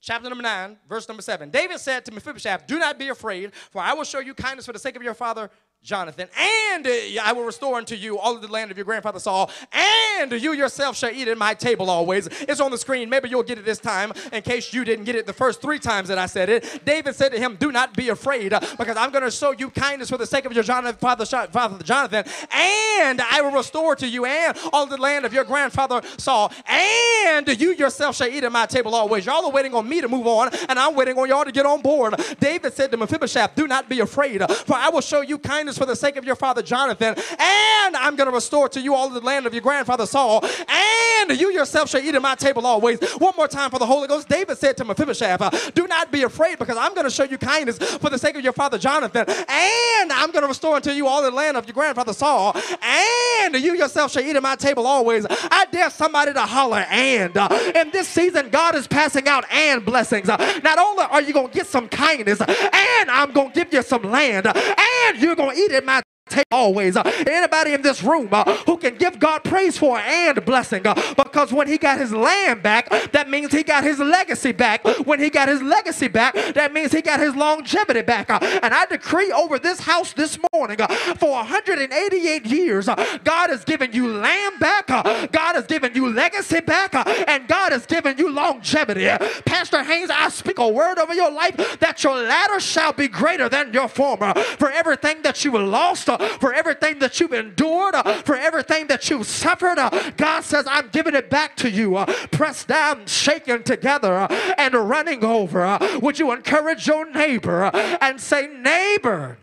Chapter 0.00 0.28
number 0.28 0.42
9, 0.42 0.76
verse 0.88 1.08
number 1.08 1.22
7. 1.22 1.50
David 1.50 1.78
said 1.78 2.04
to 2.04 2.12
Mephibosheth, 2.12 2.66
Do 2.66 2.78
not 2.78 2.98
be 2.98 3.08
afraid, 3.08 3.54
for 3.54 3.80
I 3.80 3.94
will 3.94 4.04
show 4.04 4.20
you 4.20 4.34
kindness 4.34 4.66
for 4.66 4.72
the 4.72 4.78
sake 4.78 4.96
of 4.96 5.02
your 5.02 5.14
father 5.14 5.50
Jonathan, 5.82 6.28
and 6.38 6.86
I 7.22 7.32
will 7.32 7.44
restore 7.44 7.76
unto 7.76 7.94
you 7.94 8.18
all 8.18 8.34
of 8.34 8.42
the 8.42 8.48
land 8.48 8.70
of 8.70 8.76
your 8.76 8.84
grandfather 8.84 9.20
Saul, 9.20 9.50
and 9.72 10.32
you 10.32 10.52
yourself 10.52 10.96
shall 10.96 11.10
eat 11.10 11.28
at 11.28 11.38
my 11.38 11.54
table 11.54 11.88
always. 11.88 12.26
It's 12.26 12.60
on 12.60 12.70
the 12.70 12.78
screen. 12.78 13.08
Maybe 13.08 13.28
you'll 13.28 13.42
get 13.42 13.58
it 13.58 13.64
this 13.64 13.78
time 13.78 14.12
in 14.32 14.42
case 14.42 14.72
you 14.74 14.84
didn't 14.84 15.04
get 15.04 15.14
it 15.14 15.24
the 15.24 15.32
first 15.32 15.62
three 15.62 15.78
times 15.78 16.08
that 16.08 16.18
I 16.18 16.26
said 16.26 16.48
it. 16.50 16.84
David 16.84 17.14
said 17.14 17.30
to 17.32 17.38
him, 17.38 17.56
Do 17.56 17.72
not 17.72 17.94
be 17.94 18.08
afraid, 18.08 18.50
because 18.76 18.96
I'm 18.96 19.10
going 19.10 19.24
to 19.24 19.30
show 19.30 19.52
you 19.52 19.70
kindness 19.70 20.10
for 20.10 20.18
the 20.18 20.26
sake 20.26 20.44
of 20.44 20.52
your 20.52 20.64
father, 20.64 21.24
father 21.24 21.82
Jonathan, 21.84 22.24
and 22.52 23.20
I 23.20 23.40
will 23.40 23.52
restore 23.52 23.94
to 23.96 24.06
you 24.06 24.26
and 24.26 24.58
all 24.72 24.86
the 24.86 24.96
land 24.96 25.24
of 25.24 25.32
your 25.32 25.44
grandfather 25.44 26.02
Saul, 26.18 26.52
and 26.68 27.48
you 27.60 27.72
yourself 27.72 28.16
shall 28.16 28.28
eat 28.28 28.44
at 28.44 28.52
my 28.52 28.66
table 28.66 28.94
always. 28.94 29.26
Y'all 29.26 29.46
are 29.46 29.52
waiting 29.52 29.74
on 29.74 29.88
me 29.88 30.00
to 30.00 30.08
move 30.08 30.26
on, 30.26 30.50
and 30.68 30.78
I'm 30.78 30.94
waiting 30.96 31.16
on 31.18 31.28
y'all 31.28 31.44
to 31.44 31.52
get 31.52 31.66
on 31.66 31.82
board. 31.82 32.14
David 32.40 32.72
said 32.72 32.90
to 32.90 32.96
Mephibosheth, 32.96 33.54
Do 33.54 33.66
not 33.68 33.88
be 33.88 34.00
afraid, 34.00 34.42
for 34.50 34.74
I 34.74 34.88
will 34.88 35.00
show 35.00 35.20
you 35.20 35.38
kindness 35.38 35.67
for 35.76 35.86
the 35.86 35.96
sake 35.96 36.16
of 36.16 36.24
your 36.24 36.36
father 36.36 36.62
Jonathan, 36.62 37.14
and 37.38 37.96
I'm 37.96 38.16
going 38.16 38.28
to 38.28 38.34
restore 38.34 38.68
to 38.70 38.80
you 38.80 38.94
all 38.94 39.08
the 39.10 39.20
land 39.20 39.46
of 39.46 39.52
your 39.52 39.62
grandfather 39.62 40.06
Saul, 40.06 40.44
and 40.68 41.38
you 41.38 41.50
yourself 41.52 41.90
shall 41.90 42.00
eat 42.00 42.14
at 42.14 42.22
my 42.22 42.34
table 42.34 42.66
always. 42.66 43.00
One 43.18 43.34
more 43.36 43.48
time 43.48 43.70
for 43.70 43.78
the 43.78 43.86
Holy 43.86 44.08
Ghost. 44.08 44.28
David 44.28 44.56
said 44.58 44.76
to 44.78 44.84
Mephibosheth, 44.84 45.40
uh, 45.40 45.50
Do 45.74 45.86
not 45.86 46.12
be 46.12 46.22
afraid, 46.22 46.58
because 46.58 46.76
I'm 46.76 46.94
going 46.94 47.04
to 47.04 47.10
show 47.10 47.24
you 47.24 47.38
kindness 47.38 47.78
for 47.78 48.08
the 48.08 48.18
sake 48.18 48.36
of 48.36 48.44
your 48.44 48.52
father 48.52 48.78
Jonathan, 48.78 49.24
and 49.28 50.12
I'm 50.12 50.30
going 50.30 50.42
to 50.42 50.48
restore 50.48 50.76
unto 50.76 50.90
you 50.90 51.06
all 51.06 51.22
the 51.22 51.30
land 51.30 51.56
of 51.56 51.66
your 51.66 51.74
grandfather 51.74 52.12
Saul, 52.12 52.56
and 52.82 53.54
you 53.56 53.74
yourself 53.74 54.12
shall 54.12 54.22
eat 54.22 54.36
at 54.36 54.42
my 54.42 54.56
table 54.56 54.86
always. 54.86 55.26
I 55.28 55.66
dare 55.72 55.90
somebody 55.90 56.32
to 56.32 56.42
holler, 56.42 56.86
and 56.88 57.36
uh, 57.36 57.48
in 57.74 57.90
this 57.90 58.08
season, 58.08 58.50
God 58.50 58.74
is 58.74 58.86
passing 58.86 59.28
out 59.28 59.44
and 59.50 59.84
blessings. 59.84 60.28
Not 60.28 60.78
only 60.78 61.04
are 61.04 61.22
you 61.22 61.32
going 61.32 61.48
to 61.48 61.54
get 61.54 61.66
some 61.66 61.88
kindness, 61.88 62.40
and 62.40 63.10
I'm 63.10 63.32
going 63.32 63.52
to 63.52 63.54
give 63.54 63.72
you 63.72 63.82
some 63.82 64.02
land, 64.02 64.46
and 64.46 65.18
you're 65.18 65.36
going 65.36 65.56
to 65.56 65.57
eat 65.58 65.72
at 65.72 65.84
my 65.84 66.00
take 66.28 66.46
always. 66.50 66.96
Uh, 66.96 67.02
anybody 67.26 67.72
in 67.72 67.82
this 67.82 68.02
room 68.02 68.28
uh, 68.32 68.44
who 68.66 68.76
can 68.76 68.96
give 68.96 69.18
God 69.18 69.44
praise 69.44 69.78
for 69.78 69.98
and 69.98 70.44
blessing 70.44 70.86
uh, 70.86 70.94
because 71.16 71.52
when 71.52 71.66
he 71.68 71.78
got 71.78 71.98
his 71.98 72.12
land 72.12 72.62
back, 72.62 72.88
that 73.12 73.28
means 73.28 73.52
he 73.52 73.62
got 73.62 73.84
his 73.84 73.98
legacy 73.98 74.52
back. 74.52 74.84
When 75.06 75.20
he 75.20 75.30
got 75.30 75.48
his 75.48 75.62
legacy 75.62 76.08
back, 76.08 76.34
that 76.34 76.72
means 76.72 76.92
he 76.92 77.02
got 77.02 77.20
his 77.20 77.34
longevity 77.34 78.02
back. 78.02 78.30
Uh, 78.30 78.38
and 78.62 78.74
I 78.74 78.86
decree 78.86 79.32
over 79.32 79.58
this 79.58 79.80
house 79.80 80.12
this 80.12 80.38
morning 80.52 80.78
for 81.18 81.30
188 81.30 82.46
years, 82.46 82.86
God 82.86 83.50
has 83.50 83.64
given 83.64 83.92
you 83.92 84.08
land 84.08 84.58
back, 84.60 84.86
God 84.86 85.54
has 85.54 85.66
given 85.66 85.94
you 85.94 86.12
legacy 86.12 86.60
back, 86.60 86.94
and 87.28 87.46
God 87.48 87.72
has 87.72 87.86
given 87.86 88.18
you 88.18 88.30
longevity. 88.30 89.06
Pastor 89.44 89.82
Haynes, 89.82 90.10
I 90.10 90.28
speak 90.28 90.58
a 90.58 90.68
word 90.68 90.98
over 90.98 91.14
your 91.14 91.30
life 91.30 91.78
that 91.80 92.02
your 92.04 92.16
latter 92.16 92.60
shall 92.60 92.92
be 92.92 93.08
greater 93.08 93.48
than 93.48 93.72
your 93.72 93.88
former. 93.88 94.34
For 94.34 94.70
everything 94.70 95.22
that 95.22 95.44
you 95.44 95.58
lost, 95.58 96.08
for 96.40 96.52
everything 96.52 96.98
that 97.00 97.20
you've 97.20 97.32
endured, 97.32 97.94
uh, 97.94 98.22
for 98.22 98.36
everything 98.36 98.86
that 98.88 99.08
you've 99.08 99.26
suffered. 99.26 99.78
Uh, 99.78 100.10
God 100.16 100.42
says, 100.42 100.66
I'm 100.68 100.88
giving 100.88 101.14
it 101.14 101.30
back 101.30 101.56
to 101.56 101.70
you, 101.70 101.96
uh, 101.96 102.06
pressed 102.30 102.68
down, 102.68 103.06
shaken 103.06 103.62
together, 103.62 104.26
and 104.56 104.74
running 104.74 105.24
over. 105.24 105.78
Would 106.02 106.18
you 106.18 106.32
encourage 106.32 106.86
your 106.86 107.10
neighbor 107.10 107.70
and 108.00 108.20
say, 108.20 108.46
Neighbor, 108.46 109.38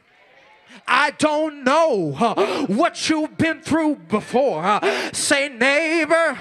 I 0.88 1.12
don't 1.12 1.64
know 1.64 2.12
what 2.68 3.10
you've 3.10 3.38
been 3.38 3.62
through 3.62 3.96
before. 4.08 4.80
Say, 5.14 5.50
neighbor, 5.50 6.38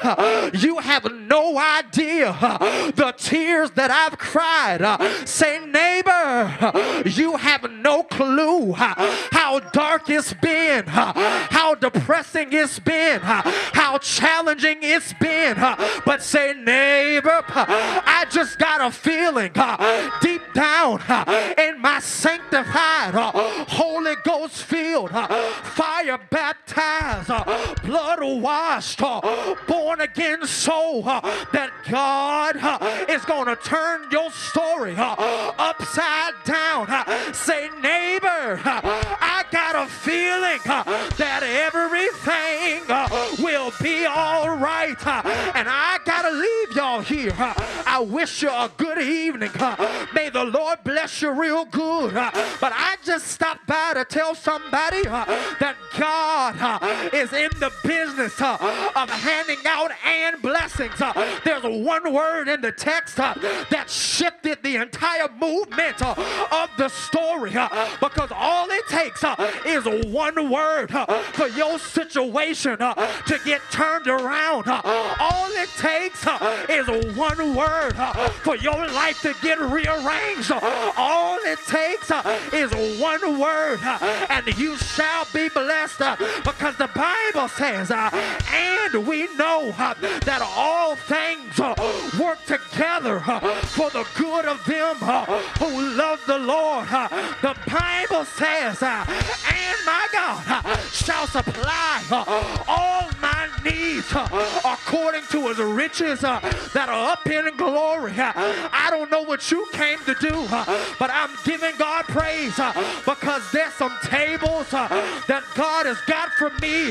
you 0.54 0.78
have 0.78 1.10
no 1.12 1.58
idea 1.58 2.36
the 2.94 3.14
tears 3.16 3.70
that 3.72 3.90
I've 3.90 4.18
cried. 4.18 4.82
say, 5.26 5.64
neighbor, 5.64 6.72
you 7.06 7.36
have 7.36 7.70
no 7.70 8.02
clue 8.02 8.72
how 8.72 9.60
dark 9.72 10.10
it's 10.10 10.34
been, 10.34 10.86
how 10.86 11.74
depressing 11.74 12.52
it's 12.52 12.78
been, 12.78 13.20
how 13.22 13.98
challenging 13.98 14.78
it's 14.82 15.12
been. 15.14 15.56
But 16.04 16.22
say, 16.22 16.54
neighbor, 16.54 17.42
just 18.34 18.58
got 18.58 18.80
a 18.80 18.90
feeling 18.90 19.52
deep 20.20 20.42
down 20.54 21.00
in 21.56 21.80
my 21.80 22.00
sanctified 22.00 23.14
Holy 23.14 24.14
Ghost 24.24 24.64
uh, 24.74 25.26
fire 25.62 26.18
baptized, 26.30 27.30
uh, 27.30 27.74
blood 27.84 28.18
washed, 28.22 29.02
uh, 29.02 29.54
born 29.66 30.00
again 30.00 30.46
soul 30.46 31.02
that 31.02 31.70
God 31.88 32.56
is 33.08 33.24
going 33.24 33.46
to 33.46 33.56
turn 33.56 34.08
your 34.10 34.30
story 34.30 34.94
upside 34.98 36.34
down. 36.44 36.86
Say, 37.32 37.68
neighbor, 37.80 38.60
I 38.64 39.44
got 39.50 39.76
a 39.76 39.86
feeling 39.90 40.60
that 40.64 41.42
everything 41.42 42.82
will 43.44 43.72
be 43.80 44.06
all 44.06 44.56
right. 44.56 44.96
And 45.54 45.68
I 45.68 45.98
got 46.04 46.22
to 46.22 46.30
leave 46.30 46.76
y'all 46.76 47.00
here, 47.00 47.34
I 47.38 48.00
wish 48.00 48.23
you 48.24 48.48
a 48.48 48.70
good 48.78 48.98
evening. 48.98 49.50
Uh, 49.54 50.06
may 50.14 50.30
the 50.30 50.44
Lord 50.44 50.78
bless 50.82 51.20
you 51.20 51.30
real 51.30 51.66
good. 51.66 52.16
Uh, 52.16 52.30
but 52.58 52.72
I 52.74 52.96
just 53.04 53.26
stopped 53.26 53.66
by 53.66 53.92
to 53.94 54.04
tell 54.04 54.34
somebody 54.34 55.06
uh, 55.06 55.24
that 55.60 55.76
God 55.98 56.54
is 57.12 57.32
in 57.32 57.50
the 57.60 57.70
business 57.82 58.40
of 58.40 59.10
handing 59.10 59.58
out 59.66 59.90
and 60.06 60.40
blessings. 60.40 60.94
There's 61.44 61.62
one 61.64 62.12
word 62.14 62.48
in 62.48 62.62
the 62.62 62.72
text 62.72 63.16
that 63.16 63.90
shifted 63.90 64.62
the 64.62 64.76
entire 64.76 65.28
movement 65.38 66.00
of 66.02 66.70
the 66.78 66.88
story 66.88 67.50
because 68.00 68.30
all 68.32 68.68
it 68.70 68.86
takes 68.88 69.22
is 69.66 69.84
one 70.06 70.50
word 70.50 70.90
for 71.32 71.48
your 71.48 71.78
situation 71.78 72.78
to 72.78 73.40
get 73.44 73.60
turned 73.70 74.06
around. 74.06 74.68
All 74.68 75.50
it 75.50 75.68
takes 75.76 76.26
is 76.70 77.16
one 77.16 77.54
word 77.54 77.94
for 78.42 78.56
your 78.56 78.86
life 78.88 79.20
to 79.22 79.34
get 79.42 79.58
rearranged. 79.60 80.50
All 80.96 81.38
it 81.44 81.58
takes 81.66 82.10
uh, 82.10 82.40
is 82.52 82.70
one 83.00 83.38
word, 83.38 83.80
uh, 83.82 84.26
and 84.28 84.46
you 84.58 84.76
shall 84.76 85.26
be 85.32 85.48
blessed 85.48 86.00
uh, 86.00 86.16
because 86.44 86.76
the 86.76 86.90
Bible 86.94 87.48
says, 87.48 87.90
and 87.90 89.06
we 89.06 89.28
know 89.36 89.72
that 89.76 90.42
all 90.56 90.96
things 90.96 91.58
work 92.18 92.44
together 92.46 93.20
for 93.68 93.90
the 93.90 94.06
good 94.16 94.44
of 94.46 94.64
them 94.64 94.96
who 95.58 95.96
love 95.96 96.20
the 96.26 96.38
Lord. 96.38 96.88
The 96.88 97.56
Bible 97.70 98.24
says, 98.24 98.82
and 98.82 99.78
my 99.86 100.06
God 100.12 100.78
shall 100.90 101.26
supply 101.26 102.02
all 102.68 103.08
my 103.20 103.48
needs 103.64 104.10
according 104.64 105.22
to 105.30 105.48
his 105.48 105.58
riches 105.58 106.20
that 106.20 106.88
are 106.88 107.12
up 107.12 107.26
in 107.26 107.56
glory. 107.56 107.93
I 108.72 108.88
don't 108.90 109.10
know 109.10 109.22
what 109.22 109.50
you 109.50 109.66
came 109.72 109.98
to 110.04 110.14
do, 110.20 110.46
but 110.98 111.10
I'm 111.10 111.30
giving 111.44 111.76
God 111.78 112.04
praise 112.04 112.56
because 113.04 113.42
there's 113.52 113.72
some 113.74 113.96
tables 114.02 114.70
that 114.70 115.44
God 115.54 115.86
has 115.86 116.00
got 116.02 116.32
for 116.32 116.50
me. 116.60 116.90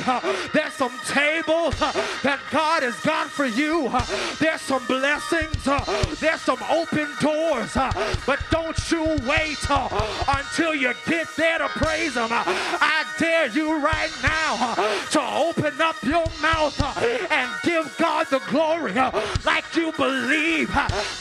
There's 0.53 0.73
some 0.73 0.93
tables 1.05 1.77
that 1.79 2.39
God 2.51 2.83
has 2.83 2.99
got 3.01 3.27
for 3.27 3.45
you. 3.45 3.91
There's 4.39 4.61
some 4.61 4.85
blessings. 4.85 5.63
There's 6.19 6.41
some 6.41 6.61
open 6.69 7.07
doors. 7.19 7.73
But 8.25 8.39
don't 8.49 8.77
you 8.91 9.03
wait 9.27 9.57
until 10.27 10.75
you 10.75 10.93
get 11.05 11.27
there 11.35 11.59
to 11.59 11.67
praise 11.69 12.15
Him. 12.15 12.29
I 12.31 13.05
dare 13.19 13.47
you 13.47 13.79
right 13.79 14.11
now 14.23 14.75
to 15.11 15.21
open 15.21 15.81
up 15.81 16.01
your 16.03 16.25
mouth 16.41 16.79
and 17.31 17.51
give 17.63 17.93
God 17.97 18.27
the 18.29 18.39
glory 18.49 18.93
like 19.45 19.75
you 19.75 19.91
believe 19.93 20.69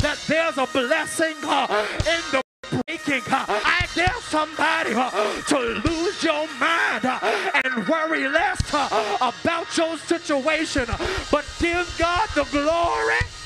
that 0.01 0.19
there's 0.29 0.59
a 0.59 0.67
blessing 0.67 1.37
uh, 1.45 1.87
in 2.01 2.21
the 2.31 2.43
breaking. 2.87 3.23
Uh, 3.33 3.45
I 3.49 3.87
dare 3.95 4.21
somebody 4.23 4.93
uh, 4.95 5.11
to 5.49 5.59
lose 5.89 6.23
your 6.23 6.47
mind 6.59 7.05
and 7.65 7.89
worry 7.89 8.29
less 8.29 8.61
about 9.21 9.77
your 9.77 9.97
situation, 9.99 10.87
but 11.31 11.45
give 11.59 11.95
God 11.99 12.29
the 12.35 12.45
glory. 12.51 13.42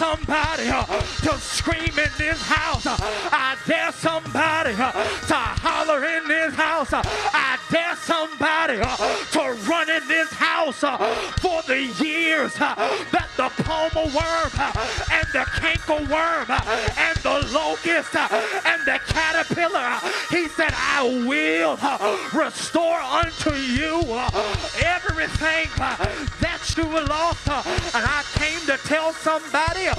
Somebody 0.00 0.66
uh, 0.72 0.82
to 1.20 1.32
scream 1.36 1.92
in 1.98 2.08
this 2.16 2.40
house. 2.40 2.86
I 2.86 3.54
dare 3.66 3.92
somebody 3.92 4.72
uh, 4.72 4.92
to 5.28 5.34
holler 5.36 6.02
in 6.16 6.26
this 6.26 6.54
house. 6.54 6.88
I 6.94 7.58
dare 7.70 7.94
somebody 7.96 8.80
uh, 8.80 8.96
to 9.36 9.42
run 9.68 9.90
in 9.90 10.08
this 10.08 10.32
house 10.32 10.82
uh, 10.82 10.96
for 11.44 11.60
the 11.68 11.80
years 12.02 12.54
uh, 12.58 12.74
that 13.12 13.28
the 13.36 13.50
palmer 13.62 14.06
worm 14.16 14.50
uh, 14.56 14.72
and 15.12 15.26
the 15.36 15.44
canker 15.60 16.00
worm 16.08 16.48
uh, 16.48 16.64
and 16.96 17.16
the 17.20 17.36
locust 17.52 18.16
uh, 18.16 18.26
and 18.64 18.80
the 18.88 18.98
caterpillar. 19.12 19.84
uh, 19.84 20.00
He 20.30 20.48
said, 20.48 20.72
I 20.72 21.04
will 21.28 21.76
uh, 21.82 22.16
restore 22.32 23.00
unto 23.20 23.52
you 23.52 24.00
uh, 24.08 24.32
everything 24.80 25.68
uh, 25.76 25.92
that 26.40 26.64
you 26.74 26.84
lost. 26.88 27.44
uh, 27.48 27.60
And 27.92 28.04
I 28.08 28.24
came 28.40 28.60
to 28.64 28.78
tell 28.88 29.12
somebody, 29.12 29.89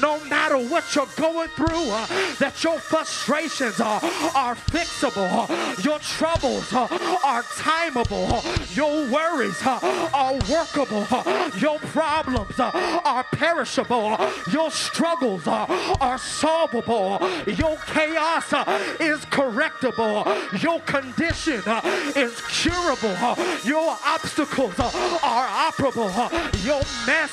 no 0.00 0.22
matter 0.26 0.58
what 0.58 0.94
you're 0.94 1.06
going 1.16 1.48
through, 1.50 1.90
uh, 1.90 2.06
that 2.38 2.62
your 2.62 2.78
frustrations 2.78 3.80
uh, 3.80 3.98
are 4.34 4.54
fixable, 4.54 5.28
uh, 5.30 5.82
your 5.82 5.98
troubles 5.98 6.72
uh, 6.72 6.86
are 7.24 7.42
timeable, 7.42 8.26
uh, 8.30 8.42
your 8.74 9.10
worries 9.10 9.60
uh, 9.64 9.78
are 10.12 10.34
workable, 10.50 11.06
uh, 11.10 11.50
your 11.58 11.78
problems 11.78 12.58
uh, 12.58 12.70
are 13.04 13.24
perishable, 13.24 14.16
uh, 14.18 14.30
your 14.52 14.70
struggles 14.70 15.46
are 15.46 16.18
solvable, 16.18 17.18
your 17.46 17.76
chaos 17.86 18.52
is 19.00 19.24
correctable, 19.26 20.24
your 20.62 20.80
condition 20.80 21.62
is 22.16 22.40
curable, 22.48 23.36
your 23.64 23.96
obstacles 24.04 24.78
are 24.78 25.70
operable, 25.70 26.12
your 26.64 26.82
mess 27.06 27.32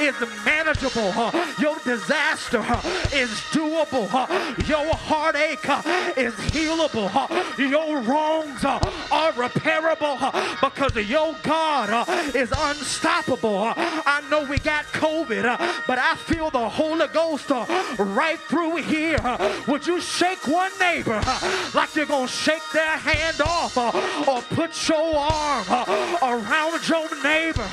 is 0.00 0.14
manageable, 0.44 1.12
your 1.58 1.76
disaster 1.84 2.60
is 3.14 3.30
doable, 3.52 4.08
your 4.68 4.94
heartache 4.94 5.68
is 6.16 6.34
healable, 6.52 7.10
your 7.58 8.00
wrongs 8.02 8.64
are 8.64 9.32
repairable 9.32 10.18
because 10.60 10.94
your 11.08 11.34
God 11.42 12.08
is 12.34 12.52
unstoppable. 12.56 13.72
I 13.76 14.22
know 14.30 14.44
we 14.44 14.58
got 14.58 14.84
COVID, 14.86 15.42
but 15.86 15.98
I 15.98 16.14
feel 16.16 16.50
the 16.50 16.68
Holy 16.68 17.06
Ghost 17.08 17.50
right 17.98 18.38
through 18.48 18.76
here. 18.76 19.18
Would 19.66 19.86
you 19.86 20.00
shake 20.00 20.46
one 20.46 20.72
neighbor 20.78 21.20
like 21.74 21.94
you're 21.94 22.06
going 22.06 22.26
to 22.26 22.32
shake 22.32 22.62
their 22.72 22.96
hand 22.96 23.40
off 23.40 23.76
or 23.76 24.42
put 24.54 24.88
your 24.88 25.16
arm 25.16 25.66
around 26.22 26.88
your 26.88 27.22
neighbor? 27.22 27.66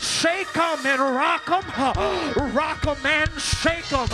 Shake 0.00 0.52
them 0.52 0.78
and 0.84 1.00
rock 1.00 1.46
them, 1.46 1.64
rock 2.54 2.82
them 2.82 2.96
and 3.04 3.30
shake 3.40 3.88
them, 3.88 4.08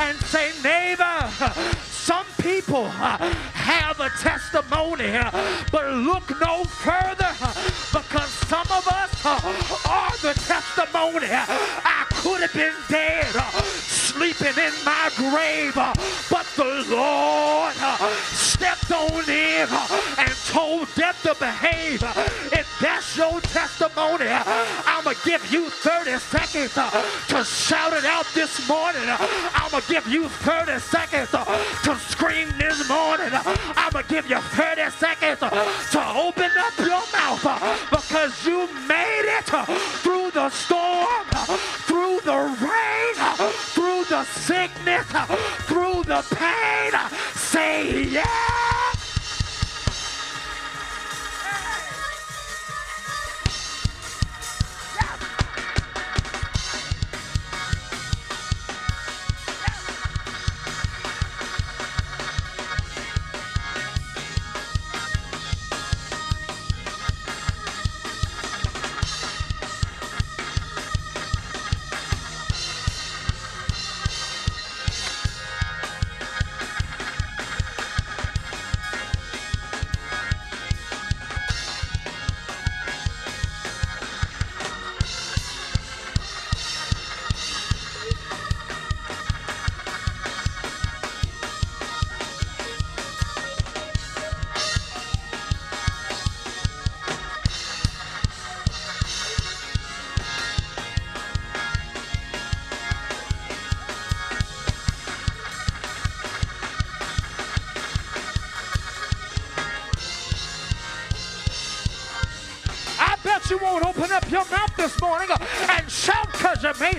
and 0.00 0.16
say, 0.18 0.52
neighbor, 0.62 1.30
some 1.90 2.26
people 2.40 2.84
uh, 2.84 3.18
have 3.52 3.98
a 4.00 4.08
testimony, 4.22 5.10
uh, 5.16 5.30
but 5.72 5.92
look 5.94 6.28
no 6.40 6.64
further 6.64 7.32
uh, 7.42 7.52
because 7.92 8.30
some 8.46 8.66
of 8.70 8.86
us 8.86 9.26
uh, 9.26 9.90
are 9.90 10.16
the 10.22 10.34
testimony. 10.46 11.26
I 11.30 12.06
could 12.10 12.42
have 12.42 12.52
been 12.52 12.74
dead, 12.88 13.34
uh, 13.34 13.50
sleeping 13.82 14.56
in 14.56 14.72
my 14.84 15.10
grave, 15.16 15.76
uh, 15.76 15.94
but 16.30 16.46
the 16.56 16.86
Lord 16.94 16.96
uh, 16.96 17.35
stepped 18.22 18.90
on 18.92 19.28
in 19.28 19.68
and 20.18 20.32
told 20.46 20.88
death 20.94 21.20
to 21.22 21.34
behave. 21.38 22.02
If 22.52 22.66
that's 22.80 23.16
your 23.16 23.40
testimony, 23.40 24.28
I'm 24.28 25.04
going 25.04 25.16
to 25.16 25.22
give 25.24 25.52
you 25.52 25.70
30 25.70 26.18
seconds 26.18 26.74
to 26.74 27.44
shout 27.44 27.92
it 27.92 28.04
out 28.04 28.26
this 28.34 28.68
morning. 28.68 29.02
I'm 29.06 29.70
going 29.70 29.82
to 29.82 29.88
give 29.88 30.06
you 30.06 30.28
30 30.28 30.78
seconds 30.80 31.30
to 31.30 31.96
scream 32.08 32.48
this 32.58 32.88
morning. 32.88 33.30
I'm 33.32 33.92
going 33.92 34.04
to 34.04 34.10
give 34.10 34.28
you 34.28 34.40
30 34.40 34.90
seconds 34.90 35.40
to 35.40 36.08
open 36.16 36.50
up 36.58 36.78
your 36.78 37.02
mouth 37.12 37.42
because 37.90 38.46
you 38.46 38.68
made 38.86 39.24
it 39.38 39.46
through 40.02 40.25
the 40.36 40.50
storm, 40.50 41.24
through 41.86 42.20
the 42.20 42.36
rain, 42.60 43.14
through 43.72 44.04
the 44.04 44.22
sickness, 44.24 45.06
through 45.64 46.02
the 46.02 46.22
pain. 46.36 46.92
Say 47.34 48.02
yeah. 48.02 48.95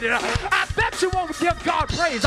I 0.09 0.67
bet 0.75 1.01
you 1.01 1.09
won't 1.13 1.37
give 1.39 1.61
God 1.63 1.89
praise 1.89 2.23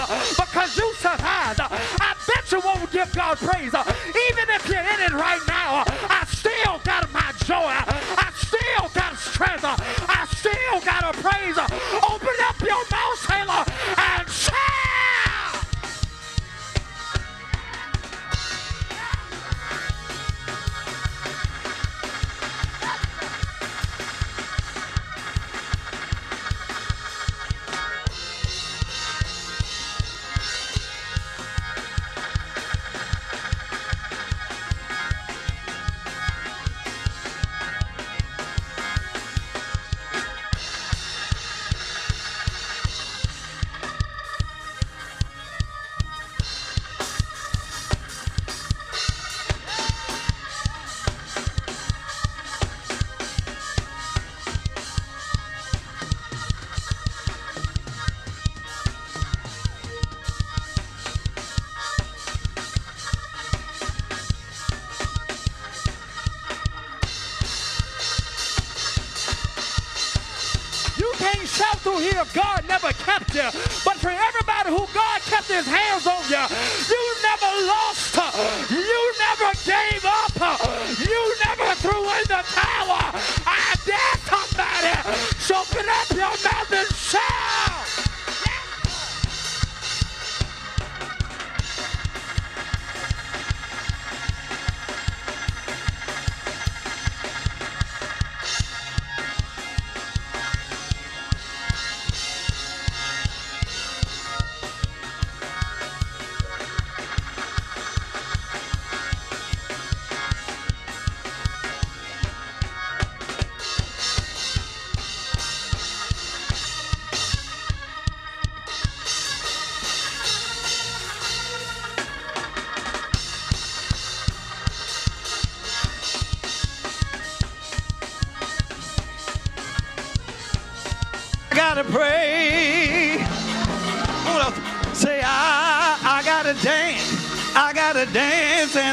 hands 76.31 76.99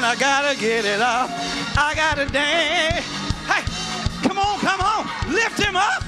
I 0.10 0.16
gotta 0.16 0.58
get 0.58 0.86
it 0.86 1.02
up. 1.02 1.30
I 1.76 1.94
gotta 1.94 2.26
dance. 2.28 3.06
Hey, 3.46 3.62
come 4.26 4.38
on, 4.40 4.58
come 4.60 4.80
on. 4.80 5.34
Lift 5.34 5.62
him 5.62 5.76
up. 5.76 6.02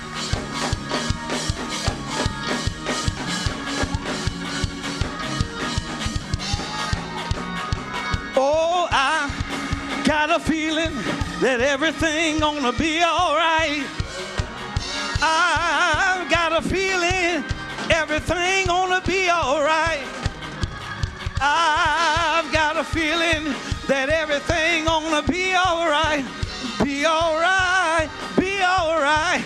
Oh, 8.38 8.88
I 8.90 10.02
got 10.06 10.30
a 10.30 10.40
feeling 10.40 10.96
that 11.42 11.60
everything 11.60 12.40
gonna 12.40 12.72
be 12.72 13.02
all 13.04 13.36
right. 13.36 13.86
I've 15.22 16.32
got 16.32 16.54
a 16.54 16.62
feeling 16.62 17.44
everything 17.92 18.68
gonna 18.68 19.02
be 19.06 19.30
all 19.30 19.62
right. 19.62 20.08
I've 21.42 22.50
got 22.54 22.78
a 22.78 22.84
feeling 22.86 23.54
that 23.90 24.10
everything 24.10 24.86
gonna 24.86 25.24
be 25.24 25.56
all 25.56 25.90
right. 25.90 26.24
Be 26.84 27.06
all 27.06 27.34
right, 27.42 28.08
be 28.38 28.62
all 28.62 29.02
right, 29.02 29.44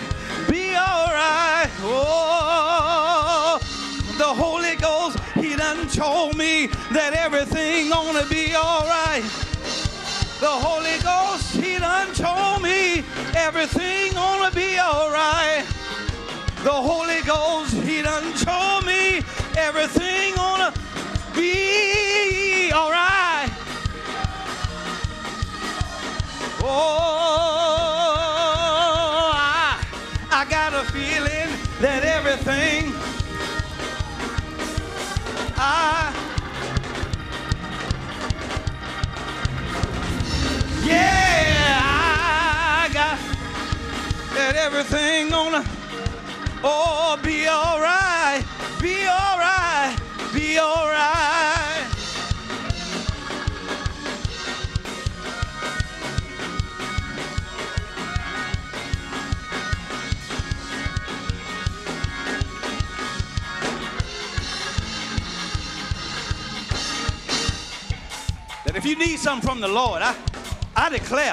be 0.50 0.74
all 0.76 1.08
right. 1.08 1.70
Oh, 1.80 3.58
the 4.18 4.24
Holy 4.24 4.76
Ghost, 4.76 5.18
He 5.34 5.56
done 5.56 5.88
told 5.88 6.36
me 6.36 6.66
that 6.92 7.14
everything 7.14 7.88
gonna 7.88 8.26
be 8.26 8.54
all 8.54 8.82
right. 8.82 9.24
The 10.40 10.54
Holy 10.66 10.98
Ghost, 11.00 11.56
He 11.56 11.78
done 11.78 12.12
told 12.12 12.62
me 12.62 13.02
everything 13.34 14.12
gonna 14.12 14.50
be 14.50 14.78
alright. 14.78 15.64
The 16.62 16.70
Holy 16.70 17.22
Ghost, 17.22 17.72
He 17.80 18.02
done 18.02 18.34
told 18.34 18.84
me 18.84 19.22
everything 19.56 20.34
gonna 20.34 20.74
be 21.34 22.70
alright. 22.74 23.33
Oh, 26.66 26.70
I, 29.34 29.84
I 30.30 30.46
got 30.48 30.72
a 30.72 30.82
feeling 30.90 31.50
that 31.82 32.04
everything 32.04 32.90
I 35.58 36.10
Yeah, 40.84 41.80
I 41.82 42.88
got 42.94 43.18
that 44.34 44.56
everything 44.56 45.28
gonna 45.28 45.64
oh 46.62 47.18
be 47.22 47.46
alright, 47.46 48.42
be 48.80 49.06
alright, 49.06 49.98
be 50.32 50.58
alright. 50.58 51.13
If 68.84 68.90
you 68.90 68.96
need 68.96 69.18
something 69.18 69.48
from 69.48 69.60
the 69.62 69.68
Lord, 69.68 70.02
I 70.02 70.14
I 70.76 70.90
declare 70.90 71.32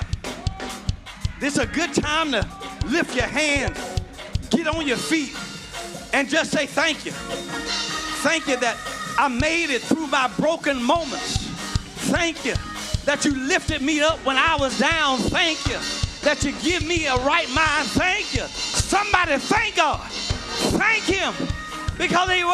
this 1.41 1.57
is 1.57 1.59
a 1.59 1.65
good 1.65 1.93
time 1.93 2.31
to 2.31 2.47
lift 2.85 3.13
your 3.13 3.25
hands, 3.25 3.77
get 4.49 4.67
on 4.67 4.87
your 4.87 4.95
feet, 4.95 5.35
and 6.13 6.29
just 6.29 6.51
say 6.51 6.65
thank 6.65 7.05
you. 7.05 7.11
Thank 8.23 8.47
you 8.47 8.55
that 8.55 8.77
I 9.17 9.27
made 9.27 9.69
it 9.69 9.81
through 9.81 10.07
my 10.07 10.31
broken 10.37 10.81
moments. 10.81 11.39
Thank 12.07 12.45
you 12.45 12.53
that 13.03 13.25
you 13.25 13.35
lifted 13.35 13.81
me 13.81 13.99
up 13.99 14.19
when 14.25 14.37
I 14.37 14.55
was 14.55 14.79
down. 14.79 15.17
Thank 15.17 15.65
you 15.67 15.79
that 16.21 16.45
you 16.45 16.53
give 16.61 16.87
me 16.87 17.07
a 17.07 17.15
right 17.17 17.49
mind. 17.49 17.87
Thank 17.89 18.33
you. 18.33 18.43
Somebody 18.43 19.35
thank 19.37 19.75
God. 19.75 19.99
Thank 20.79 21.03
Him 21.03 21.33
because 21.97 22.31
He 22.31 22.45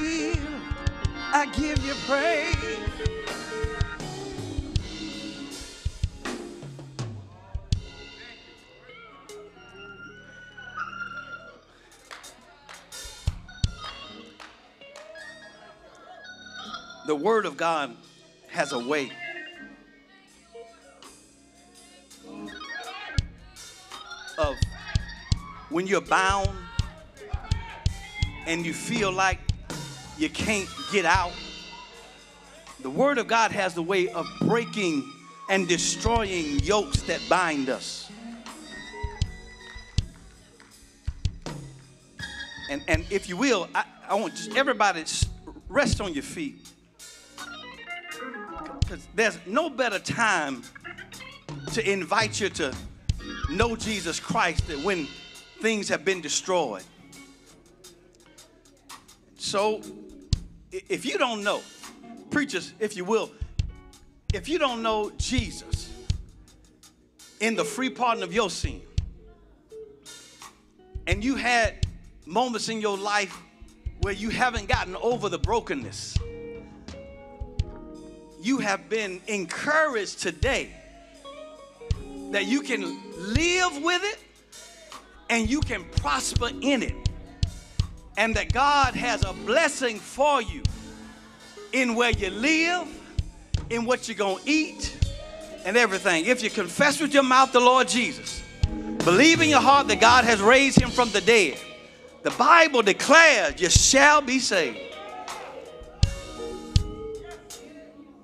I 0.00 1.46
give 1.56 1.84
you 1.84 1.94
praise. 2.06 2.56
The 17.06 17.14
Word 17.14 17.46
of 17.46 17.56
God 17.56 17.96
has 18.48 18.72
a 18.72 18.78
way 18.78 19.10
of 24.38 24.54
when 25.70 25.86
you're 25.86 26.00
bound 26.00 26.50
and 28.46 28.64
you 28.64 28.72
feel 28.72 29.10
like 29.10 29.47
you 30.18 30.28
can't 30.28 30.68
get 30.92 31.04
out. 31.04 31.32
The 32.80 32.90
Word 32.90 33.18
of 33.18 33.26
God 33.26 33.52
has 33.52 33.74
the 33.74 33.82
way 33.82 34.08
of 34.08 34.26
breaking 34.40 35.10
and 35.48 35.66
destroying 35.66 36.58
yokes 36.60 37.02
that 37.02 37.20
bind 37.28 37.68
us. 37.68 38.10
And, 42.70 42.82
and 42.86 43.06
if 43.10 43.28
you 43.28 43.36
will, 43.36 43.68
I, 43.74 43.84
I 44.08 44.14
want 44.14 44.48
everybody 44.54 45.04
to 45.04 45.26
rest 45.68 46.00
on 46.00 46.12
your 46.12 46.22
feet. 46.22 46.68
Because 48.80 49.06
there's 49.14 49.38
no 49.46 49.70
better 49.70 49.98
time 49.98 50.62
to 51.72 51.90
invite 51.90 52.40
you 52.40 52.48
to 52.50 52.74
know 53.50 53.76
Jesus 53.76 54.20
Christ 54.20 54.66
than 54.66 54.82
when 54.82 55.06
things 55.60 55.88
have 55.88 56.04
been 56.04 56.20
destroyed. 56.20 56.84
So, 59.36 59.80
if 60.72 61.04
you 61.04 61.18
don't 61.18 61.42
know, 61.42 61.62
preachers, 62.30 62.72
if 62.78 62.96
you 62.96 63.04
will, 63.04 63.30
if 64.34 64.48
you 64.48 64.58
don't 64.58 64.82
know 64.82 65.10
Jesus 65.16 65.90
in 67.40 67.54
the 67.54 67.64
free 67.64 67.90
pardon 67.90 68.22
of 68.22 68.32
your 68.34 68.50
sin, 68.50 68.82
and 71.06 71.24
you 71.24 71.36
had 71.36 71.86
moments 72.26 72.68
in 72.68 72.80
your 72.80 72.98
life 72.98 73.34
where 74.02 74.12
you 74.12 74.28
haven't 74.28 74.68
gotten 74.68 74.94
over 74.96 75.28
the 75.28 75.38
brokenness, 75.38 76.18
you 78.40 78.58
have 78.58 78.88
been 78.88 79.20
encouraged 79.26 80.20
today 80.20 80.70
that 82.30 82.46
you 82.46 82.60
can 82.60 82.82
live 83.16 83.82
with 83.82 84.02
it 84.04 84.18
and 85.30 85.48
you 85.48 85.60
can 85.60 85.84
prosper 85.96 86.50
in 86.60 86.82
it. 86.82 87.07
And 88.18 88.34
that 88.34 88.52
God 88.52 88.94
has 88.94 89.24
a 89.24 89.32
blessing 89.32 89.98
for 89.98 90.42
you 90.42 90.62
in 91.72 91.94
where 91.94 92.10
you 92.10 92.30
live, 92.30 92.88
in 93.70 93.84
what 93.84 94.08
you're 94.08 94.16
going 94.16 94.44
to 94.44 94.50
eat, 94.50 94.98
and 95.64 95.76
everything. 95.76 96.26
If 96.26 96.42
you 96.42 96.50
confess 96.50 97.00
with 97.00 97.14
your 97.14 97.22
mouth 97.22 97.52
the 97.52 97.60
Lord 97.60 97.86
Jesus, 97.86 98.42
believe 99.04 99.40
in 99.40 99.48
your 99.48 99.60
heart 99.60 99.86
that 99.86 100.00
God 100.00 100.24
has 100.24 100.40
raised 100.42 100.80
him 100.80 100.90
from 100.90 101.10
the 101.10 101.20
dead, 101.20 101.58
the 102.22 102.30
Bible 102.32 102.82
declares 102.82 103.60
you 103.60 103.70
shall 103.70 104.20
be 104.20 104.40
saved. 104.40 104.80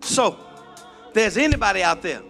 So, 0.01 0.36
there's 1.12 1.36
anybody 1.36 1.84
out 1.84 2.03
there 2.03 2.22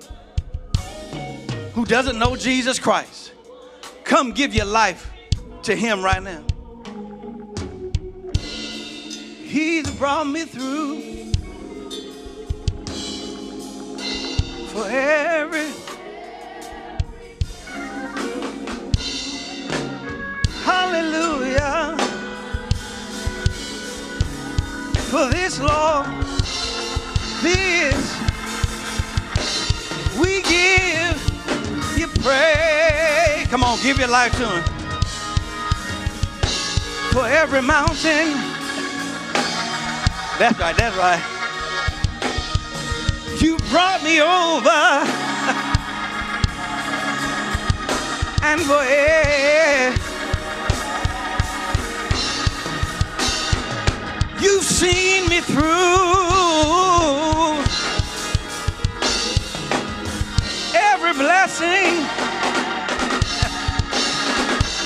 who 1.72 1.86
doesn't 1.86 2.18
know 2.18 2.36
Jesus 2.36 2.78
Christ, 2.78 3.32
come 4.04 4.32
give 4.32 4.54
your 4.54 4.66
life 4.66 5.10
to 5.62 5.74
him 5.74 6.02
right 6.04 6.22
now. 6.22 6.44
He's 9.54 9.88
brought 9.88 10.26
me 10.26 10.46
through 10.46 11.00
for 14.70 14.84
every 14.90 15.70
hallelujah. 20.64 21.96
For 25.08 25.28
this 25.30 25.60
Lord 25.60 26.06
this 27.40 28.18
we 30.18 30.42
give 30.42 31.96
you 31.96 32.08
praise. 32.24 33.46
Come 33.46 33.62
on 33.62 33.80
give 33.84 34.00
your 34.00 34.08
life 34.08 34.36
to 34.36 34.48
him. 34.48 34.64
For 37.12 37.28
every 37.28 37.62
mountain 37.62 38.43
that's 40.38 40.58
right 40.58 40.76
that's 40.76 40.96
right 40.96 41.22
you 43.40 43.56
brought 43.70 44.02
me 44.02 44.20
over 44.20 44.70
and 48.44 48.60
every 48.68 49.94
You've 54.44 54.62
seen 54.62 55.26
me 55.30 55.40
through 55.40 55.64
every 60.74 61.14
blessing. 61.14 62.04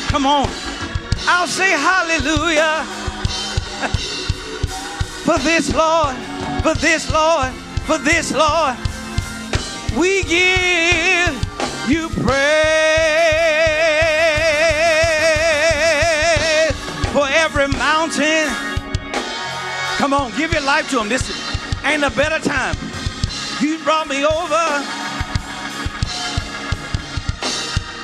Come 0.10 0.26
on. 0.26 0.48
I'll 1.26 1.48
say 1.48 1.72
hallelujah 1.72 2.97
for 5.28 5.38
this, 5.40 5.74
Lord, 5.74 6.16
for 6.62 6.72
this, 6.72 7.12
Lord, 7.12 7.52
for 7.84 7.98
this, 7.98 8.32
Lord. 8.32 8.74
We 9.94 10.22
give 10.22 11.34
you 11.86 12.08
praise 12.08 12.32
for 17.12 17.28
every 17.28 17.68
mountain. 17.68 18.48
Come 19.98 20.14
on, 20.14 20.34
give 20.34 20.50
your 20.54 20.62
life 20.62 20.88
to 20.92 21.00
him. 21.00 21.10
This 21.10 21.30
ain't 21.84 22.04
a 22.04 22.10
better 22.10 22.38
time. 22.38 22.74
You 23.60 23.84
brought 23.84 24.08
me 24.08 24.24
over 24.24 24.82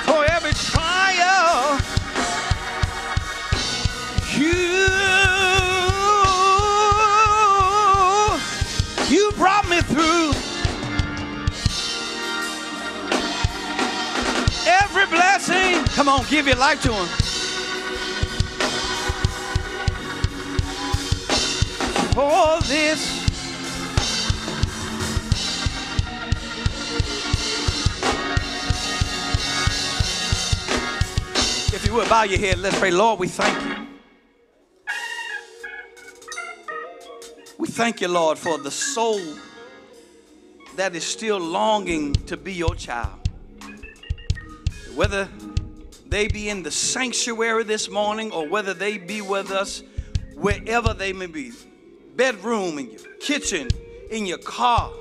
for 0.04 0.26
every 0.26 0.52
trial. 0.52 1.80
You, 4.36 5.23
Come 15.94 16.08
on, 16.08 16.24
give 16.28 16.46
your 16.46 16.56
life 16.56 16.82
to 16.82 16.92
him. 16.92 17.24
for 22.14 22.60
this. 22.68 23.24
If 31.74 31.84
you 31.84 31.94
would 31.94 32.08
bow 32.08 32.22
your 32.22 32.38
head, 32.38 32.58
let's 32.58 32.78
pray. 32.78 32.92
Lord, 32.92 33.18
we 33.18 33.26
thank 33.26 33.60
you. 33.64 33.86
We 37.58 37.66
thank 37.66 38.00
you, 38.00 38.06
Lord, 38.06 38.38
for 38.38 38.58
the 38.58 38.70
soul 38.70 39.20
that 40.76 40.94
is 40.94 41.02
still 41.02 41.40
longing 41.40 42.12
to 42.26 42.36
be 42.36 42.52
your 42.52 42.76
child. 42.76 43.28
Whether 44.94 45.28
they 46.14 46.28
be 46.28 46.48
in 46.48 46.62
the 46.62 46.70
sanctuary 46.70 47.64
this 47.64 47.90
morning 47.90 48.30
or 48.30 48.46
whether 48.46 48.72
they 48.72 48.98
be 48.98 49.20
with 49.20 49.50
us 49.50 49.82
wherever 50.36 50.94
they 50.94 51.12
may 51.12 51.26
be 51.26 51.50
bedroom, 52.14 52.78
in 52.78 52.92
your 52.92 53.00
kitchen, 53.18 53.66
in 54.12 54.24
your 54.24 54.38
car. 54.38 54.92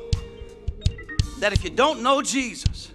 That 1.37 1.53
if 1.53 1.63
you 1.63 1.69
don't 1.69 2.01
know 2.01 2.23
Jesus, 2.23 2.91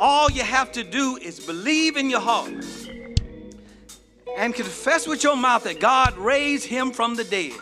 all 0.00 0.28
you 0.28 0.42
have 0.42 0.72
to 0.72 0.82
do 0.82 1.16
is 1.22 1.38
believe 1.38 1.96
in 1.96 2.10
your 2.10 2.18
heart 2.18 2.52
and 4.36 4.52
confess 4.52 5.06
with 5.06 5.22
your 5.22 5.36
mouth 5.36 5.62
that 5.62 5.78
God 5.78 6.18
raised 6.18 6.66
him 6.66 6.90
from 6.90 7.14
the 7.14 7.22
dead, 7.22 7.52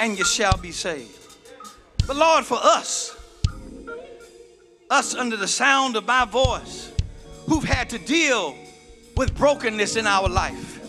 and 0.00 0.18
you 0.18 0.24
shall 0.24 0.56
be 0.56 0.72
saved. 0.72 1.16
But 2.08 2.16
Lord, 2.16 2.44
for 2.44 2.58
us, 2.60 3.16
us 4.90 5.14
under 5.14 5.36
the 5.36 5.46
sound 5.46 5.94
of 5.94 6.04
my 6.08 6.24
voice, 6.24 6.87
who've 7.48 7.64
had 7.64 7.88
to 7.90 7.98
deal 7.98 8.54
with 9.16 9.34
brokenness 9.34 9.96
in 9.96 10.06
our 10.06 10.28
life, 10.28 10.80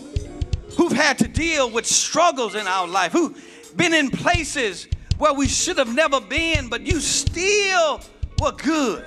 who've 0.76 0.92
had 0.92 1.18
to 1.18 1.26
deal 1.26 1.70
with 1.70 1.86
struggles 1.86 2.54
in 2.54 2.66
our 2.66 2.86
life, 2.86 3.12
who've 3.12 3.72
been 3.76 3.94
in 3.94 4.10
places 4.10 4.86
where 5.18 5.32
we 5.32 5.48
should 5.48 5.78
have 5.78 5.94
never 5.94 6.20
been, 6.20 6.68
but 6.68 6.82
you 6.82 7.00
still 7.00 8.00
were 8.40 8.52
good. 8.52 9.04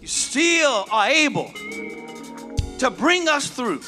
You 0.00 0.08
still 0.08 0.86
are 0.90 1.08
able 1.08 1.52
to 2.78 2.90
bring 2.90 3.28
us 3.28 3.48
through. 3.48 3.82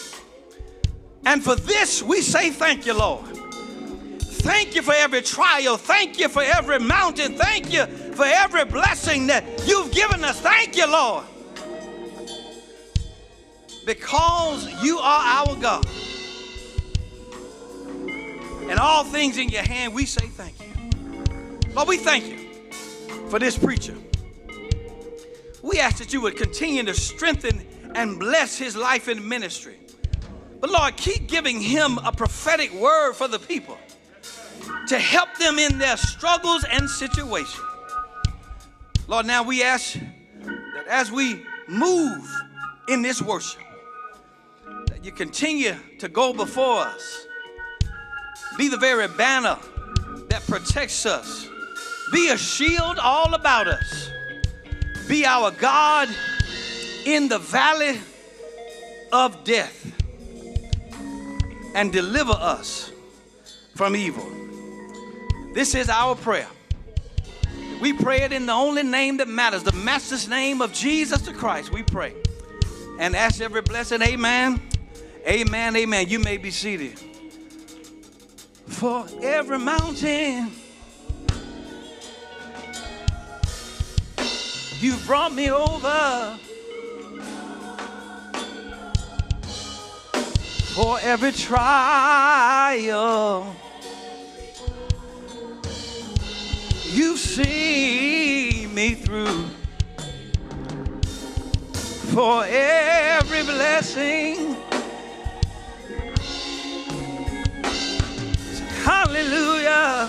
And 1.24 1.42
for 1.42 1.56
this, 1.56 2.02
we 2.02 2.20
say 2.20 2.50
thank 2.50 2.86
you, 2.86 2.96
Lord. 2.96 3.26
Thank 4.20 4.74
you 4.74 4.82
for 4.82 4.94
every 4.94 5.22
trial. 5.22 5.76
Thank 5.76 6.20
you 6.20 6.28
for 6.28 6.42
every 6.42 6.78
mountain. 6.78 7.36
Thank 7.36 7.72
you 7.72 7.86
for 8.14 8.24
every 8.24 8.64
blessing 8.64 9.26
that 9.26 9.44
you've 9.66 9.90
given 9.92 10.22
us. 10.22 10.40
Thank 10.40 10.76
you, 10.76 10.90
Lord. 10.90 11.24
Because 13.86 14.82
you 14.82 14.98
are 14.98 15.46
our 15.46 15.56
God. 15.56 15.86
And 18.68 18.80
all 18.80 19.04
things 19.04 19.38
in 19.38 19.48
your 19.48 19.62
hand, 19.62 19.94
we 19.94 20.04
say 20.04 20.26
thank 20.26 20.54
you. 20.60 21.72
Lord, 21.72 21.88
we 21.88 21.96
thank 21.96 22.26
you 22.26 22.36
for 23.28 23.38
this 23.38 23.56
preacher. 23.56 23.94
We 25.62 25.78
ask 25.78 25.98
that 25.98 26.12
you 26.12 26.20
would 26.22 26.36
continue 26.36 26.82
to 26.82 26.94
strengthen 26.94 27.64
and 27.94 28.18
bless 28.18 28.58
his 28.58 28.74
life 28.76 29.08
in 29.08 29.26
ministry. 29.26 29.76
But 30.60 30.70
Lord, 30.70 30.96
keep 30.96 31.28
giving 31.28 31.60
him 31.60 31.98
a 31.98 32.10
prophetic 32.10 32.72
word 32.74 33.12
for 33.12 33.28
the 33.28 33.38
people 33.38 33.78
to 34.88 34.98
help 34.98 35.28
them 35.38 35.60
in 35.60 35.78
their 35.78 35.96
struggles 35.96 36.64
and 36.64 36.90
situations. 36.90 37.62
Lord, 39.06 39.26
now 39.26 39.44
we 39.44 39.62
ask 39.62 39.96
that 40.42 40.86
as 40.88 41.12
we 41.12 41.44
move 41.68 42.28
in 42.88 43.02
this 43.02 43.22
worship, 43.22 43.62
you 45.06 45.12
continue 45.12 45.76
to 46.00 46.08
go 46.08 46.32
before 46.32 46.80
us. 46.80 47.28
Be 48.58 48.68
the 48.68 48.76
very 48.76 49.06
banner 49.06 49.56
that 50.28 50.44
protects 50.48 51.06
us. 51.06 51.48
Be 52.12 52.30
a 52.30 52.36
shield 52.36 52.98
all 52.98 53.32
about 53.34 53.68
us. 53.68 54.10
Be 55.06 55.24
our 55.24 55.52
God 55.52 56.08
in 57.04 57.28
the 57.28 57.38
valley 57.38 58.00
of 59.12 59.44
death 59.44 59.92
and 61.76 61.92
deliver 61.92 62.32
us 62.32 62.90
from 63.76 63.94
evil. 63.94 64.28
This 65.54 65.76
is 65.76 65.88
our 65.88 66.16
prayer. 66.16 66.48
We 67.80 67.92
pray 67.92 68.22
it 68.22 68.32
in 68.32 68.46
the 68.46 68.52
only 68.52 68.82
name 68.82 69.18
that 69.18 69.28
matters, 69.28 69.62
the 69.62 69.72
Master's 69.72 70.28
name 70.28 70.60
of 70.60 70.72
Jesus 70.72 71.22
the 71.22 71.32
Christ. 71.32 71.72
We 71.72 71.84
pray. 71.84 72.12
And 72.98 73.14
ask 73.14 73.40
every 73.40 73.62
blessing, 73.62 74.02
amen. 74.02 74.60
Amen, 75.28 75.74
amen. 75.74 76.08
You 76.08 76.20
may 76.20 76.36
be 76.36 76.52
seated. 76.52 77.00
For 78.66 79.04
every 79.20 79.58
mountain 79.58 80.52
you 84.78 84.94
brought 85.04 85.34
me 85.34 85.50
over. 85.50 86.38
For 90.76 91.00
every 91.00 91.32
trial 91.32 92.76
you've 96.84 97.18
seen 97.18 98.72
me 98.72 98.94
through. 98.94 99.48
For 102.12 102.44
every 102.46 103.42
blessing 103.42 104.56
Hallelujah. 109.06 110.08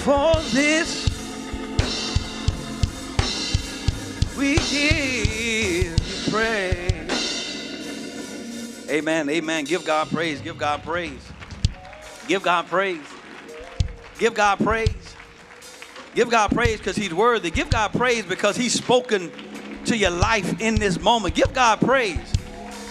For 0.00 0.34
this 0.54 1.04
we 4.38 4.54
give 4.56 6.00
praise. 6.30 7.04
Amen. 8.88 9.28
Amen. 9.28 9.64
Give 9.64 9.84
God 9.84 10.08
praise. 10.08 10.40
Give 10.40 10.56
God 10.56 10.82
praise. 10.82 11.20
Give 12.26 12.42
God 12.42 12.66
praise. 12.66 13.02
Give 14.18 14.32
God 14.32 14.60
praise. 14.60 15.14
Give 16.14 16.30
God 16.30 16.52
praise 16.52 16.78
because 16.78 16.96
He's 16.96 17.12
worthy. 17.12 17.50
Give 17.50 17.68
God 17.68 17.92
praise 17.92 18.24
because 18.24 18.56
He's 18.56 18.72
spoken 18.72 19.30
to 19.84 19.94
your 19.94 20.08
life 20.08 20.58
in 20.62 20.76
this 20.76 20.98
moment. 20.98 21.34
Give 21.34 21.52
God 21.52 21.80
praise 21.80 22.33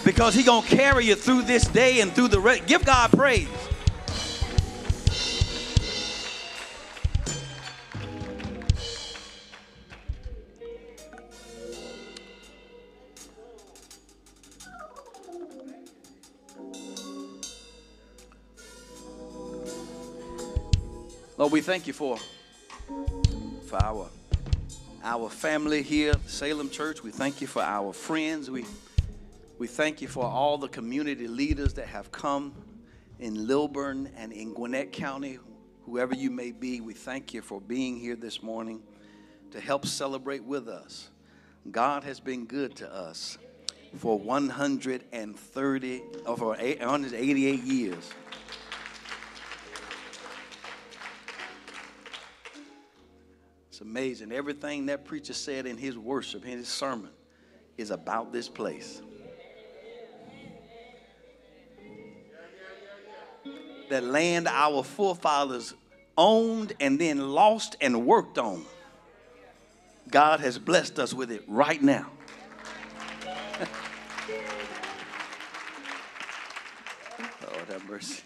because 0.04 0.34
He's 0.34 0.46
gonna 0.46 0.66
carry 0.66 1.06
you 1.06 1.14
through 1.14 1.42
this 1.42 1.66
day 1.66 2.00
and 2.00 2.12
through 2.12 2.28
the 2.28 2.40
rest. 2.40 2.66
Give 2.66 2.84
God 2.84 3.10
praise. 3.10 3.48
Lord, 21.36 21.52
we 21.52 21.60
thank 21.60 21.86
you 21.86 21.92
for 21.92 22.16
for 23.66 23.82
our 23.82 24.08
our 25.02 25.28
family 25.28 25.82
here, 25.82 26.14
Salem 26.26 26.70
Church. 26.70 27.02
We 27.02 27.10
thank 27.10 27.40
you 27.40 27.46
for 27.46 27.60
our 27.60 27.92
friends. 27.92 28.50
We 28.50 28.64
we 29.58 29.66
thank 29.68 30.02
you 30.02 30.08
for 30.08 30.24
all 30.24 30.58
the 30.58 30.68
community 30.68 31.28
leaders 31.28 31.74
that 31.74 31.86
have 31.86 32.10
come 32.10 32.52
in 33.20 33.46
Lilburn 33.46 34.10
and 34.16 34.32
in 34.32 34.52
Gwinnett 34.52 34.90
County, 34.92 35.38
whoever 35.84 36.14
you 36.14 36.30
may 36.30 36.50
be. 36.50 36.80
We 36.80 36.92
thank 36.92 37.32
you 37.32 37.40
for 37.40 37.60
being 37.60 37.98
here 37.98 38.16
this 38.16 38.42
morning 38.42 38.82
to 39.52 39.60
help 39.60 39.86
celebrate 39.86 40.42
with 40.42 40.68
us. 40.68 41.10
God 41.70 42.02
has 42.02 42.18
been 42.18 42.46
good 42.46 42.74
to 42.76 42.92
us 42.92 43.38
for 43.96 44.18
130 44.18 46.02
or 46.26 46.36
for 46.36 46.46
188 46.48 47.62
years. 47.62 48.10
It's 53.68 53.80
amazing. 53.80 54.32
Everything 54.32 54.86
that 54.86 55.04
preacher 55.04 55.32
said 55.32 55.66
in 55.66 55.76
his 55.76 55.96
worship, 55.96 56.44
in 56.44 56.58
his 56.58 56.68
sermon, 56.68 57.10
is 57.78 57.92
about 57.92 58.32
this 58.32 58.48
place. 58.48 59.00
That 63.90 64.04
land 64.04 64.48
our 64.48 64.82
forefathers 64.82 65.74
owned 66.16 66.72
and 66.80 66.98
then 66.98 67.18
lost 67.32 67.76
and 67.80 68.06
worked 68.06 68.38
on. 68.38 68.64
God 70.10 70.40
has 70.40 70.58
blessed 70.58 70.98
us 70.98 71.12
with 71.14 71.30
it 71.30 71.42
right 71.46 71.82
now. 71.82 72.10
Lord 77.64 77.68
have 77.68 77.88
mercy. 77.88 78.22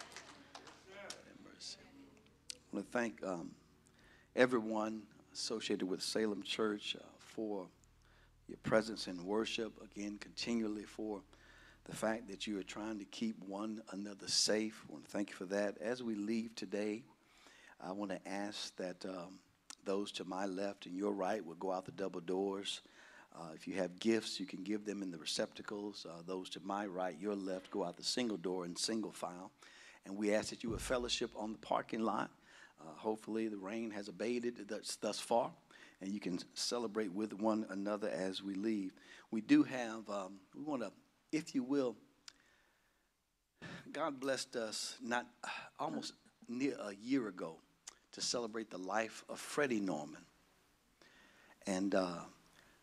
Have 1.01 1.17
mercy. 1.45 1.79
I 2.73 2.77
want 2.77 2.87
to 2.87 2.93
thank 2.93 3.23
um, 3.25 3.51
everyone 4.35 5.03
associated 5.33 5.89
with 5.89 6.03
Salem 6.03 6.43
Church 6.43 6.97
uh, 6.99 7.05
for 7.19 7.67
your 8.49 8.59
presence 8.63 9.07
in 9.07 9.25
worship. 9.25 9.73
Again, 9.83 10.19
continually 10.19 10.85
for 10.85 11.21
the 11.89 11.97
fact 11.97 12.29
that 12.29 12.47
you 12.47 12.59
are 12.59 12.65
trying 12.65 12.99
to 12.99 13.05
keep 13.07 13.37
one 13.47 13.81
another 13.93 14.29
safe. 14.29 14.85
I 14.89 14.93
want 14.93 15.07
to 15.07 15.11
thank 15.11 15.31
you 15.31 15.37
for 15.37 15.47
that. 15.47 15.79
As 15.81 16.03
we 16.03 16.15
leave 16.15 16.55
today, 16.55 17.03
I 17.81 17.93
want 17.93 18.11
to 18.11 18.29
ask 18.29 18.77
that 18.77 19.05
um, 19.07 19.39
those 19.85 20.13
to 20.13 20.25
my 20.27 20.45
left 20.45 20.85
and 20.85 20.95
your 20.95 21.13
right 21.13 21.45
will 21.45 21.55
go 21.55 21.73
out 21.73 21.87
the 21.87 21.93
double 21.93 22.21
doors. 22.21 22.83
Uh, 23.35 23.53
if 23.55 23.67
you 23.67 23.75
have 23.75 23.99
gifts, 24.01 24.39
you 24.39 24.45
can 24.45 24.63
give 24.63 24.85
them 24.85 25.03
in 25.03 25.11
the 25.11 25.17
receptacles. 25.17 26.05
Uh, 26.09 26.21
those 26.27 26.51
to 26.51 26.61
my 26.63 26.85
right, 26.85 27.17
your 27.19 27.35
left, 27.35 27.71
go 27.71 27.85
out 27.85 27.97
the 27.97 28.05
single 28.05 28.37
door 28.37 28.67
in 28.67 28.77
single 28.77 29.13
file. 29.13 29.51
And 30.05 30.17
we 30.17 30.35
ask 30.35 30.51
that 30.51 30.63
you 30.63 30.71
would 30.71 30.83
fellowship 30.83 31.31
on 31.37 31.53
the 31.53 31.59
parking 31.59 32.01
lot. 32.01 32.31
Uh, 32.81 32.93
hopefully, 32.97 33.49
the 33.49 33.57
rain 33.57 33.91
has 33.93 34.09
abated 34.09 34.69
thus, 34.69 34.97
thus 35.01 35.19
far, 35.19 35.51
and 36.01 36.13
you 36.13 36.21
can 36.21 36.39
celebrate 36.55 37.13
with 37.13 37.33
one 37.33 37.67
another 37.71 38.09
as 38.09 38.43
we 38.43 38.55
leave. 38.55 38.93
We 39.31 39.41
do 39.41 39.63
have, 39.63 40.09
um, 40.11 40.35
we 40.55 40.63
want 40.63 40.83
to, 40.83 40.93
if 41.33 41.55
you 41.55 41.63
will, 41.63 41.97
God 43.93 44.21
blessed 44.21 44.57
us 44.57 44.97
not 45.03 45.27
almost 45.79 46.13
near 46.49 46.75
a 46.81 46.95
year 46.95 47.29
ago 47.29 47.57
to 48.13 48.21
celebrate 48.21 48.71
the 48.71 48.79
life 48.79 49.25
of 49.29 49.39
Freddie 49.39 49.81
Norman. 49.81 50.23
And 51.67 51.95
uh, 51.95 52.21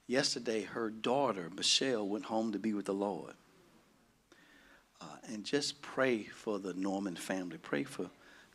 yesterday, 0.08 0.64
her 0.64 0.90
daughter, 0.90 1.50
Michelle, 1.56 2.08
went 2.08 2.26
home 2.26 2.52
to 2.52 2.60
be 2.60 2.74
with 2.74 2.86
the 2.86 2.94
Lord. 2.94 3.34
Uh, 5.02 5.06
and 5.28 5.44
just 5.44 5.82
pray 5.82 6.24
for 6.24 6.60
the 6.60 6.74
Norman 6.74 7.16
family. 7.16 7.58
Pray 7.58 7.84
for 7.84 8.10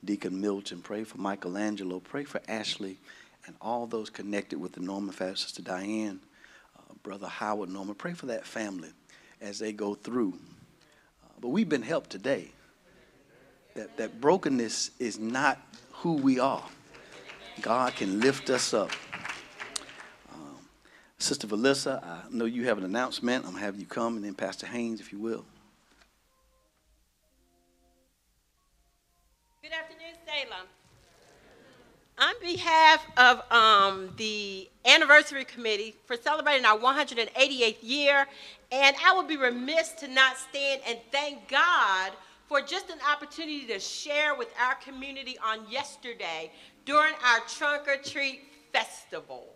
Deacon 0.05 0.41
Milton. 0.41 0.80
Pray 0.80 1.05
for 1.05 1.18
Michelangelo. 1.18 2.01
Pray 2.01 2.24
for 2.24 2.41
Ashley 2.49 2.99
and 3.47 3.57
all 3.61 3.86
those 3.86 4.11
connected 4.11 4.61
with 4.61 4.72
the 4.72 4.80
Norman 4.80 5.12
family. 5.12 5.36
Sister 5.36 5.62
Diane, 5.62 6.20
uh, 6.78 6.95
Brother 7.03 7.28
Howard 7.28 7.68
Norman. 7.68 7.95
Pray 7.95 8.14
for 8.14 8.26
that 8.26 8.47
family 8.47 8.91
as 9.41 9.59
they 9.59 9.72
go 9.72 9.95
through. 9.95 10.34
Uh, 11.24 11.28
but 11.41 11.49
we've 11.49 11.68
been 11.68 11.82
helped 11.82 12.11
today. 12.11 12.51
That, 13.74 13.97
that 13.97 14.20
brokenness 14.20 14.91
is 14.99 15.18
not 15.18 15.59
who 15.93 16.14
we 16.14 16.38
are. 16.38 16.64
God 17.62 17.95
can 17.95 18.20
lift 18.20 18.51
us 18.51 18.74
up. 18.74 18.91
Um, 20.32 20.57
Sister 21.18 21.47
Valissa, 21.47 22.03
I 22.03 22.22
know 22.30 22.47
you 22.47 22.64
have 22.64 22.78
an 22.78 22.84
announcement. 22.84 23.45
I'm 23.45 23.53
going 23.53 23.61
to 23.61 23.66
have 23.66 23.78
you 23.78 23.86
come, 23.86 24.16
and 24.16 24.24
then 24.24 24.34
Pastor 24.34 24.66
Haynes, 24.66 25.01
if 25.01 25.12
you 25.12 25.18
will. 25.18 25.45
Good 29.62 29.72
afternoon, 29.72 30.14
Salem. 30.26 30.66
On 32.18 32.34
behalf 32.43 33.07
of 33.16 33.53
um, 33.53 34.11
the 34.16 34.68
Anniversary 34.84 35.45
Committee 35.45 35.95
for 36.07 36.16
celebrating 36.16 36.66
our 36.66 36.78
188th 36.78 37.76
year 37.82 38.26
and 38.73 38.97
I 39.05 39.14
would 39.16 39.29
be 39.29 39.37
remiss 39.37 39.93
to 40.01 40.09
not 40.09 40.37
stand 40.37 40.83
and 40.87 40.99
thank 41.11 41.49
God 41.49 42.12
for 42.47 42.61
just 42.61 42.91
an 42.91 42.99
opportunity 43.11 43.66
to 43.66 43.79
share 43.79 44.35
with 44.35 44.49
our 44.61 44.75
community 44.77 45.37
on 45.45 45.71
yesterday 45.71 46.51
during 46.85 47.14
our 47.25 47.41
Trunk 47.49 47.89
or 47.89 47.97
Treat 47.97 48.43
Festival. 48.73 49.55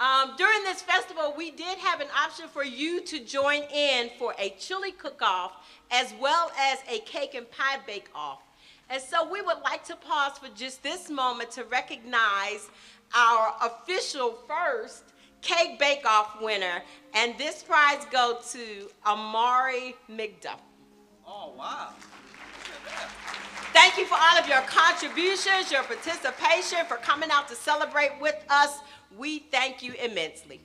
Um, 0.00 0.32
during 0.38 0.62
this 0.62 0.80
festival, 0.80 1.34
we 1.36 1.50
did 1.50 1.78
have 1.78 2.00
an 2.00 2.06
option 2.16 2.48
for 2.48 2.64
you 2.64 3.02
to 3.02 3.22
join 3.22 3.62
in 3.64 4.10
for 4.18 4.34
a 4.38 4.50
chili 4.58 4.92
cook-off 4.92 5.52
as 5.90 6.14
well 6.18 6.50
as 6.58 6.78
a 6.88 7.00
cake 7.00 7.34
and 7.34 7.50
pie 7.50 7.78
bake-off. 7.86 8.38
And 8.88 9.02
so 9.02 9.30
we 9.30 9.42
would 9.42 9.58
like 9.62 9.84
to 9.84 9.96
pause 9.96 10.38
for 10.38 10.48
just 10.56 10.82
this 10.82 11.10
moment 11.10 11.50
to 11.52 11.64
recognize 11.64 12.70
our 13.14 13.54
official 13.62 14.38
first 14.48 15.04
cake 15.42 15.78
bake-off 15.78 16.40
winner. 16.40 16.82
And 17.14 17.36
this 17.38 17.62
prize 17.62 18.04
goes 18.10 18.52
to 18.52 18.90
Amari 19.06 19.96
McDuff. 20.10 20.60
Oh, 21.26 21.52
wow. 21.56 21.90
Thank 23.72 23.96
you 23.98 24.04
for 24.04 24.16
all 24.20 24.38
of 24.38 24.48
your 24.48 24.60
contributions, 24.62 25.70
your 25.70 25.84
participation, 25.84 26.84
for 26.86 26.96
coming 26.96 27.30
out 27.30 27.48
to 27.48 27.54
celebrate 27.54 28.12
with 28.20 28.36
us. 28.48 28.78
We 29.16 29.40
thank 29.40 29.82
you 29.82 29.94
immensely. 29.94 30.60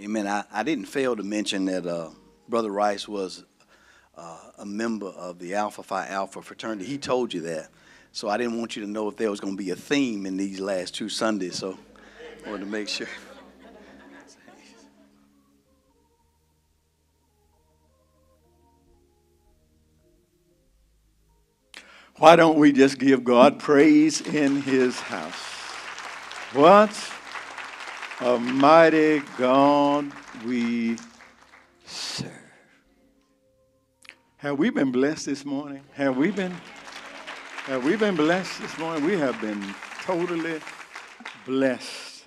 Amen. 0.00 0.26
I, 0.26 0.44
I 0.52 0.62
didn't 0.62 0.86
fail 0.86 1.16
to 1.16 1.22
mention 1.22 1.64
that 1.64 1.86
uh, 1.86 2.10
Brother 2.48 2.70
Rice 2.70 3.08
was 3.08 3.44
uh, 4.16 4.38
a 4.58 4.66
member 4.66 5.08
of 5.08 5.38
the 5.38 5.54
Alpha 5.54 5.82
Phi 5.82 6.06
Alpha 6.08 6.42
fraternity. 6.42 6.84
He 6.84 6.98
told 6.98 7.34
you 7.34 7.42
that. 7.42 7.68
So 8.12 8.28
I 8.28 8.38
didn't 8.38 8.58
want 8.58 8.76
you 8.76 8.82
to 8.82 8.88
know 8.90 9.08
if 9.08 9.16
there 9.16 9.30
was 9.30 9.40
going 9.40 9.56
to 9.56 9.62
be 9.62 9.70
a 9.70 9.76
theme 9.76 10.24
in 10.24 10.36
these 10.36 10.58
last 10.58 10.94
two 10.94 11.08
Sundays. 11.08 11.56
So 11.56 11.78
I 12.46 12.50
wanted 12.50 12.64
to 12.64 12.70
make 12.70 12.88
sure. 12.88 13.08
Why 22.18 22.34
don't 22.34 22.58
we 22.58 22.72
just 22.72 22.98
give 22.98 23.24
God 23.24 23.58
praise 23.58 24.22
in 24.22 24.62
his 24.62 24.98
house? 24.98 25.34
What 26.54 26.90
a 28.20 28.38
mighty 28.38 29.20
God 29.36 30.10
we 30.46 30.96
serve. 31.84 32.35
Have 34.46 34.60
we 34.60 34.70
been 34.70 34.92
blessed 34.92 35.26
this 35.26 35.44
morning? 35.44 35.82
Have 35.94 36.16
we 36.16 36.30
been 36.30 36.52
have 37.64 37.84
we 37.84 37.96
been 37.96 38.14
blessed 38.14 38.60
this 38.60 38.78
morning? 38.78 39.04
We 39.04 39.18
have 39.18 39.40
been 39.40 39.74
totally 40.02 40.60
blessed. 41.44 42.26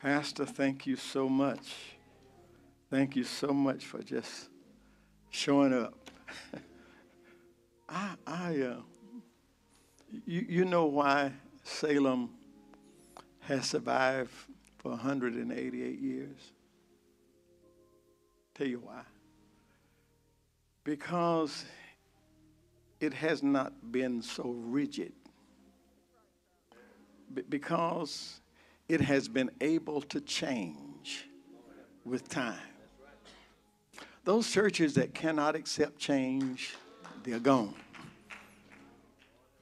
Pastor, 0.00 0.46
thank 0.46 0.86
you 0.86 0.96
so 0.96 1.28
much. 1.28 1.74
Thank 2.88 3.14
you 3.14 3.24
so 3.24 3.48
much 3.48 3.84
for 3.84 4.02
just 4.02 4.48
showing 5.28 5.74
up. 5.74 6.10
I, 7.90 8.14
I, 8.26 8.60
uh, 8.62 8.76
you, 10.24 10.46
you 10.48 10.64
know 10.64 10.86
why 10.86 11.32
Salem 11.62 12.30
has 13.40 13.66
survived 13.66 14.32
for 14.78 14.92
188 14.92 16.00
years? 16.00 16.52
Tell 18.54 18.66
you 18.66 18.80
why. 18.82 19.02
Because 20.88 21.66
it 22.98 23.12
has 23.12 23.42
not 23.42 23.92
been 23.92 24.22
so 24.22 24.54
rigid. 24.56 25.12
Because 27.50 28.40
it 28.88 29.02
has 29.02 29.28
been 29.28 29.50
able 29.60 30.00
to 30.00 30.18
change 30.22 31.28
with 32.06 32.26
time. 32.30 32.56
Those 34.24 34.50
churches 34.50 34.94
that 34.94 35.12
cannot 35.12 35.54
accept 35.54 35.98
change, 35.98 36.74
they're 37.22 37.38
gone. 37.38 37.74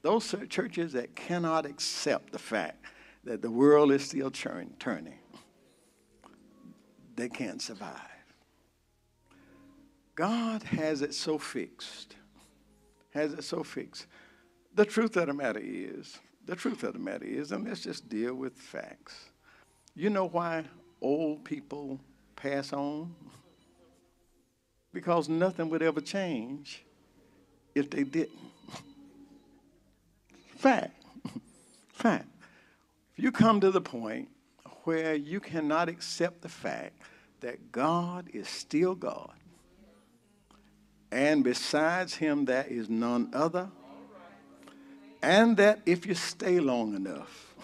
Those 0.02 0.32
churches 0.48 0.92
that 0.92 1.16
cannot 1.16 1.66
accept 1.66 2.30
the 2.30 2.38
fact 2.38 2.84
that 3.24 3.42
the 3.42 3.50
world 3.50 3.90
is 3.90 4.04
still 4.04 4.30
turn, 4.30 4.74
turning, 4.78 5.18
they 7.16 7.28
can't 7.28 7.60
survive. 7.60 8.15
God 10.16 10.62
has 10.62 11.02
it 11.02 11.14
so 11.14 11.36
fixed, 11.36 12.16
has 13.12 13.34
it 13.34 13.44
so 13.44 13.62
fixed. 13.62 14.06
The 14.74 14.86
truth 14.86 15.16
of 15.16 15.26
the 15.26 15.34
matter 15.34 15.60
is, 15.62 16.18
the 16.46 16.56
truth 16.56 16.82
of 16.84 16.94
the 16.94 16.98
matter 16.98 17.26
is, 17.26 17.52
and 17.52 17.68
let's 17.68 17.82
just 17.82 18.08
deal 18.08 18.34
with 18.34 18.54
facts. 18.54 19.30
You 19.94 20.08
know 20.08 20.26
why 20.26 20.64
old 21.02 21.44
people 21.44 22.00
pass 22.34 22.72
on? 22.72 23.14
Because 24.92 25.28
nothing 25.28 25.68
would 25.68 25.82
ever 25.82 26.00
change 26.00 26.82
if 27.74 27.90
they 27.90 28.04
didn't. 28.04 28.38
Fact. 30.56 31.02
Fact. 31.88 32.28
If 33.16 33.24
you 33.24 33.32
come 33.32 33.60
to 33.60 33.70
the 33.70 33.82
point 33.82 34.28
where 34.84 35.14
you 35.14 35.40
cannot 35.40 35.90
accept 35.90 36.40
the 36.40 36.48
fact 36.48 37.00
that 37.40 37.72
God 37.72 38.30
is 38.32 38.48
still 38.48 38.94
God, 38.94 39.32
and 41.10 41.44
besides 41.44 42.14
him 42.14 42.44
there 42.44 42.66
is 42.68 42.88
none 42.88 43.30
other, 43.32 43.70
and 45.22 45.56
that 45.56 45.80
if 45.86 46.06
you 46.06 46.14
stay 46.14 46.60
long 46.60 46.94
enough, 46.94 47.54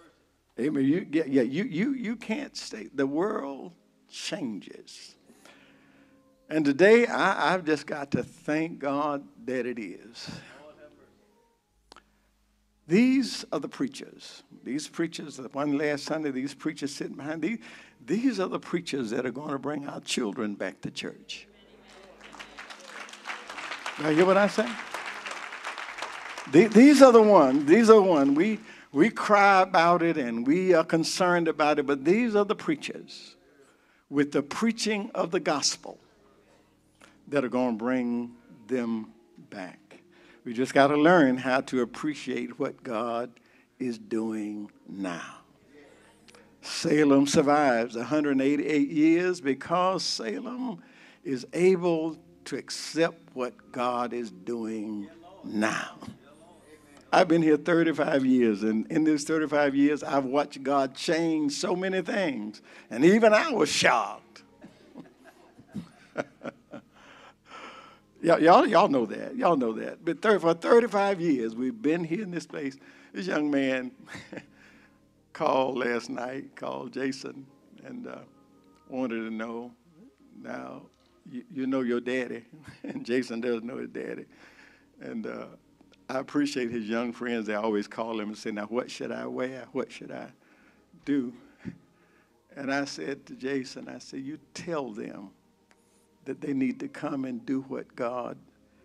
amen, 0.60 0.84
you, 0.84 1.06
yeah, 1.10 1.42
you, 1.42 1.64
you, 1.64 1.92
you 1.92 2.16
can't 2.16 2.56
stay. 2.56 2.88
The 2.94 3.06
world 3.06 3.72
changes. 4.08 5.14
And 6.50 6.64
today 6.64 7.06
I, 7.06 7.54
I've 7.54 7.64
just 7.64 7.86
got 7.86 8.10
to 8.12 8.22
thank 8.22 8.78
God 8.78 9.24
that 9.44 9.66
it 9.66 9.78
is. 9.78 10.30
These 12.86 13.44
are 13.52 13.60
the 13.60 13.68
preachers. 13.68 14.44
These 14.64 14.88
preachers, 14.88 15.36
the 15.36 15.48
one 15.48 15.76
last 15.76 16.04
Sunday, 16.04 16.30
these 16.30 16.54
preachers 16.54 16.94
sitting 16.94 17.16
behind 17.16 17.42
these, 17.42 17.58
these 18.04 18.40
are 18.40 18.48
the 18.48 18.58
preachers 18.58 19.10
that 19.10 19.26
are 19.26 19.30
going 19.30 19.50
to 19.50 19.58
bring 19.58 19.86
our 19.86 20.00
children 20.00 20.54
back 20.54 20.80
to 20.82 20.90
church. 20.90 21.47
Now, 24.00 24.10
hear 24.10 24.26
what 24.26 24.36
I 24.36 24.46
say? 24.46 24.68
These 26.52 27.02
are 27.02 27.12
the 27.12 27.22
ones, 27.22 27.66
these 27.66 27.90
are 27.90 27.96
the 27.96 28.02
ones. 28.02 28.36
We, 28.36 28.60
we 28.92 29.10
cry 29.10 29.62
about 29.62 30.02
it 30.02 30.16
and 30.16 30.46
we 30.46 30.72
are 30.72 30.84
concerned 30.84 31.48
about 31.48 31.78
it, 31.78 31.86
but 31.86 32.04
these 32.04 32.34
are 32.36 32.44
the 32.44 32.54
preachers 32.54 33.36
with 34.08 34.32
the 34.32 34.42
preaching 34.42 35.10
of 35.14 35.30
the 35.30 35.40
gospel 35.40 35.98
that 37.26 37.44
are 37.44 37.48
going 37.48 37.76
to 37.76 37.84
bring 37.84 38.32
them 38.68 39.12
back. 39.50 40.00
We 40.44 40.54
just 40.54 40.72
got 40.72 40.86
to 40.86 40.96
learn 40.96 41.36
how 41.36 41.60
to 41.62 41.82
appreciate 41.82 42.58
what 42.58 42.82
God 42.82 43.30
is 43.78 43.98
doing 43.98 44.70
now. 44.88 45.34
Salem 46.62 47.26
survives 47.26 47.96
188 47.96 48.88
years 48.88 49.40
because 49.40 50.02
Salem 50.04 50.82
is 51.24 51.46
able 51.52 52.16
to 52.48 52.56
accept 52.56 53.20
what 53.34 53.72
God 53.72 54.14
is 54.14 54.30
doing 54.30 55.06
now. 55.44 55.98
I've 57.12 57.28
been 57.28 57.42
here 57.42 57.58
35 57.58 58.24
years, 58.24 58.62
and 58.62 58.90
in 58.90 59.04
these 59.04 59.24
35 59.24 59.74
years, 59.74 60.02
I've 60.02 60.24
watched 60.24 60.62
God 60.62 60.94
change 60.94 61.52
so 61.52 61.76
many 61.76 62.00
things, 62.00 62.62
and 62.90 63.04
even 63.04 63.34
I 63.34 63.50
was 63.50 63.68
shocked. 63.68 64.42
Y'all, 68.20 68.66
y'all, 68.66 68.88
know 68.88 69.06
that. 69.06 69.36
Y'all 69.36 69.56
know 69.56 69.72
that. 69.74 70.04
But 70.04 70.20
30, 70.20 70.40
for 70.40 70.52
35 70.52 71.20
years, 71.20 71.54
we've 71.54 71.80
been 71.80 72.02
here 72.02 72.24
in 72.24 72.32
this 72.32 72.48
place. 72.48 72.76
This 73.12 73.28
young 73.28 73.48
man 73.48 73.92
called 75.32 75.78
last 75.78 76.10
night, 76.10 76.56
called 76.56 76.92
Jason, 76.92 77.46
and 77.84 78.08
uh, 78.08 78.18
wanted 78.88 79.18
to 79.18 79.30
know. 79.30 79.70
Now, 80.42 80.82
you, 81.30 81.44
you, 81.52 81.66
know 81.66 81.80
your 81.80 82.00
daddy, 82.00 82.44
and 82.82 83.04
Jason 83.04 83.40
does 83.40 83.62
know 83.62 83.78
his 83.78 83.90
daddy. 83.90 84.24
And 85.00 85.26
uh, 85.26 85.46
I 86.08 86.18
appreciate 86.18 86.70
his 86.70 86.84
young 86.84 87.12
friends. 87.12 87.46
They 87.46 87.54
always 87.54 87.86
call 87.86 88.18
him 88.18 88.28
and 88.28 88.38
say, 88.38 88.50
Now, 88.50 88.66
what 88.66 88.90
should 88.90 89.12
I 89.12 89.26
wear? 89.26 89.66
What 89.72 89.90
should 89.92 90.12
I 90.12 90.28
do? 91.04 91.32
And 92.56 92.74
I 92.74 92.86
said 92.86 93.24
to 93.26 93.34
Jason, 93.34 93.88
I 93.88 93.98
said, 93.98 94.20
You 94.20 94.36
tell 94.52 94.90
them 94.90 95.30
that 96.24 96.40
they 96.40 96.52
need 96.52 96.80
to 96.80 96.88
come 96.88 97.24
and 97.24 97.44
do 97.46 97.60
what 97.68 97.94
God 97.94 98.36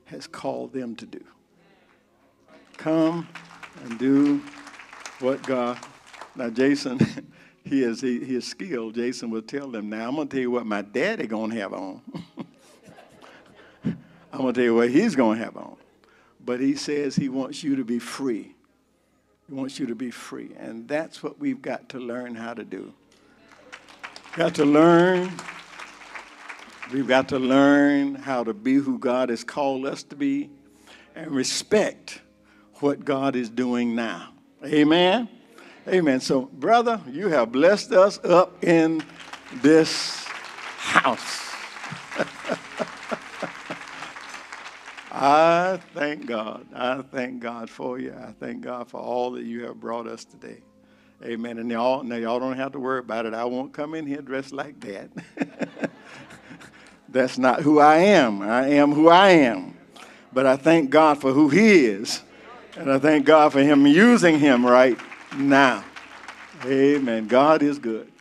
has 0.05 0.27
called 0.27 0.73
them 0.73 0.95
to 0.97 1.07
do. 1.07 1.23
Come 2.77 3.27
and 3.83 3.97
do 3.97 4.43
what 5.19 5.41
God. 5.43 5.79
Now, 6.35 6.49
Jason, 6.49 6.99
he 7.63 7.83
is 7.83 8.01
he, 8.01 8.23
he 8.23 8.35
is 8.35 8.45
skilled. 8.45 8.95
Jason 8.95 9.29
will 9.29 9.41
tell 9.41 9.69
them. 9.69 9.89
Now, 9.89 10.07
I'm 10.09 10.15
gonna 10.15 10.29
tell 10.29 10.39
you 10.39 10.51
what 10.51 10.65
my 10.65 10.81
daddy 10.81 11.27
gonna 11.27 11.55
have 11.55 11.73
on. 11.73 12.01
I'm 14.33 14.41
to 14.47 14.53
tell 14.53 14.63
you 14.63 14.75
what 14.75 14.89
he's 14.89 15.15
to 15.15 15.43
have 15.43 15.55
on. 15.55 15.77
But 16.43 16.59
he 16.59 16.75
says 16.75 17.15
he 17.15 17.29
wants 17.29 17.63
you 17.63 17.75
to 17.75 17.85
be 17.85 17.99
free. 17.99 18.55
He 19.47 19.53
wants 19.53 19.79
you 19.79 19.85
to 19.85 19.95
be 19.95 20.09
free. 20.09 20.51
And 20.57 20.87
that's 20.87 21.21
what 21.21 21.39
we've 21.39 21.61
got 21.61 21.89
to 21.89 21.99
learn 21.99 22.33
how 22.33 22.55
to 22.55 22.63
do. 22.63 22.93
Got 24.35 24.55
to 24.55 24.65
learn. 24.65 25.31
We've 26.91 27.07
got 27.07 27.29
to 27.29 27.39
learn 27.39 28.15
how 28.15 28.43
to 28.43 28.53
be 28.53 28.75
who 28.75 28.97
God 28.97 29.29
has 29.29 29.43
called 29.43 29.85
us 29.85 30.01
to 30.03 30.15
be 30.15 30.49
and 31.15 31.29
respect 31.29 32.21
what 32.79 33.05
God 33.05 33.35
is 33.35 33.49
doing 33.49 33.95
now. 33.95 34.33
Amen. 34.65 35.29
Amen. 35.85 36.21
So, 36.21 36.43
brother, 36.43 37.01
you 37.11 37.27
have 37.27 37.51
blessed 37.51 37.91
us 37.91 38.17
up 38.23 38.63
in 38.63 39.03
this 39.55 40.23
house. 40.77 41.51
I 45.11 45.77
thank 45.93 46.25
God. 46.25 46.65
I 46.73 47.01
thank 47.01 47.41
God 47.41 47.69
for 47.69 47.99
you. 47.99 48.13
I 48.13 48.31
thank 48.31 48.61
God 48.61 48.87
for 48.87 49.01
all 49.01 49.31
that 49.31 49.43
you 49.43 49.65
have 49.65 49.81
brought 49.81 50.07
us 50.07 50.23
today. 50.23 50.61
Amen. 51.21 51.57
And 51.57 51.69
y'all, 51.69 52.01
now 52.01 52.15
y'all 52.15 52.39
don't 52.39 52.55
have 52.55 52.71
to 52.71 52.79
worry 52.79 52.99
about 52.99 53.25
it. 53.25 53.33
I 53.33 53.43
won't 53.43 53.73
come 53.73 53.93
in 53.93 54.07
here 54.07 54.21
dressed 54.21 54.53
like 54.53 54.79
that. 54.81 55.09
That's 57.09 57.37
not 57.37 57.61
who 57.61 57.79
I 57.79 57.97
am. 57.97 58.41
I 58.41 58.69
am 58.69 58.93
who 58.93 59.09
I 59.09 59.31
am. 59.31 59.77
But 60.31 60.45
I 60.45 60.55
thank 60.55 60.91
God 60.91 61.19
for 61.19 61.33
who 61.33 61.49
He 61.49 61.85
is. 61.87 62.21
And 62.77 62.89
I 62.89 62.99
thank 62.99 63.25
God 63.25 63.51
for 63.51 63.59
Him 63.61 63.85
using 63.85 64.39
Him 64.39 64.65
right 64.65 64.97
now. 65.37 65.83
Amen. 66.65 67.27
God 67.27 67.63
is 67.63 67.79
good. 67.79 68.11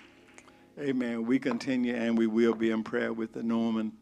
Amen. 0.78 1.26
We 1.26 1.38
continue 1.38 1.94
and 1.94 2.16
we 2.16 2.26
will 2.26 2.54
be 2.54 2.70
in 2.70 2.82
prayer 2.82 3.12
with 3.12 3.32
the 3.32 3.42
Norman 3.42 3.92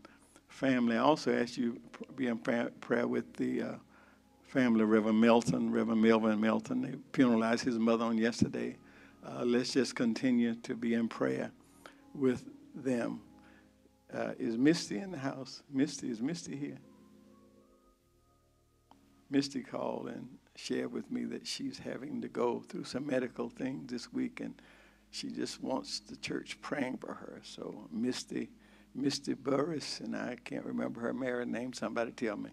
family. 0.49 0.97
I 0.97 1.01
also 1.01 1.37
ask 1.37 1.57
you 1.57 1.81
be 2.17 2.29
in 2.29 2.39
prayer 2.39 3.07
with 3.07 3.35
the 3.35 3.63
uh, 3.63 3.75
family, 4.45 4.85
Reverend 4.85 5.21
Milton, 5.21 5.71
Reverend 5.73 6.01
Melvin 6.01 6.41
Milton. 6.41 6.83
They 6.83 6.95
funeralized 7.13 7.65
his 7.65 7.79
mother 7.79 8.05
on 8.05 8.19
yesterday. 8.19 8.77
Uh, 9.27 9.45
let's 9.45 9.73
just 9.73 9.95
continue 9.95 10.55
to 10.57 10.75
be 10.75 10.95
in 10.95 11.09
prayer 11.09 11.51
with 12.15 12.45
them. 12.75 13.21
Uh, 14.13 14.33
is 14.39 14.57
Misty 14.57 14.99
in 14.99 15.11
the 15.11 15.19
house? 15.19 15.63
Misty, 15.73 16.11
is 16.11 16.21
Misty 16.23 16.57
here? 16.57 16.79
Misty 19.31 19.63
called 19.63 20.09
and 20.09 20.29
shared 20.61 20.93
with 20.93 21.11
me 21.11 21.25
that 21.25 21.47
she's 21.47 21.79
having 21.79 22.21
to 22.21 22.29
go 22.29 22.61
through 22.61 22.85
some 22.85 23.07
medical 23.07 23.49
things 23.49 23.91
this 23.91 24.13
week, 24.13 24.41
and 24.41 24.55
she 25.11 25.31
just 25.31 25.63
wants 25.63 26.01
the 26.01 26.17
church 26.17 26.59
praying 26.61 26.99
for 26.99 27.15
her. 27.15 27.41
So, 27.43 27.89
Misty, 27.91 28.51
Misty 28.95 29.35
Burris, 29.35 30.01
and 30.01 30.15
I 30.15 30.37
can't 30.45 30.65
remember 30.65 31.01
her 31.01 31.15
married 31.15 31.49
name. 31.49 31.73
Somebody 31.73 32.13
tell 32.13 32.37
me. 32.37 32.51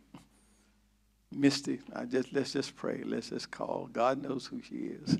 Misty, 1.31 1.81
I 1.93 2.05
just 2.05 2.31
let's 2.31 2.53
just 2.53 2.75
pray. 2.75 3.03
Let's 3.03 3.29
just 3.29 3.51
call. 3.51 3.89
God 3.91 4.23
knows 4.23 4.45
who 4.45 4.61
she 4.61 4.75
is. 4.75 5.17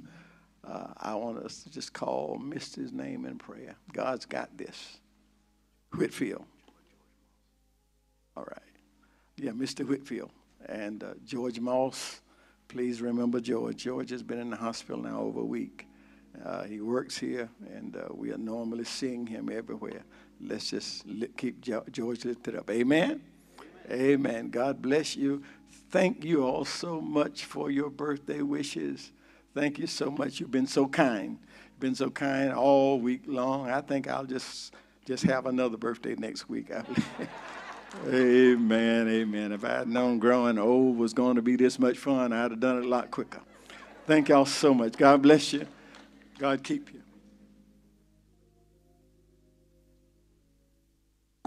Uh, 0.66 0.88
I 0.98 1.16
want 1.16 1.38
us 1.40 1.64
to 1.64 1.70
just 1.70 1.94
call 1.94 2.38
Misty's 2.42 2.92
name 2.92 3.26
in 3.26 3.38
prayer. 3.38 3.76
God's 3.94 4.26
got 4.26 4.58
this. 4.58 5.00
Whitfield. 5.96 6.46
All 8.36 8.44
right. 8.44 8.62
Yeah, 9.38 9.52
Mr. 9.52 9.86
Whitfield 9.86 10.32
and 10.66 11.04
uh, 11.04 11.14
George 11.26 11.60
Moss. 11.60 12.22
Please 12.68 13.02
remember 13.02 13.40
George. 13.40 13.78
George 13.78 14.10
has 14.10 14.24
been 14.24 14.40
in 14.40 14.50
the 14.50 14.58
hospital 14.58 15.02
now 15.02 15.20
over 15.20 15.40
a 15.40 15.46
week. 15.46 15.88
Uh, 16.44 16.64
he 16.64 16.82
works 16.82 17.18
here, 17.18 17.50
and 17.74 17.96
uh, 17.96 18.08
we 18.14 18.32
are 18.32 18.38
normally 18.38 18.84
seeing 18.84 19.26
him 19.26 19.50
everywhere. 19.52 20.04
Let's 20.42 20.70
just 20.70 21.06
li- 21.08 21.30
keep 21.36 21.62
George 21.62 22.26
lifted 22.26 22.56
up. 22.56 22.70
Amen? 22.70 23.22
Amen? 23.90 24.02
Amen. 24.02 24.50
God 24.50 24.82
bless 24.82 25.16
you. 25.16 25.44
Thank 25.90 26.26
you 26.26 26.44
all 26.44 26.66
so 26.66 27.00
much 27.00 27.46
for 27.46 27.72
your 27.72 27.90
birthday 27.90 28.42
wishes. 28.42 29.12
Thank 29.56 29.80
you 29.80 29.88
so 29.88 30.12
much. 30.12 30.40
You've 30.40 30.52
been 30.52 30.68
so 30.68 30.88
kind. 30.88 31.40
You've 31.72 31.80
been 31.80 31.96
so 31.96 32.10
kind 32.10 32.52
all 32.52 33.00
week 33.00 33.22
long. 33.26 33.70
I 33.70 33.82
think 33.82 34.08
I'll 34.08 34.26
just 34.26 34.74
just 35.06 35.24
have 35.24 35.46
another 35.46 35.78
birthday 35.78 36.16
next 36.16 36.50
week. 36.50 36.70
amen, 38.08 39.08
amen. 39.08 39.52
If 39.52 39.64
I 39.64 39.80
had 39.80 39.88
known 39.88 40.20
growing 40.20 40.58
old 40.58 40.98
was 40.98 41.14
going 41.14 41.36
to 41.36 41.42
be 41.42 41.56
this 41.56 41.80
much 41.80 41.98
fun, 41.98 42.32
I'd 42.34 42.52
have 42.52 42.60
done 42.60 42.78
it 42.78 42.86
a 42.86 42.88
lot 42.88 43.12
quicker. 43.12 43.42
Thank 44.06 44.30
y'all 44.30 44.46
so 44.46 44.74
much. 44.74 44.94
God 44.94 45.22
bless 45.22 45.54
you. 45.54 45.68
God 46.40 46.64
keep 46.64 46.94
you. 46.94 47.02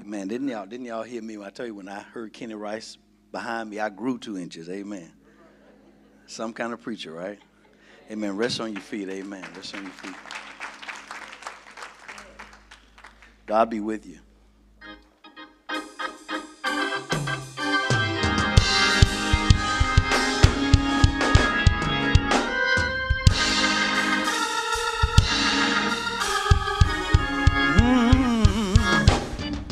Man, 0.05 0.29
didn't 0.29 0.49
y'all 0.49 0.67
didn't 0.67 0.87
y'all 0.87 1.03
hear 1.03 1.23
me 1.23 1.37
when 1.37 1.47
I 1.47 1.51
tell 1.51 1.67
you 1.67 1.75
when 1.75 1.89
I 1.89 2.01
heard 2.01 2.33
Kenny 2.33 2.55
Rice 2.55 2.99
behind 3.33 3.71
me, 3.71 3.79
I 3.79 3.89
grew 3.91 4.19
two 4.19 4.37
inches. 4.37 4.69
Amen. 4.69 5.13
Some 6.27 6.53
kind 6.53 6.73
of 6.73 6.83
preacher, 6.83 7.13
right? 7.13 7.39
Amen. 8.11 8.37
Rest 8.37 8.61
on 8.61 8.73
your 8.73 8.83
feet. 8.83 9.09
Amen. 9.09 9.45
Rest 9.55 9.75
on 9.75 9.83
your 9.83 9.93
feet. 9.93 10.15
God 13.47 13.71
be 13.71 13.81
with 13.81 14.07
you. 14.07 14.19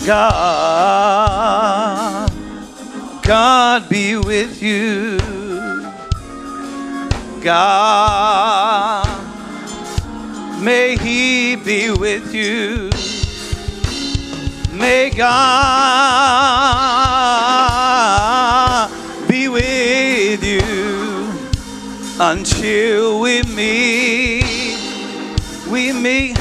God, 0.08 1.52
God 3.22 3.88
be 3.90 4.16
with 4.16 4.62
you. 4.62 5.18
God, 7.42 9.04
may 10.62 10.96
He 10.96 11.56
be 11.56 11.90
with 11.90 12.32
you. 12.32 12.88
May 14.72 15.10
God 15.10 15.28
be 19.28 19.48
with 19.48 20.42
you 20.42 21.30
until 22.18 23.20
we 23.20 23.42
meet, 23.42 24.78
we 25.68 25.92
meet 25.92 26.38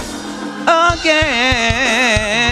again. 0.66 2.47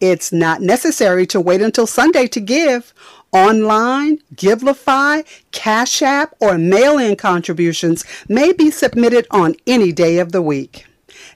It's 0.00 0.32
not 0.32 0.60
necessary 0.60 1.26
to 1.26 1.40
wait 1.40 1.62
until 1.62 1.86
Sunday 1.86 2.26
to 2.28 2.40
give. 2.40 2.92
Online, 3.34 4.18
Givelify, 4.36 5.26
Cash 5.50 6.02
App, 6.02 6.36
or 6.40 6.56
mail-in 6.56 7.16
contributions 7.16 8.04
may 8.28 8.52
be 8.52 8.70
submitted 8.70 9.26
on 9.30 9.56
any 9.66 9.90
day 9.90 10.18
of 10.18 10.30
the 10.30 10.40
week. 10.40 10.86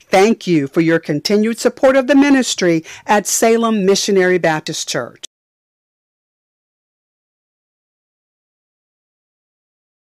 Thank 0.08 0.46
you 0.46 0.68
for 0.68 0.80
your 0.80 1.00
continued 1.00 1.58
support 1.58 1.96
of 1.96 2.06
the 2.06 2.14
ministry 2.14 2.84
at 3.04 3.26
Salem 3.26 3.84
Missionary 3.84 4.38
Baptist 4.38 4.88
Church. 4.88 5.27